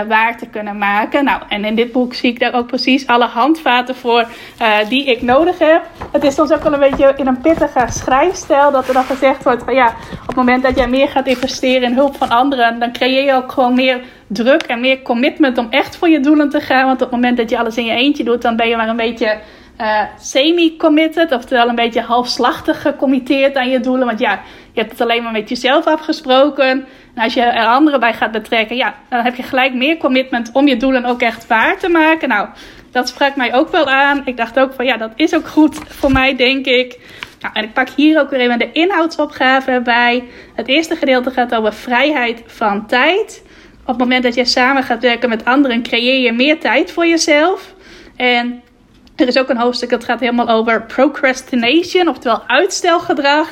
waar 0.08 0.38
te 0.38 0.46
kunnen 0.46 0.78
maken. 0.78 1.24
Nou, 1.24 1.42
en 1.50 1.66
in 1.66 1.76
dit 1.76 1.92
boek 1.92 2.14
zie 2.14 2.32
ik 2.32 2.40
daar 2.40 2.54
ook 2.54 2.68
precies 2.68 3.08
alle 3.08 3.26
handvaten 3.26 3.96
voor 3.96 4.28
die 4.90 5.06
ik 5.06 5.22
nodig 5.22 5.60
heb. 5.60 5.82
Het 6.12 6.24
is 6.24 6.36
soms 6.36 6.52
ook 6.52 6.64
wel 6.64 6.74
een 6.74 6.90
beetje 6.90 7.14
in 7.16 7.28
een 7.28 7.42
pittige 7.42 7.86
schrijfstijl 7.90 8.72
dat 8.72 8.88
er 8.88 8.94
dan 8.94 9.04
gezegd 9.04 9.44
wordt 9.44 9.64
van 9.64 9.74
ja 9.74 9.94
op 10.22 10.28
het 10.28 10.36
moment 10.36 10.64
dat 10.64 10.78
jij 10.78 10.88
meer 10.88 11.08
gaat 11.08 11.28
investeren 11.28 11.90
in 11.90 11.96
hulp 11.96 12.16
van 12.16 12.30
anderen, 12.30 12.80
dan 12.80 12.92
creëer 12.92 13.26
je 13.26 13.34
ook 13.34 13.52
gewoon 13.52 13.74
meer 13.76 14.02
druk 14.28 14.62
en 14.62 14.80
meer 14.80 15.02
commitment 15.02 15.58
om 15.58 15.68
echt 15.70 15.98
voor 15.98 16.10
je 16.10 16.20
doelen 16.20 16.50
te 16.50 16.60
gaan. 16.60 16.86
Want 16.86 17.02
op 17.02 17.12
het 17.12 17.12
moment 17.12 17.38
dat 17.38 17.50
je 17.50 17.58
alles 17.58 17.78
in 17.78 17.86
je 17.86 17.92
eentje 17.92 18.24
doet, 18.24 18.42
dan 18.42 18.56
ben 18.56 18.68
je 18.68 18.76
maar 18.76 18.90
een 18.90 18.96
beetje 18.96 19.38
uh, 19.82 20.02
semi-committed, 20.20 21.32
oftewel 21.32 21.70
een 21.70 21.76
beetje 21.76 22.02
halfslachtig 22.02 22.82
gecommitteerd 22.82 23.56
aan 23.56 23.70
je 23.70 23.80
doelen. 23.80 24.08
Want 24.08 24.20
ja, 24.20 24.42
je 24.72 24.80
hebt 24.80 24.92
het 24.92 25.02
alleen 25.02 25.24
maar 25.24 25.32
met 25.32 25.50
jezelf 25.50 25.86
afgesproken. 25.86 26.86
En 27.16 27.24
als 27.24 27.34
je 27.34 27.42
er 27.42 27.66
anderen 27.66 28.00
bij 28.00 28.14
gaat 28.14 28.32
betrekken, 28.32 28.76
ja, 28.76 28.96
dan 29.10 29.24
heb 29.24 29.36
je 29.36 29.44
gelijk 29.44 29.74
meer 29.74 29.98
commitment 29.98 30.50
om 30.54 30.68
je 30.68 30.78
doelen 30.78 31.06
ook 31.06 31.22
echt 31.22 31.48
waar 31.48 31.78
te 31.78 31.90
maken. 31.90 32.30
Nou, 32.30 32.48
dat 32.92 33.08
sprak 33.08 33.36
mij 33.36 33.54
ook 33.54 33.70
wel 33.72 33.90
aan. 33.90 34.22
Ik 34.26 34.38
dacht 34.38 34.60
ook 34.60 34.74
van 34.74 34.86
ja, 34.86 34.98
dat 34.98 35.12
is 35.16 35.36
ook 35.36 35.48
goed 35.48 35.80
voor 35.88 36.12
mij, 36.12 36.36
denk 36.36 36.66
ik. 36.66 37.00
Nou, 37.42 37.54
en 37.54 37.64
ik 37.64 37.74
pak 37.74 37.90
hier 37.90 38.20
ook 38.20 38.30
weer 38.30 38.40
even 38.40 38.60
de 38.60 38.72
inhoudsopgave 38.72 39.82
bij. 39.84 40.24
Het 40.56 40.68
eerste 40.68 40.96
gedeelte 40.96 41.32
gaat 41.32 41.56
over 41.56 41.74
vrijheid 41.74 42.44
van 42.46 42.88
tijd. 42.88 43.44
Op 43.82 43.88
het 43.88 43.98
moment 43.98 44.24
dat 44.24 44.36
je 44.36 44.46
samen 44.46 44.84
gaat 44.84 45.02
werken 45.02 45.30
met 45.30 45.46
anderen, 45.46 45.84
creëer 45.84 46.20
je 46.20 46.32
meer 46.32 46.60
tijd 46.60 46.92
voor 46.92 47.08
jezelf. 47.08 47.74
En 48.16 48.62
er 49.18 49.28
is 49.28 49.38
ook 49.38 49.50
een 49.50 49.58
hoofdstuk 49.58 49.90
dat 49.90 50.04
gaat 50.04 50.20
helemaal 50.20 50.50
over 50.50 50.84
procrastination, 50.84 52.08
oftewel 52.08 52.44
uitstelgedrag. 52.48 53.50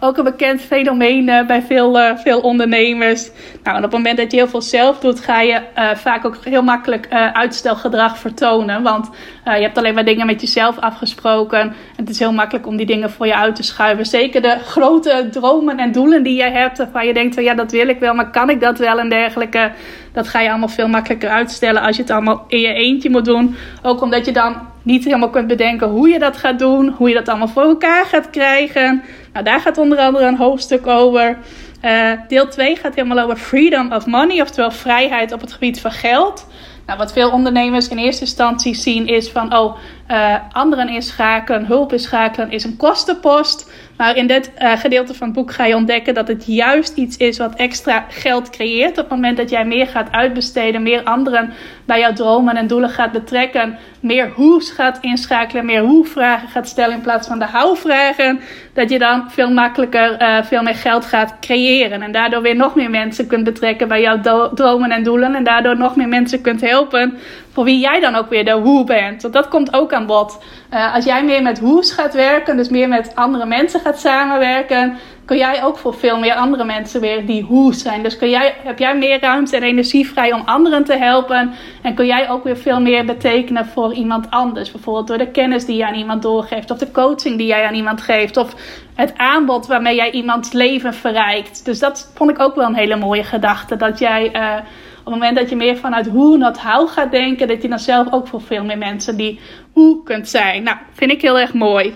Ook 0.00 0.16
een 0.16 0.24
bekend 0.24 0.60
fenomeen 0.60 1.28
uh, 1.28 1.46
bij 1.46 1.62
veel, 1.62 1.98
uh, 1.98 2.16
veel 2.16 2.40
ondernemers. 2.40 3.30
Nou, 3.62 3.76
en 3.76 3.84
op 3.84 3.90
het 3.90 3.92
moment 3.92 4.16
dat 4.16 4.30
je 4.30 4.36
heel 4.36 4.48
veel 4.48 4.62
zelf 4.62 4.98
doet, 4.98 5.20
ga 5.20 5.40
je 5.40 5.60
uh, 5.76 5.94
vaak 5.94 6.24
ook 6.24 6.36
heel 6.44 6.62
makkelijk 6.62 7.08
uitstelgedrag 7.32 8.18
vertonen. 8.18 8.82
Want 8.82 9.10
je 9.44 9.50
hebt 9.50 9.78
alleen 9.78 9.94
maar 9.94 10.04
dingen 10.04 10.26
met 10.26 10.40
jezelf 10.40 10.78
afgesproken. 10.78 11.60
En 11.60 11.74
het 11.96 12.08
is 12.08 12.18
heel 12.18 12.32
makkelijk 12.32 12.66
om 12.66 12.76
die 12.76 12.86
dingen 12.86 13.10
voor 13.10 13.26
je 13.26 13.36
uit 13.36 13.56
te 13.56 13.62
schuiven. 13.62 14.06
Zeker 14.06 14.42
de 14.42 14.58
grote 14.58 15.28
dromen 15.30 15.78
en 15.78 15.92
doelen 15.92 16.22
die 16.22 16.36
je 16.36 16.50
hebt, 16.50 16.78
waarvan 16.78 17.06
je 17.06 17.14
denkt 17.14 17.34
van 17.34 17.44
ja, 17.44 17.54
dat 17.54 17.72
wil 17.72 17.88
ik 17.88 17.98
wel, 17.98 18.14
maar 18.14 18.30
kan 18.30 18.50
ik 18.50 18.60
dat 18.60 18.78
wel 18.78 18.98
en 18.98 19.08
dergelijke. 19.08 19.70
Dat 20.18 20.28
ga 20.28 20.40
je 20.40 20.48
allemaal 20.48 20.68
veel 20.68 20.88
makkelijker 20.88 21.28
uitstellen 21.28 21.82
als 21.82 21.96
je 21.96 22.02
het 22.02 22.10
allemaal 22.10 22.44
in 22.48 22.60
je 22.60 22.72
eentje 22.72 23.10
moet 23.10 23.24
doen. 23.24 23.56
Ook 23.82 24.02
omdat 24.02 24.26
je 24.26 24.32
dan 24.32 24.56
niet 24.82 25.04
helemaal 25.04 25.30
kunt 25.30 25.46
bedenken 25.46 25.88
hoe 25.88 26.08
je 26.08 26.18
dat 26.18 26.36
gaat 26.36 26.58
doen, 26.58 26.88
hoe 26.88 27.08
je 27.08 27.14
dat 27.14 27.28
allemaal 27.28 27.48
voor 27.48 27.62
elkaar 27.62 28.04
gaat 28.04 28.30
krijgen. 28.30 29.02
Nou, 29.32 29.44
daar 29.44 29.60
gaat 29.60 29.78
onder 29.78 29.98
andere 29.98 30.24
een 30.24 30.36
hoofdstuk 30.36 30.86
over. 30.86 31.38
Uh, 31.84 32.10
deel 32.28 32.48
2 32.48 32.76
gaat 32.76 32.94
helemaal 32.94 33.24
over 33.24 33.36
freedom 33.36 33.92
of 33.92 34.06
money, 34.06 34.40
oftewel 34.40 34.70
vrijheid 34.70 35.32
op 35.32 35.40
het 35.40 35.52
gebied 35.52 35.80
van 35.80 35.90
geld. 35.90 36.46
Nou, 36.86 36.98
wat 36.98 37.12
veel 37.12 37.30
ondernemers 37.30 37.88
in 37.88 37.98
eerste 37.98 38.24
instantie 38.24 38.74
zien 38.74 39.06
is 39.06 39.28
van, 39.28 39.56
oh, 39.56 39.76
uh, 40.10 40.34
anderen 40.52 40.88
inschakelen, 40.88 41.66
hulp 41.66 41.92
inschakelen 41.92 42.50
is 42.50 42.64
een 42.64 42.76
kostenpost. 42.76 43.70
Maar 43.98 44.16
in 44.16 44.26
dit 44.26 44.50
uh, 44.58 44.78
gedeelte 44.78 45.14
van 45.14 45.26
het 45.26 45.36
boek 45.36 45.52
ga 45.52 45.64
je 45.64 45.76
ontdekken 45.76 46.14
dat 46.14 46.28
het 46.28 46.46
juist 46.46 46.96
iets 46.96 47.16
is 47.16 47.38
wat 47.38 47.54
extra 47.54 48.04
geld 48.08 48.50
creëert. 48.50 48.90
Op 48.90 48.96
het 48.96 49.08
moment 49.08 49.36
dat 49.36 49.50
jij 49.50 49.64
meer 49.64 49.86
gaat 49.86 50.12
uitbesteden, 50.12 50.82
meer 50.82 51.02
anderen 51.02 51.52
bij 51.84 51.98
jouw 51.98 52.12
dromen 52.12 52.56
en 52.56 52.66
doelen 52.66 52.90
gaat 52.90 53.12
betrekken, 53.12 53.78
meer 54.00 54.30
hoe's 54.34 54.70
gaat 54.70 54.98
inschakelen, 55.00 55.66
meer 55.66 55.80
hoe-vragen 55.80 56.48
gaat 56.48 56.68
stellen 56.68 56.94
in 56.94 57.00
plaats 57.00 57.28
van 57.28 57.38
de 57.38 57.46
how-vragen, 57.52 58.40
dat 58.74 58.90
je 58.90 58.98
dan 58.98 59.30
veel 59.30 59.50
makkelijker 59.50 60.22
uh, 60.22 60.42
veel 60.42 60.62
meer 60.62 60.74
geld 60.74 61.04
gaat 61.04 61.36
creëren. 61.40 62.02
En 62.02 62.12
daardoor 62.12 62.42
weer 62.42 62.56
nog 62.56 62.74
meer 62.74 62.90
mensen 62.90 63.26
kunt 63.26 63.44
betrekken 63.44 63.88
bij 63.88 64.00
jouw 64.00 64.50
dromen 64.54 64.90
en 64.90 65.02
doelen. 65.02 65.34
En 65.34 65.44
daardoor 65.44 65.76
nog 65.76 65.96
meer 65.96 66.08
mensen 66.08 66.40
kunt 66.40 66.60
helpen 66.60 67.18
voor 67.52 67.64
wie 67.64 67.78
jij 67.78 68.00
dan 68.00 68.14
ook 68.14 68.28
weer 68.28 68.44
de 68.44 68.52
hoe 68.52 68.84
bent. 68.84 69.22
Want 69.22 69.34
dat 69.34 69.48
komt 69.48 69.72
ook 69.72 69.92
aan 69.92 70.06
bod. 70.06 70.42
Uh, 70.74 70.94
als 70.94 71.04
jij 71.04 71.24
meer 71.24 71.42
met 71.42 71.58
hoe's 71.58 71.92
gaat 71.92 72.14
werken, 72.14 72.56
dus 72.56 72.68
meer 72.68 72.88
met 72.88 73.14
andere 73.14 73.46
mensen 73.46 73.80
gaat 73.80 74.00
samenwerken, 74.00 74.98
kun 75.28 75.36
jij 75.36 75.64
ook 75.64 75.78
voor 75.78 75.94
veel 75.94 76.18
meer 76.18 76.34
andere 76.34 76.64
mensen 76.64 77.00
weer 77.00 77.26
die 77.26 77.42
hoe's 77.42 77.82
zijn. 77.82 78.02
Dus 78.02 78.16
kun 78.16 78.30
jij, 78.30 78.54
heb 78.62 78.78
jij 78.78 78.96
meer 78.96 79.20
ruimte 79.20 79.56
en 79.56 79.62
energie 79.62 80.08
vrij 80.08 80.32
om 80.32 80.42
anderen 80.44 80.84
te 80.84 80.96
helpen. 80.96 81.54
En 81.82 81.94
kun 81.94 82.06
jij 82.06 82.30
ook 82.30 82.44
weer 82.44 82.56
veel 82.56 82.80
meer 82.80 83.04
betekenen 83.04 83.66
voor 83.66 83.92
iemand 83.92 84.30
anders. 84.30 84.70
Bijvoorbeeld 84.70 85.06
door 85.06 85.18
de 85.18 85.30
kennis 85.30 85.64
die 85.64 85.76
je 85.76 85.86
aan 85.86 85.94
iemand 85.94 86.22
doorgeeft. 86.22 86.70
Of 86.70 86.78
de 86.78 86.90
coaching 86.90 87.38
die 87.38 87.46
jij 87.46 87.64
aan 87.64 87.74
iemand 87.74 88.00
geeft. 88.00 88.36
Of 88.36 88.54
het 88.94 89.12
aanbod 89.16 89.66
waarmee 89.66 89.94
jij 89.94 90.10
iemands 90.10 90.52
leven 90.52 90.94
verrijkt. 90.94 91.64
Dus 91.64 91.78
dat 91.78 92.12
vond 92.14 92.30
ik 92.30 92.40
ook 92.40 92.54
wel 92.54 92.66
een 92.66 92.74
hele 92.74 92.96
mooie 92.96 93.24
gedachte. 93.24 93.76
Dat 93.76 93.98
jij... 93.98 94.36
Uh, 94.36 94.56
op 94.98 95.14
het 95.14 95.22
moment 95.22 95.36
dat 95.36 95.50
je 95.50 95.56
meer 95.56 95.76
vanuit 95.76 96.06
hoe 96.06 96.36
naar 96.36 96.58
how 96.62 96.88
gaat 96.88 97.10
denken, 97.10 97.48
dat 97.48 97.62
je 97.62 97.68
dan 97.68 97.78
zelf 97.78 98.12
ook 98.12 98.26
voor 98.26 98.40
veel 98.40 98.64
meer 98.64 98.78
mensen 98.78 99.16
die 99.16 99.40
hoe 99.72 100.02
kunt 100.02 100.28
zijn. 100.28 100.62
Nou, 100.62 100.76
vind 100.92 101.10
ik 101.10 101.22
heel 101.22 101.38
erg 101.38 101.52
mooi. 101.52 101.94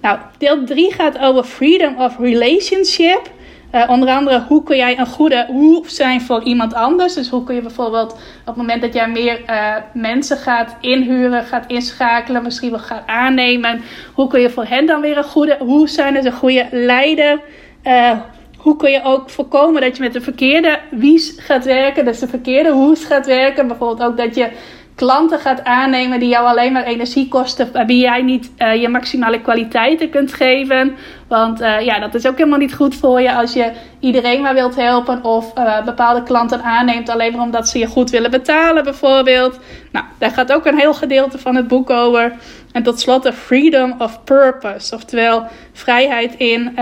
Nou, 0.00 0.18
deel 0.38 0.64
3 0.64 0.92
gaat 0.92 1.18
over 1.18 1.44
freedom 1.44 1.96
of 2.00 2.18
relationship. 2.18 3.34
Uh, 3.74 3.90
onder 3.90 4.08
andere, 4.08 4.44
hoe 4.48 4.62
kun 4.62 4.76
jij 4.76 4.98
een 4.98 5.06
goede 5.06 5.46
hoe 5.48 5.82
zijn 5.86 6.20
voor 6.20 6.42
iemand 6.42 6.74
anders? 6.74 7.14
Dus 7.14 7.28
hoe 7.28 7.44
kun 7.44 7.54
je 7.54 7.60
bijvoorbeeld 7.60 8.12
op 8.12 8.18
het 8.46 8.56
moment 8.56 8.82
dat 8.82 8.94
jij 8.94 9.08
meer 9.08 9.40
uh, 9.50 9.74
mensen 9.92 10.36
gaat 10.36 10.76
inhuren, 10.80 11.44
gaat 11.44 11.64
inschakelen, 11.66 12.42
misschien 12.42 12.70
wel 12.70 12.78
gaat 12.78 13.06
aannemen, 13.06 13.82
hoe 14.12 14.28
kun 14.28 14.40
je 14.40 14.50
voor 14.50 14.64
hen 14.64 14.86
dan 14.86 15.00
weer 15.00 15.16
een 15.16 15.24
goede 15.24 15.56
hoe 15.58 15.88
zijn? 15.88 16.14
Dus 16.14 16.24
een 16.24 16.32
goede 16.32 16.66
leider. 16.70 17.40
Uh, 17.84 18.10
hoe 18.56 18.76
kun 18.76 18.90
je 18.90 19.02
ook 19.02 19.30
voorkomen 19.30 19.80
dat 19.80 19.96
je 19.96 20.02
met 20.02 20.12
de 20.12 20.20
verkeerde 20.20 20.78
wie's 20.90 21.34
gaat 21.36 21.64
werken, 21.64 22.04
dus 22.04 22.18
de 22.18 22.28
verkeerde 22.28 22.70
hoes 22.70 23.04
gaat 23.04 23.26
werken? 23.26 23.66
Bijvoorbeeld 23.66 24.10
ook 24.10 24.16
dat 24.16 24.34
je 24.34 24.48
klanten 24.96 25.38
gaat 25.38 25.64
aannemen 25.64 26.20
die 26.20 26.28
jou 26.28 26.46
alleen 26.46 26.72
maar 26.72 26.84
energie 26.84 27.28
kosten, 27.28 27.72
waarbij 27.72 27.96
jij 27.96 28.22
niet 28.22 28.50
uh, 28.58 28.74
je 28.80 28.88
maximale 28.88 29.40
kwaliteiten 29.40 30.10
kunt 30.10 30.32
geven. 30.32 30.96
Want 31.28 31.60
uh, 31.60 31.80
ja, 31.80 31.98
dat 31.98 32.14
is 32.14 32.26
ook 32.26 32.36
helemaal 32.36 32.58
niet 32.58 32.74
goed 32.74 32.94
voor 32.94 33.20
je 33.20 33.34
als 33.34 33.52
je 33.52 33.72
iedereen 34.00 34.42
maar 34.42 34.54
wilt 34.54 34.76
helpen 34.76 35.24
of 35.24 35.52
uh, 35.58 35.84
bepaalde 35.84 36.22
klanten 36.22 36.62
aanneemt 36.62 37.08
alleen 37.08 37.32
maar 37.32 37.44
omdat 37.44 37.68
ze 37.68 37.78
je 37.78 37.86
goed 37.86 38.10
willen 38.10 38.30
betalen, 38.30 38.84
bijvoorbeeld. 38.84 39.58
Nou, 39.92 40.04
daar 40.18 40.30
gaat 40.30 40.52
ook 40.52 40.66
een 40.66 40.78
heel 40.78 40.94
gedeelte 40.94 41.38
van 41.38 41.56
het 41.56 41.68
boek 41.68 41.90
over. 41.90 42.32
En 42.72 42.82
tot 42.82 43.00
slot 43.00 43.22
de 43.22 43.32
freedom 43.32 43.94
of 43.98 44.24
purpose, 44.24 44.94
oftewel 44.94 45.46
vrijheid 45.72 46.34
in 46.34 46.78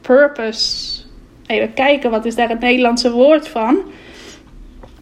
purpose. 0.00 1.00
Even 1.46 1.74
kijken, 1.74 2.10
wat 2.10 2.24
is 2.24 2.34
daar 2.34 2.48
het 2.48 2.60
Nederlandse 2.60 3.10
woord 3.10 3.48
van? 3.48 3.78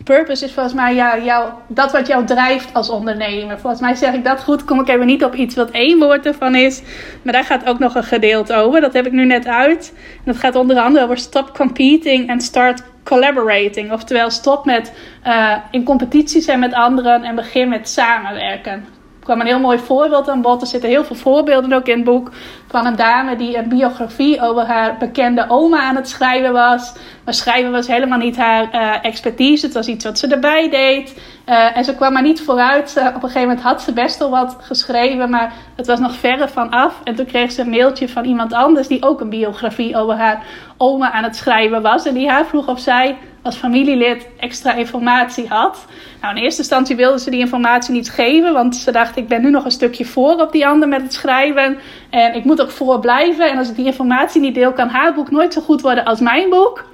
Purpose 0.09 0.44
is 0.44 0.53
volgens 0.53 0.75
mij 0.75 0.94
ja, 0.94 1.18
jou, 1.18 1.51
dat 1.66 1.92
wat 1.92 2.07
jou 2.07 2.25
drijft 2.25 2.75
als 2.75 2.90
ondernemer. 2.90 3.59
Volgens 3.59 3.83
mij 3.83 3.94
zeg 3.94 4.14
ik 4.14 4.25
dat 4.25 4.42
goed. 4.42 4.64
Kom 4.64 4.81
ik 4.81 4.88
even 4.88 5.07
niet 5.07 5.25
op 5.25 5.35
iets 5.35 5.55
wat 5.55 5.71
één 5.71 5.99
woord 5.99 6.27
ervan 6.27 6.55
is. 6.55 6.83
Maar 7.23 7.33
daar 7.33 7.44
gaat 7.44 7.64
ook 7.64 7.79
nog 7.79 7.94
een 7.94 8.05
gedeelte 8.05 8.55
over. 8.55 8.81
Dat 8.81 8.92
heb 8.92 9.07
ik 9.07 9.12
nu 9.12 9.25
net 9.25 9.47
uit. 9.47 9.92
En 10.16 10.23
dat 10.25 10.37
gaat 10.37 10.55
onder 10.55 10.77
andere 10.79 11.05
over 11.05 11.18
stop 11.18 11.55
competing 11.55 12.31
and 12.31 12.42
start 12.42 12.83
collaborating. 13.05 13.92
Oftewel 13.92 14.31
stop 14.31 14.64
met 14.64 14.92
uh, 15.27 15.57
in 15.71 15.85
competitie 15.85 16.40
zijn 16.40 16.59
met 16.59 16.73
anderen 16.73 17.23
en 17.23 17.35
begin 17.35 17.68
met 17.68 17.88
samenwerken 17.88 18.97
kwam 19.28 19.40
een 19.40 19.46
heel 19.46 19.60
mooi 19.60 19.78
voorbeeld 19.78 20.28
aan 20.28 20.42
bod. 20.42 20.60
Er 20.60 20.66
zitten 20.66 20.88
heel 20.88 21.04
veel 21.04 21.16
voorbeelden 21.16 21.72
ook 21.72 21.86
in 21.86 21.96
het 21.96 22.04
boek. 22.04 22.30
Van 22.66 22.86
een 22.86 22.96
dame 22.96 23.36
die 23.36 23.56
een 23.56 23.68
biografie 23.68 24.40
over 24.40 24.66
haar 24.66 24.96
bekende 24.98 25.44
oma 25.48 25.80
aan 25.82 25.96
het 25.96 26.08
schrijven 26.08 26.52
was. 26.52 26.92
Maar 27.24 27.34
schrijven 27.34 27.70
was 27.70 27.86
helemaal 27.86 28.18
niet 28.18 28.36
haar 28.36 28.74
uh, 28.74 29.04
expertise. 29.04 29.66
Het 29.66 29.74
was 29.74 29.86
iets 29.86 30.04
wat 30.04 30.18
ze 30.18 30.26
erbij 30.26 30.70
deed. 30.70 31.20
Uh, 31.46 31.76
en 31.76 31.84
ze 31.84 31.94
kwam 31.94 32.12
maar 32.12 32.22
niet 32.22 32.42
vooruit. 32.42 32.94
Uh, 32.98 33.06
op 33.06 33.14
een 33.14 33.20
gegeven 33.20 33.40
moment 33.40 33.60
had 33.60 33.82
ze 33.82 33.92
best 33.92 34.18
wel 34.18 34.30
wat 34.30 34.56
geschreven. 34.60 35.30
Maar 35.30 35.52
het 35.76 35.86
was 35.86 35.98
nog 35.98 36.14
verre 36.14 36.48
van 36.48 36.70
af. 36.70 37.00
En 37.04 37.14
toen 37.14 37.26
kreeg 37.26 37.52
ze 37.52 37.60
een 37.60 37.70
mailtje 37.70 38.08
van 38.08 38.24
iemand 38.24 38.52
anders. 38.52 38.88
Die 38.88 39.02
ook 39.02 39.20
een 39.20 39.30
biografie 39.30 39.96
over 39.96 40.14
haar 40.14 40.42
oma 40.76 41.12
aan 41.12 41.24
het 41.24 41.36
schrijven 41.36 41.82
was. 41.82 42.06
En 42.06 42.14
die 42.14 42.28
haar 42.28 42.46
vroeg 42.46 42.68
of 42.68 42.80
zij 42.80 43.16
als 43.48 43.56
familielid 43.56 44.26
extra 44.38 44.74
informatie 44.74 45.46
had. 45.48 45.87
Nou, 46.20 46.37
in 46.37 46.42
eerste 46.42 46.61
instantie 46.61 46.96
wilde 46.96 47.18
ze 47.18 47.30
die 47.30 47.40
informatie 47.40 47.94
niet 47.94 48.11
geven, 48.11 48.52
want 48.52 48.76
ze 48.76 48.92
dacht: 48.92 49.16
ik 49.16 49.28
ben 49.28 49.42
nu 49.42 49.50
nog 49.50 49.64
een 49.64 49.70
stukje 49.70 50.04
voor 50.04 50.34
op 50.34 50.52
die 50.52 50.66
ander 50.66 50.88
met 50.88 51.02
het 51.02 51.12
schrijven. 51.12 51.78
En 52.11 52.34
ik 52.34 52.44
moet 52.44 52.61
ook 52.61 52.70
voor 52.70 53.00
blijven. 53.00 53.50
En 53.50 53.58
als 53.58 53.68
ik 53.68 53.76
die 53.76 53.87
informatie 53.87 54.40
niet 54.40 54.54
deel, 54.54 54.72
kan 54.72 54.88
haar 54.88 55.14
boek 55.14 55.30
nooit 55.30 55.52
zo 55.52 55.61
goed 55.61 55.80
worden 55.80 56.04
als 56.04 56.20
mijn 56.20 56.50
boek. 56.50 56.84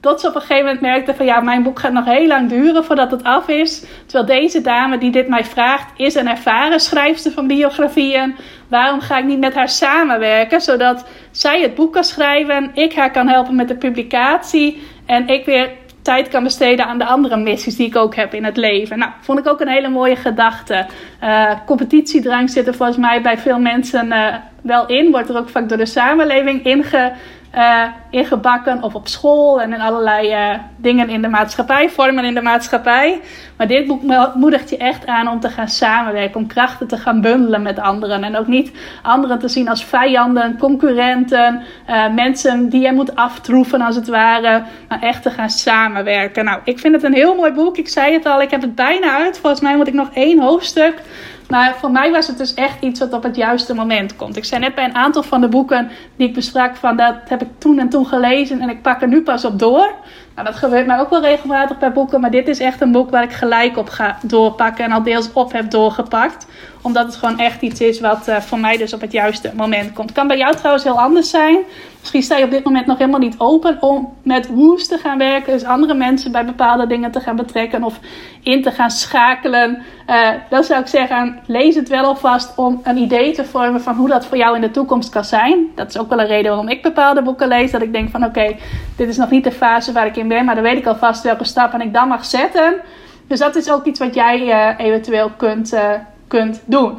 Tot 0.00 0.20
ze 0.20 0.28
op 0.28 0.34
een 0.34 0.40
gegeven 0.40 0.64
moment 0.64 0.80
merkte 0.80 1.14
van 1.14 1.26
ja, 1.26 1.40
mijn 1.40 1.62
boek 1.62 1.78
gaat 1.78 1.92
nog 1.92 2.04
heel 2.04 2.26
lang 2.26 2.48
duren 2.48 2.84
voordat 2.84 3.10
het 3.10 3.24
af 3.24 3.48
is. 3.48 3.84
Terwijl 4.06 4.40
deze 4.40 4.60
dame 4.60 4.98
die 4.98 5.10
dit 5.10 5.28
mij 5.28 5.44
vraagt, 5.44 5.92
is 5.96 6.14
een 6.14 6.28
ervaren 6.28 6.80
schrijfster 6.80 7.32
van 7.32 7.46
biografieën. 7.46 8.36
Waarom 8.68 9.00
ga 9.00 9.18
ik 9.18 9.24
niet 9.24 9.38
met 9.38 9.54
haar 9.54 9.68
samenwerken, 9.68 10.60
zodat 10.60 11.04
zij 11.30 11.60
het 11.62 11.74
boek 11.74 11.92
kan 11.92 12.04
schrijven, 12.04 12.70
ik 12.74 12.94
haar 12.94 13.10
kan 13.10 13.28
helpen 13.28 13.54
met 13.54 13.68
de 13.68 13.76
publicatie 13.76 14.82
en 15.06 15.28
ik 15.28 15.44
weer 15.44 15.70
tijd 16.08 16.28
kan 16.28 16.42
besteden 16.42 16.86
aan 16.86 16.98
de 16.98 17.04
andere 17.04 17.36
missies 17.36 17.76
die 17.76 17.86
ik 17.86 17.96
ook 17.96 18.14
heb 18.14 18.34
in 18.34 18.44
het 18.44 18.56
leven. 18.56 18.98
Nou, 18.98 19.12
vond 19.20 19.38
ik 19.38 19.46
ook 19.46 19.60
een 19.60 19.68
hele 19.68 19.88
mooie 19.88 20.16
gedachte. 20.16 20.86
Uh, 21.22 21.50
competitiedrang 21.66 22.50
zit 22.50 22.66
er 22.66 22.74
volgens 22.74 22.98
mij 22.98 23.22
bij 23.22 23.38
veel 23.38 23.58
mensen 23.58 24.06
uh, 24.06 24.34
wel 24.62 24.86
in. 24.86 25.10
Wordt 25.10 25.28
er 25.28 25.36
ook 25.36 25.48
vaak 25.48 25.68
door 25.68 25.78
de 25.78 25.86
samenleving 25.86 26.64
inge 26.64 27.12
uh, 27.54 27.84
ingebakken 28.10 28.82
of 28.82 28.94
op 28.94 29.08
school 29.08 29.60
en 29.60 29.72
in 29.72 29.80
allerlei 29.80 30.32
uh, 30.32 30.58
dingen 30.76 31.08
in 31.08 31.22
de 31.22 31.28
maatschappij, 31.28 31.90
vormen 31.90 32.24
in 32.24 32.34
de 32.34 32.42
maatschappij. 32.42 33.20
Maar 33.56 33.66
dit 33.66 33.86
boek 33.86 34.02
moedigt 34.34 34.70
je 34.70 34.76
echt 34.76 35.06
aan 35.06 35.28
om 35.28 35.40
te 35.40 35.48
gaan 35.48 35.68
samenwerken, 35.68 36.40
om 36.40 36.46
krachten 36.46 36.86
te 36.86 36.96
gaan 36.96 37.20
bundelen 37.20 37.62
met 37.62 37.78
anderen. 37.78 38.24
En 38.24 38.36
ook 38.36 38.46
niet 38.46 38.72
anderen 39.02 39.38
te 39.38 39.48
zien 39.48 39.68
als 39.68 39.84
vijanden, 39.84 40.58
concurrenten, 40.58 41.62
uh, 41.90 42.14
mensen 42.14 42.68
die 42.68 42.80
je 42.80 42.92
moet 42.92 43.16
aftroeven 43.16 43.80
als 43.80 43.96
het 43.96 44.08
ware, 44.08 44.62
maar 44.88 45.02
echt 45.02 45.22
te 45.22 45.30
gaan 45.30 45.50
samenwerken. 45.50 46.44
Nou, 46.44 46.60
ik 46.64 46.78
vind 46.78 46.94
het 46.94 47.02
een 47.02 47.14
heel 47.14 47.34
mooi 47.34 47.52
boek. 47.52 47.76
Ik 47.76 47.88
zei 47.88 48.12
het 48.12 48.26
al, 48.26 48.42
ik 48.42 48.50
heb 48.50 48.60
het 48.60 48.74
bijna 48.74 49.16
uit. 49.16 49.38
Volgens 49.38 49.62
mij 49.62 49.76
moet 49.76 49.88
ik 49.88 49.94
nog 49.94 50.08
één 50.12 50.40
hoofdstuk. 50.40 51.02
Maar 51.48 51.76
voor 51.78 51.90
mij 51.90 52.10
was 52.10 52.26
het 52.26 52.38
dus 52.38 52.54
echt 52.54 52.82
iets 52.82 53.00
wat 53.00 53.12
op 53.12 53.22
het 53.22 53.36
juiste 53.36 53.74
moment 53.74 54.16
komt. 54.16 54.36
Ik 54.36 54.44
zei 54.44 54.60
net 54.60 54.74
bij 54.74 54.84
een 54.84 54.94
aantal 54.94 55.22
van 55.22 55.40
de 55.40 55.48
boeken 55.48 55.90
die 56.16 56.28
ik 56.28 56.34
besprak 56.34 56.76
van 56.76 56.96
dat 56.96 57.14
heb 57.28 57.42
ik 57.42 57.48
toen 57.58 57.78
en 57.78 57.88
toen 57.88 57.97
gelezen 58.06 58.60
en 58.60 58.68
ik 58.68 58.82
pak 58.82 59.02
er 59.02 59.08
nu 59.08 59.22
pas 59.22 59.44
op 59.44 59.58
door. 59.58 59.94
Nou, 60.38 60.50
dat 60.50 60.58
gebeurt 60.58 60.86
mij 60.86 60.98
ook 60.98 61.10
wel 61.10 61.20
regelmatig 61.20 61.78
bij 61.78 61.92
boeken, 61.92 62.20
maar 62.20 62.30
dit 62.30 62.48
is 62.48 62.58
echt 62.58 62.80
een 62.80 62.92
boek 62.92 63.10
waar 63.10 63.22
ik 63.22 63.32
gelijk 63.32 63.76
op 63.76 63.88
ga 63.88 64.18
doorpakken 64.22 64.84
en 64.84 64.92
al 64.92 65.02
deels 65.02 65.32
op 65.32 65.52
heb 65.52 65.70
doorgepakt. 65.70 66.46
Omdat 66.82 67.06
het 67.06 67.16
gewoon 67.16 67.38
echt 67.38 67.62
iets 67.62 67.80
is 67.80 68.00
wat 68.00 68.28
uh, 68.28 68.36
voor 68.36 68.58
mij 68.58 68.76
dus 68.76 68.92
op 68.92 69.00
het 69.00 69.12
juiste 69.12 69.52
moment 69.54 69.92
komt. 69.92 70.12
Kan 70.12 70.26
bij 70.26 70.36
jou 70.36 70.54
trouwens 70.54 70.84
heel 70.84 71.00
anders 71.00 71.30
zijn. 71.30 71.58
Misschien 72.00 72.22
sta 72.22 72.36
je 72.36 72.44
op 72.44 72.50
dit 72.50 72.64
moment 72.64 72.86
nog 72.86 72.98
helemaal 72.98 73.20
niet 73.20 73.34
open 73.38 73.76
om 73.80 74.12
met 74.22 74.48
woes 74.48 74.88
te 74.88 74.98
gaan 74.98 75.18
werken. 75.18 75.52
Dus 75.52 75.64
andere 75.64 75.94
mensen 75.94 76.32
bij 76.32 76.44
bepaalde 76.44 76.86
dingen 76.86 77.10
te 77.10 77.20
gaan 77.20 77.36
betrekken 77.36 77.84
of 77.84 77.98
in 78.42 78.62
te 78.62 78.70
gaan 78.70 78.90
schakelen. 78.90 79.82
Uh, 80.08 80.28
dan 80.50 80.64
zou 80.64 80.80
ik 80.80 80.86
zeggen, 80.86 81.38
lees 81.46 81.74
het 81.74 81.88
wel 81.88 82.04
alvast 82.04 82.56
om 82.56 82.80
een 82.84 82.96
idee 82.96 83.32
te 83.32 83.44
vormen 83.44 83.80
van 83.80 83.94
hoe 83.94 84.08
dat 84.08 84.26
voor 84.26 84.36
jou 84.36 84.54
in 84.54 84.60
de 84.60 84.70
toekomst 84.70 85.10
kan 85.10 85.24
zijn. 85.24 85.66
Dat 85.74 85.88
is 85.88 85.98
ook 85.98 86.08
wel 86.08 86.20
een 86.20 86.26
reden 86.26 86.50
waarom 86.50 86.68
ik 86.68 86.82
bepaalde 86.82 87.22
boeken 87.22 87.48
lees. 87.48 87.70
Dat 87.70 87.82
ik 87.82 87.92
denk 87.92 88.10
van 88.10 88.24
oké, 88.24 88.56
dit 88.96 89.08
is 89.08 89.16
nog 89.16 89.30
niet 89.30 89.44
de 89.44 89.52
fase 89.52 89.92
waar 89.92 90.06
ik 90.06 90.16
in 90.16 90.27
Maar 90.28 90.54
dan 90.54 90.64
weet 90.64 90.78
ik 90.78 90.86
alvast 90.86 91.22
welke 91.22 91.44
stappen 91.44 91.80
ik 91.80 91.92
dan 91.92 92.08
mag 92.08 92.24
zetten. 92.24 92.80
Dus 93.26 93.38
dat 93.38 93.56
is 93.56 93.70
ook 93.70 93.84
iets 93.84 93.98
wat 93.98 94.14
jij 94.14 94.40
uh, 94.40 94.86
eventueel 94.86 95.30
kunt, 95.36 95.72
uh, 95.72 95.90
kunt 96.28 96.62
doen. 96.64 96.98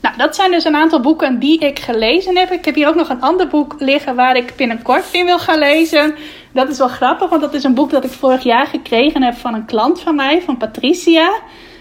Nou, 0.00 0.16
dat 0.16 0.34
zijn 0.34 0.50
dus 0.50 0.64
een 0.64 0.76
aantal 0.76 1.00
boeken 1.00 1.38
die 1.38 1.58
ik 1.58 1.78
gelezen 1.78 2.36
heb. 2.36 2.50
Ik 2.50 2.64
heb 2.64 2.74
hier 2.74 2.88
ook 2.88 2.94
nog 2.94 3.08
een 3.08 3.20
ander 3.20 3.48
boek 3.48 3.74
liggen 3.78 4.14
waar 4.14 4.36
ik 4.36 4.52
binnenkort 4.56 5.04
in 5.12 5.24
wil 5.24 5.38
gaan 5.38 5.58
lezen. 5.58 6.14
Dat 6.52 6.68
is 6.68 6.78
wel 6.78 6.88
grappig, 6.88 7.28
want 7.28 7.40
dat 7.42 7.54
is 7.54 7.64
een 7.64 7.74
boek 7.74 7.90
dat 7.90 8.04
ik 8.04 8.10
vorig 8.10 8.42
jaar 8.42 8.66
gekregen 8.66 9.22
heb 9.22 9.34
van 9.34 9.54
een 9.54 9.64
klant 9.64 10.00
van 10.00 10.14
mij, 10.14 10.42
van 10.42 10.56
Patricia. 10.56 11.32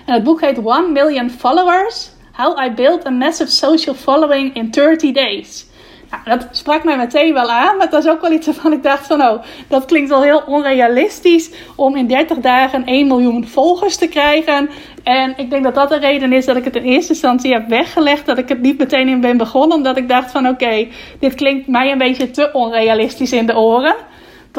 En 0.06 0.14
het 0.14 0.24
boek 0.24 0.42
heet 0.42 0.58
One 0.64 0.88
Million 0.88 1.30
Followers: 1.30 2.12
How 2.32 2.66
I 2.66 2.72
Built 2.72 3.06
a 3.06 3.10
Massive 3.10 3.52
Social 3.52 3.96
Following 3.96 4.56
in 4.56 4.72
30 4.72 5.12
Days. 5.12 5.69
Nou, 6.12 6.40
dat 6.40 6.48
sprak 6.52 6.84
mij 6.84 6.98
meteen 6.98 7.34
wel 7.34 7.52
aan, 7.52 7.78
maar 7.78 7.90
dat 7.90 8.04
was 8.04 8.14
ook 8.14 8.22
wel 8.22 8.32
iets 8.32 8.46
waarvan 8.46 8.74
ik 8.74 8.84
dacht 8.84 9.08
van, 9.08 9.22
oh, 9.22 9.44
dat 9.68 9.86
klinkt 9.86 10.10
wel 10.10 10.24
heel 10.24 10.44
onrealistisch 10.46 11.52
om 11.76 11.96
in 11.96 12.08
30 12.08 12.38
dagen 12.38 12.86
1 12.86 13.08
miljoen 13.08 13.48
volgers 13.48 13.98
te 13.98 14.08
krijgen. 14.08 14.70
En 15.04 15.34
ik 15.38 15.50
denk 15.50 15.64
dat 15.64 15.76
dat 15.76 15.90
de 15.90 15.98
reden 15.98 16.34
is 16.34 16.46
dat 16.46 16.56
ik 16.56 16.64
het 16.64 16.76
in 16.76 16.84
eerste 16.84 17.14
instantie 17.14 17.54
heb 17.54 17.68
weggelegd, 17.68 18.26
dat 18.26 18.38
ik 18.38 18.50
het 18.50 18.62
niet 18.62 18.78
meteen 18.78 19.08
in 19.08 19.22
ben 19.22 19.38
begonnen, 19.38 19.78
omdat 19.78 19.98
ik 19.98 20.08
dacht 20.08 20.32
van, 20.32 20.48
oké, 20.48 20.88
dit 21.20 21.36
klinkt 21.36 21.68
mij 21.68 21.92
een 21.92 21.98
beetje 21.98 22.32
te 22.32 22.50
onrealistisch 22.54 23.32
in 23.32 23.46
de 23.46 23.58
oren. 23.58 23.96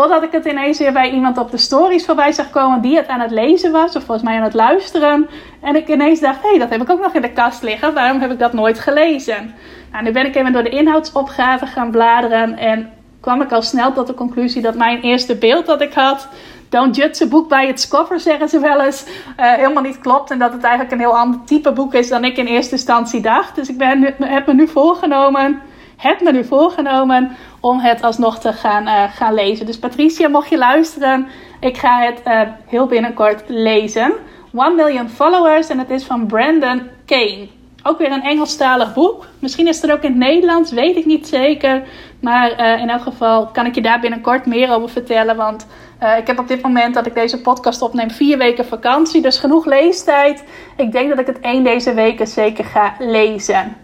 Totdat 0.01 0.23
ik 0.23 0.33
het 0.33 0.45
ineens 0.45 0.79
weer 0.79 0.93
bij 0.93 1.11
iemand 1.11 1.39
op 1.39 1.51
de 1.51 1.57
stories 1.57 2.05
voorbij 2.05 2.33
zag 2.33 2.51
komen 2.51 2.81
die 2.81 2.97
het 2.97 3.09
aan 3.09 3.21
het 3.21 3.31
lezen 3.31 3.73
was, 3.73 3.97
of 3.97 4.05
volgens 4.05 4.23
mij 4.23 4.37
aan 4.37 4.43
het 4.43 4.55
luisteren. 4.55 5.29
En 5.61 5.77
ik 5.77 5.89
ineens 5.89 6.21
dacht, 6.21 6.43
hé, 6.43 6.49
hey, 6.49 6.59
dat 6.59 6.71
heb 6.71 6.83
ik 6.83 6.91
ook 6.91 7.01
nog 7.01 7.15
in 7.15 7.23
de 7.23 7.33
kast 7.33 7.63
liggen, 7.63 7.95
waarom 7.95 8.21
heb 8.21 8.31
ik 8.31 8.39
dat 8.39 8.53
nooit 8.53 8.79
gelezen? 8.79 9.55
Nou, 9.93 10.05
nu 10.05 10.13
ben 10.13 10.27
ik 10.27 10.35
even 10.35 10.53
door 10.53 10.63
de 10.63 10.69
inhoudsopgave 10.69 11.67
gaan 11.67 11.91
bladeren 11.91 12.59
en 12.59 12.93
kwam 13.21 13.43
ik 13.43 13.53
al 13.53 13.63
snel 13.63 13.93
tot 13.93 14.07
de 14.07 14.15
conclusie 14.15 14.63
dat 14.63 14.75
mijn 14.75 15.01
eerste 15.01 15.37
beeld 15.37 15.67
dat 15.67 15.81
ik 15.81 15.93
had, 15.93 16.29
Don't 16.69 16.97
judge 16.97 17.25
a 17.25 17.29
boek 17.29 17.49
bij 17.49 17.69
its 17.69 17.89
cover, 17.89 18.21
zeggen 18.21 18.49
ze 18.49 18.59
wel 18.59 18.81
eens, 18.81 19.07
uh, 19.07 19.53
helemaal 19.53 19.83
niet 19.83 19.99
klopt. 19.99 20.31
En 20.31 20.39
dat 20.39 20.53
het 20.53 20.63
eigenlijk 20.63 20.93
een 20.93 21.01
heel 21.01 21.19
ander 21.19 21.41
type 21.45 21.73
boek 21.73 21.95
is 21.95 22.09
dan 22.09 22.25
ik 22.25 22.37
in 22.37 22.47
eerste 22.47 22.73
instantie 22.73 23.21
dacht. 23.21 23.55
Dus 23.55 23.69
ik 23.69 23.79
ben, 23.79 24.15
heb 24.19 24.47
me 24.47 24.55
nu 24.55 24.69
voorgenomen, 24.69 25.61
heb 26.01 26.21
me 26.21 26.33
nu 26.33 26.45
voorgenomen 26.45 27.37
om 27.61 27.79
het 27.79 28.03
alsnog 28.03 28.39
te 28.39 28.53
gaan, 28.53 28.87
uh, 28.87 29.03
gaan 29.15 29.35
lezen. 29.35 29.67
Dus 29.67 29.79
Patricia, 29.79 30.29
mocht 30.29 30.49
je 30.49 30.59
luisteren, 30.59 31.29
ik 31.61 31.77
ga 31.77 32.01
het 32.01 32.21
uh, 32.27 32.41
heel 32.67 32.87
binnenkort 32.87 33.43
lezen. 33.47 34.13
One 34.55 34.75
Million 34.75 35.09
Followers 35.09 35.69
en 35.69 35.79
het 35.79 35.91
is 35.91 36.05
van 36.05 36.27
Brandon 36.27 36.83
Kane. 37.07 37.49
Ook 37.83 37.99
weer 37.99 38.13
een 38.13 38.23
Engelstalig 38.23 38.95
boek. 38.95 39.27
Misschien 39.39 39.69
is 39.69 39.83
het 39.83 39.93
ook 39.93 40.03
in 40.03 40.11
het 40.11 40.19
Nederlands, 40.19 40.71
weet 40.73 40.97
ik 40.97 41.07
niet 41.07 41.29
zeker. 41.29 41.83
Maar 42.21 42.61
uh, 42.61 42.81
in 42.81 42.91
elk 42.91 43.03
geval 43.03 43.47
kan 43.47 43.67
ik 43.67 43.75
je 43.75 43.83
daar 43.83 44.01
binnenkort 44.01 44.47
meer 44.47 44.71
over 44.75 44.89
vertellen. 44.89 45.37
Want 45.37 45.67
ik 46.19 46.27
heb 46.27 46.39
op 46.39 46.49
dit 46.49 46.63
moment 46.63 46.95
dat 46.95 47.07
ik 47.07 47.15
deze 47.15 47.41
podcast 47.41 47.83
opneem 47.83 48.11
vier 48.11 48.39
weken 48.39 48.65
vakantie. 48.65 49.23
Dus 49.23 49.39
genoeg 49.39 49.67
leestijd. 49.67 50.45
Ik 50.77 50.93
denk 50.93 51.09
dat 51.09 51.19
ik 51.19 51.27
het 51.27 51.41
één 51.41 51.65
deze 51.65 51.95
weken 51.95 52.27
zeker 52.27 52.65
ga 52.65 52.95
lezen. 52.99 53.77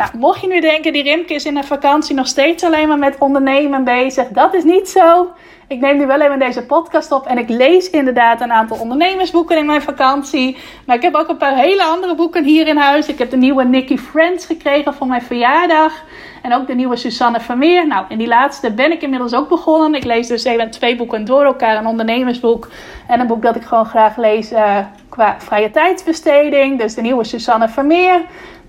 Nou, 0.00 0.12
mocht 0.18 0.40
je 0.40 0.46
nu 0.46 0.60
denken, 0.60 0.92
die 0.92 1.02
Rimke 1.02 1.34
is 1.34 1.44
in 1.44 1.54
de 1.54 1.62
vakantie 1.62 2.14
nog 2.14 2.26
steeds 2.26 2.64
alleen 2.64 2.88
maar 2.88 2.98
met 2.98 3.18
ondernemen 3.18 3.84
bezig. 3.84 4.28
Dat 4.28 4.54
is 4.54 4.64
niet 4.64 4.88
zo. 4.88 5.30
Ik 5.68 5.80
neem 5.80 5.96
nu 5.96 6.06
wel 6.06 6.20
even 6.20 6.38
deze 6.38 6.66
podcast 6.66 7.12
op 7.12 7.26
en 7.26 7.38
ik 7.38 7.48
lees 7.48 7.90
inderdaad 7.90 8.40
een 8.40 8.52
aantal 8.52 8.76
ondernemersboeken 8.76 9.58
in 9.58 9.66
mijn 9.66 9.82
vakantie. 9.82 10.56
Maar 10.86 10.96
ik 10.96 11.02
heb 11.02 11.14
ook 11.14 11.28
een 11.28 11.36
paar 11.36 11.56
hele 11.56 11.84
andere 11.84 12.14
boeken 12.14 12.44
hier 12.44 12.66
in 12.66 12.76
huis. 12.76 13.08
Ik 13.08 13.18
heb 13.18 13.30
de 13.30 13.36
nieuwe 13.36 13.64
Nicky 13.64 13.96
Friends 13.96 14.46
gekregen 14.46 14.94
voor 14.94 15.06
mijn 15.06 15.22
verjaardag. 15.22 16.04
En 16.42 16.54
ook 16.54 16.66
de 16.66 16.74
nieuwe 16.74 16.96
Susanne 16.96 17.40
Vermeer. 17.40 17.86
Nou, 17.86 18.04
in 18.08 18.18
die 18.18 18.28
laatste 18.28 18.72
ben 18.72 18.92
ik 18.92 19.02
inmiddels 19.02 19.34
ook 19.34 19.48
begonnen. 19.48 19.94
Ik 19.94 20.04
lees 20.04 20.28
dus 20.28 20.44
even 20.44 20.70
twee 20.70 20.96
boeken 20.96 21.24
door 21.24 21.44
elkaar. 21.44 21.76
Een 21.76 21.86
ondernemersboek 21.86 22.68
en 23.08 23.20
een 23.20 23.26
boek 23.26 23.42
dat 23.42 23.56
ik 23.56 23.62
gewoon 23.62 23.86
graag 23.86 24.16
lees 24.16 24.52
uh, 24.52 24.78
qua 25.08 25.36
vrije 25.38 25.70
tijdsbesteding. 25.70 26.78
Dus 26.78 26.94
de 26.94 27.02
nieuwe 27.02 27.24
Susanne 27.24 27.68
Vermeer 27.68 28.20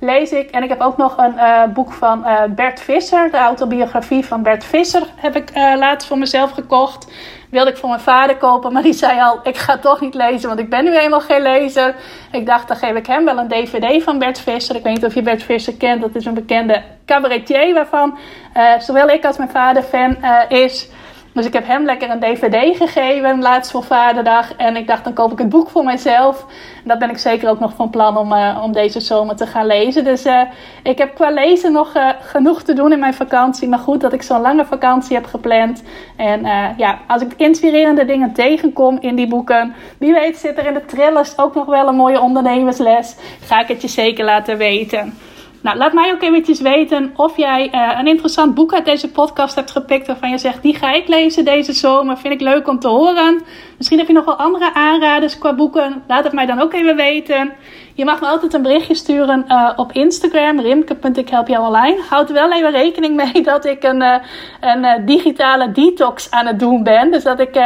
lees 0.02 0.32
ik. 0.32 0.50
En 0.50 0.64
ik 0.64 0.70
heb 0.70 0.82
ook 0.82 0.98
nog 0.98 1.18
een 1.18 1.34
uh, 1.34 1.64
boek 1.74 1.92
van 1.92 2.24
uh, 2.26 2.44
Bert 2.50 2.80
Visser. 2.80 3.32
De 3.32 3.38
autobiografie 3.38 4.26
van 4.26 4.44
Bert 4.44 4.64
Visser 4.64 5.04
heb 5.16 5.36
ik 5.36 5.58
uh, 5.58 5.74
laatst 5.78 6.08
voor 6.08 6.18
mezelf 6.18 6.52
gekocht. 6.52 7.12
Wilde 7.50 7.70
ik 7.70 7.78
voor 7.78 7.90
mijn 7.90 8.02
vader 8.02 8.38
kopen, 8.38 8.74
maar 8.74 8.84
die 8.84 8.94
zei 8.94 9.22
al: 9.22 9.40
Ik 9.44 9.58
ga 9.58 9.78
toch 9.78 10.02
niet 10.02 10.14
lezen, 10.14 10.48
want 10.48 10.60
ik 10.60 10.70
ben 10.70 10.84
nu 10.84 10.98
eenmaal 10.98 11.20
geen 11.20 11.42
lezer. 11.42 11.96
Ik 12.32 12.46
dacht, 12.46 12.68
dan 12.68 12.78
geef 12.78 12.96
ik 12.96 13.08
hem 13.08 13.26
wel 13.26 13.38
een 13.38 13.48
DVD 13.48 14.04
van 14.04 14.20
Bert 14.20 14.40
Visser. 14.40 14.76
Ik 14.76 14.84
weet 14.84 14.94
niet 14.94 15.06
of 15.06 15.14
je 15.14 15.22
Bert 15.22 15.44
Visser 15.44 15.74
kent, 15.74 16.02
dat 16.02 16.16
is 16.16 16.26
een 16.26 16.34
bekende 16.34 16.82
cabaretier 17.06 17.74
waarvan 17.74 18.18
zowel 18.80 19.08
ik 19.10 19.26
als 19.26 19.38
mijn 19.38 19.50
vader 19.50 19.84
fan 19.84 20.18
is. 20.50 20.90
Dus 21.34 21.46
ik 21.46 21.54
heb 21.54 21.68
hem 21.68 21.86
lekker 21.86 22.10
een 22.10 22.20
dvd 22.20 22.78
gegeven, 22.78 23.42
laatst 23.42 23.72
voor 23.72 23.84
vaderdag. 23.84 24.56
En 24.56 24.76
ik 24.76 24.88
dacht, 24.88 25.04
dan 25.04 25.14
koop 25.14 25.32
ik 25.32 25.38
het 25.38 25.50
boek 25.50 25.70
voor 25.70 25.84
mijzelf. 25.84 26.46
Dat 26.84 27.00
ben 27.00 27.10
ik 27.10 27.18
zeker 27.18 27.50
ook 27.50 27.60
nog 27.60 27.74
van 27.76 27.90
plan 27.90 28.18
om, 28.18 28.32
uh, 28.32 28.60
om 28.64 28.72
deze 28.72 29.00
zomer 29.00 29.36
te 29.36 29.48
gaan 29.48 29.66
lezen. 29.66 30.04
Dus 30.04 30.26
uh, 30.26 30.42
ik 30.84 30.98
heb 30.98 31.16
qua 31.16 31.30
lezen 31.30 31.72
nog 31.72 31.96
uh, 31.96 32.10
genoeg 32.22 32.64
te 32.64 32.74
doen 32.74 32.92
in 32.92 33.00
mijn 33.00 33.14
vakantie. 33.14 33.68
Maar 33.68 33.80
goed 33.80 34.02
dat 34.02 34.14
ik 34.14 34.22
zo'n 34.22 34.42
lange 34.42 34.66
vakantie 34.66 35.16
heb 35.16 35.26
gepland. 35.26 35.84
En 36.16 36.42
ja, 36.78 37.00
als 37.08 37.22
ik 37.22 37.34
inspirerende 37.38 38.06
dingen 38.06 38.34
tegenkom 38.34 38.98
in 39.00 39.16
die 39.16 39.28
boeken. 39.28 39.74
Wie 39.98 40.14
weet 40.14 40.38
zit 40.38 40.58
er 40.58 40.66
in 40.66 40.74
de 40.74 40.86
trillers 40.86 41.38
ook 41.38 41.56
nog 41.56 41.66
wel 41.66 41.88
een 41.88 41.96
mooie 41.96 42.22
ondernemersles. 42.22 43.16
Ga 43.42 43.62
ik 43.62 43.68
het 43.68 43.82
je 43.82 43.88
zeker 43.88 44.26
laten 44.26 44.58
weten. 44.58 45.14
Nou, 45.62 45.78
laat 45.78 45.94
mij 45.94 46.12
ook 46.12 46.22
eventjes 46.22 46.62
weten 46.62 47.14
of 47.16 47.38
jij 47.38 47.70
uh, 47.74 48.00
een 48.00 48.08
interessant 48.08 48.56
boek 48.56 48.74
uit 48.74 48.86
deze 48.86 49.12
podcast 49.12 49.56
hebt 49.56 49.72
gepikt. 49.72 50.08
Waarvan 50.08 50.30
je 50.30 50.38
zegt, 50.38 50.62
die 50.62 50.76
ga 50.76 50.94
ik 50.94 51.08
lezen 51.08 51.46
deze 51.46 51.74
zomer. 51.74 52.18
Vind 52.18 52.34
ik 52.34 52.42
leuk 52.42 52.68
om 52.68 52.80
te 52.80 52.88
horen. 52.88 53.42
Misschien 53.78 53.98
heb 53.98 54.08
je 54.08 54.14
nog 54.14 54.26
wel 54.26 54.36
andere 54.36 54.74
aanraders 54.74 55.38
qua 55.38 55.56
boeken. 55.56 56.04
Laat 56.08 56.24
het 56.24 56.34
mij 56.34 56.46
dan 56.46 56.62
ook 56.62 56.74
even 56.74 56.96
weten. 56.96 57.52
Je 57.94 58.06
mag 58.06 58.22
me 58.22 58.28
altijd 58.28 58.54
een 58.54 58.62
berichtje 58.62 58.96
sturen 58.96 59.46
uh, 59.48 59.72
op 59.76 59.92
Instagram. 59.92 60.60
Rimke.ikhelpjouonline. 60.60 62.02
Houd 62.10 62.28
er 62.28 62.34
wel 62.34 62.52
even 62.52 62.72
rekening 62.72 63.16
mee 63.16 63.44
dat 63.54 63.66
ik 63.66 63.84
een, 63.84 64.02
uh, 64.02 64.16
een 64.60 65.06
digitale 65.06 65.72
detox 65.72 66.32
aan 66.32 66.46
het 66.46 66.60
doen 66.60 66.84
ben. 66.84 67.12
Dus 67.12 67.24
dat 67.24 67.40
ik 67.40 67.60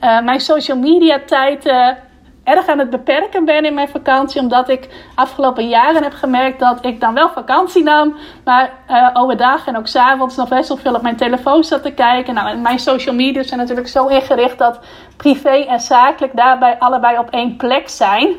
mijn 0.00 0.40
social 0.40 0.78
media 0.78 1.20
tijd 1.26 1.72
erg 2.44 2.66
aan 2.66 2.78
het 2.78 2.90
beperken 2.90 3.44
ben 3.44 3.64
in 3.64 3.74
mijn 3.74 3.88
vakantie. 3.88 4.40
Omdat 4.40 4.68
ik 4.68 4.88
afgelopen 5.14 5.68
jaren 5.68 6.02
heb 6.02 6.12
gemerkt 6.12 6.60
dat 6.60 6.84
ik 6.84 7.00
dan 7.00 7.14
wel 7.14 7.28
vakantie 7.28 7.82
nam. 7.82 8.14
Maar 8.44 8.72
uh, 8.90 9.10
overdag 9.12 9.66
en 9.66 9.76
ook 9.76 9.86
s'avonds 9.86 10.36
nog 10.36 10.48
best 10.48 10.68
wel 10.68 10.76
veel 10.76 10.94
op 10.94 11.02
mijn 11.02 11.16
telefoon 11.16 11.64
zat 11.64 11.82
te 11.82 11.92
kijken. 11.92 12.34
Nou, 12.34 12.48
en 12.48 12.62
mijn 12.62 12.78
social 12.78 13.14
media 13.14 13.42
zijn 13.42 13.60
natuurlijk 13.60 13.88
zo 13.88 14.06
ingericht 14.06 14.58
dat 14.58 14.78
privé 15.16 15.64
en 15.68 15.80
zakelijk 15.80 16.36
daarbij 16.36 16.78
allebei 16.78 17.18
op 17.18 17.30
één 17.30 17.56
plek 17.56 17.88
zijn. 17.88 18.36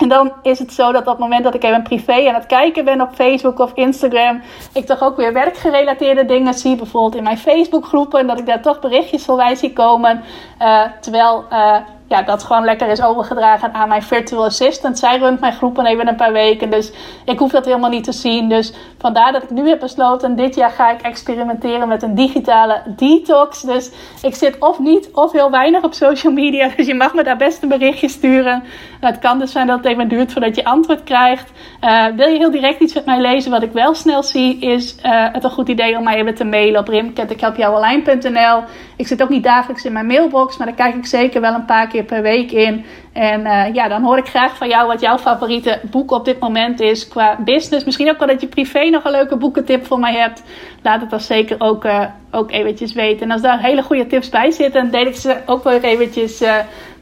En 0.00 0.08
dan 0.08 0.32
is 0.42 0.58
het 0.58 0.72
zo 0.72 0.92
dat 0.92 1.00
op 1.00 1.06
het 1.08 1.18
moment 1.18 1.44
dat 1.44 1.54
ik 1.54 1.62
even 1.62 1.82
privé 1.82 2.28
aan 2.28 2.34
het 2.34 2.46
kijken 2.46 2.84
ben 2.84 3.00
op 3.00 3.14
Facebook 3.14 3.58
of 3.58 3.72
Instagram, 3.74 4.42
ik 4.72 4.86
toch 4.86 5.02
ook 5.02 5.16
weer 5.16 5.32
werkgerelateerde 5.32 6.24
dingen 6.24 6.54
zie. 6.54 6.76
Bijvoorbeeld 6.76 7.14
in 7.14 7.22
mijn 7.22 7.38
Facebookgroepen. 7.38 8.20
En 8.20 8.26
dat 8.26 8.38
ik 8.38 8.46
daar 8.46 8.62
toch 8.62 8.80
berichtjes 8.80 9.24
voorbij 9.24 9.54
zie 9.54 9.72
komen. 9.72 10.22
Uh, 10.62 10.82
terwijl 11.00 11.44
uh, 11.52 11.76
ja, 12.10 12.22
dat 12.22 12.42
gewoon 12.42 12.64
lekker 12.64 12.88
is 12.88 13.02
overgedragen 13.02 13.72
aan 13.72 13.88
mijn 13.88 14.02
virtual 14.02 14.44
assistant. 14.44 14.98
Zij 14.98 15.18
runt 15.18 15.40
mijn 15.40 15.52
groepen 15.52 15.86
even 15.86 16.08
een 16.08 16.16
paar 16.16 16.32
weken. 16.32 16.70
Dus 16.70 16.92
ik 17.24 17.38
hoef 17.38 17.50
dat 17.50 17.64
helemaal 17.64 17.90
niet 17.90 18.04
te 18.04 18.12
zien. 18.12 18.48
Dus 18.48 18.72
vandaar 18.98 19.32
dat 19.32 19.42
ik 19.42 19.50
nu 19.50 19.68
heb 19.68 19.80
besloten. 19.80 20.36
Dit 20.36 20.54
jaar 20.54 20.70
ga 20.70 20.90
ik 20.90 21.00
experimenteren 21.00 21.88
met 21.88 22.02
een 22.02 22.14
digitale 22.14 22.82
detox. 22.86 23.62
Dus 23.62 23.90
ik 24.22 24.34
zit 24.34 24.58
of 24.58 24.78
niet 24.78 25.08
of 25.12 25.32
heel 25.32 25.50
weinig 25.50 25.82
op 25.82 25.94
social 25.94 26.32
media. 26.32 26.68
Dus 26.76 26.86
je 26.86 26.94
mag 26.94 27.14
me 27.14 27.24
daar 27.24 27.36
best 27.36 27.62
een 27.62 27.68
berichtje 27.68 28.08
sturen. 28.08 28.62
Het 29.00 29.18
kan 29.18 29.38
dus 29.38 29.52
zijn 29.52 29.66
dat 29.66 29.76
het 29.76 29.86
even 29.86 30.08
duurt 30.08 30.32
voordat 30.32 30.56
je 30.56 30.64
antwoord 30.64 31.04
krijgt. 31.04 31.52
Uh, 31.84 32.06
wil 32.06 32.28
je 32.28 32.38
heel 32.38 32.50
direct 32.50 32.80
iets 32.80 32.94
met 32.94 33.04
mij 33.04 33.20
lezen? 33.20 33.50
Wat 33.50 33.62
ik 33.62 33.72
wel 33.72 33.94
snel 33.94 34.22
zie, 34.22 34.58
is 34.58 34.94
uh, 34.94 35.26
het 35.32 35.44
een 35.44 35.50
goed 35.50 35.68
idee 35.68 35.96
om 35.96 36.04
mij 36.04 36.16
even 36.16 36.34
te 36.34 36.44
mailen 36.44 36.80
op 36.80 36.88
rimket.ikhelpjouonline.nl. 36.88 38.62
Ik 38.96 39.06
zit 39.06 39.22
ook 39.22 39.28
niet 39.28 39.44
dagelijks 39.44 39.84
in 39.84 39.92
mijn 39.92 40.06
mailbox, 40.06 40.56
maar 40.56 40.66
daar 40.66 40.76
kijk 40.76 40.94
ik 40.94 41.06
zeker 41.06 41.40
wel 41.40 41.54
een 41.54 41.64
paar 41.64 41.86
keer 41.86 41.99
per 42.04 42.22
week 42.22 42.50
in. 42.50 42.84
En 43.12 43.40
uh, 43.40 43.74
ja, 43.74 43.88
dan 43.88 44.02
hoor 44.02 44.18
ik 44.18 44.26
graag 44.26 44.56
van 44.56 44.68
jou 44.68 44.86
wat 44.86 45.00
jouw 45.00 45.18
favoriete 45.18 45.80
boek 45.90 46.10
op 46.10 46.24
dit 46.24 46.38
moment 46.38 46.80
is 46.80 47.08
qua 47.08 47.36
business. 47.44 47.84
Misschien 47.84 48.10
ook 48.10 48.18
wel 48.18 48.28
dat 48.28 48.40
je 48.40 48.46
privé 48.46 48.84
nog 48.84 49.04
een 49.04 49.10
leuke 49.10 49.36
boekentip 49.36 49.86
voor 49.86 49.98
mij 49.98 50.14
hebt. 50.14 50.42
Laat 50.82 51.00
het 51.00 51.10
dan 51.10 51.20
zeker 51.20 51.56
ook, 51.58 51.84
uh, 51.84 52.04
ook 52.30 52.50
eventjes 52.50 52.92
weten. 52.92 53.20
En 53.20 53.30
als 53.30 53.42
daar 53.42 53.60
hele 53.60 53.82
goede 53.82 54.06
tips 54.06 54.28
bij 54.28 54.50
zitten, 54.50 54.90
deel 54.90 55.06
ik 55.06 55.16
ze 55.16 55.36
ook 55.46 55.64
wel 55.64 55.80
eventjes 55.80 56.42
uh, 56.42 56.54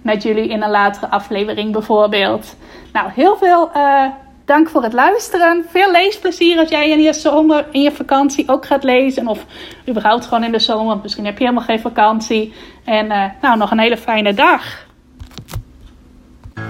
met 0.02 0.22
jullie 0.22 0.48
in 0.48 0.62
een 0.62 0.70
latere 0.70 1.08
aflevering 1.10 1.72
bijvoorbeeld. 1.72 2.56
Nou, 2.92 3.10
heel 3.14 3.36
veel 3.36 3.70
dank 4.44 4.68
voor 4.68 4.82
het 4.82 4.92
luisteren. 4.92 5.64
Veel 5.68 5.90
leesplezier 5.90 6.58
als 6.58 6.68
jij 6.68 6.90
in 6.90 7.00
je 7.00 7.12
zomer, 7.12 7.66
in 7.70 7.80
je 7.80 7.92
vakantie 7.92 8.48
ook 8.48 8.66
gaat 8.66 8.84
lezen. 8.84 9.28
Of 9.28 9.44
überhaupt 9.88 10.24
gewoon 10.24 10.44
in 10.44 10.52
de 10.52 10.58
zomer. 10.58 10.98
Misschien 11.02 11.24
heb 11.24 11.38
je 11.38 11.44
helemaal 11.44 11.64
geen 11.64 11.80
vakantie. 11.80 12.52
En 12.84 13.06
nou, 13.40 13.58
nog 13.58 13.70
een 13.70 13.78
hele 13.78 13.96
fijne 13.96 14.34
dag. 14.34 14.86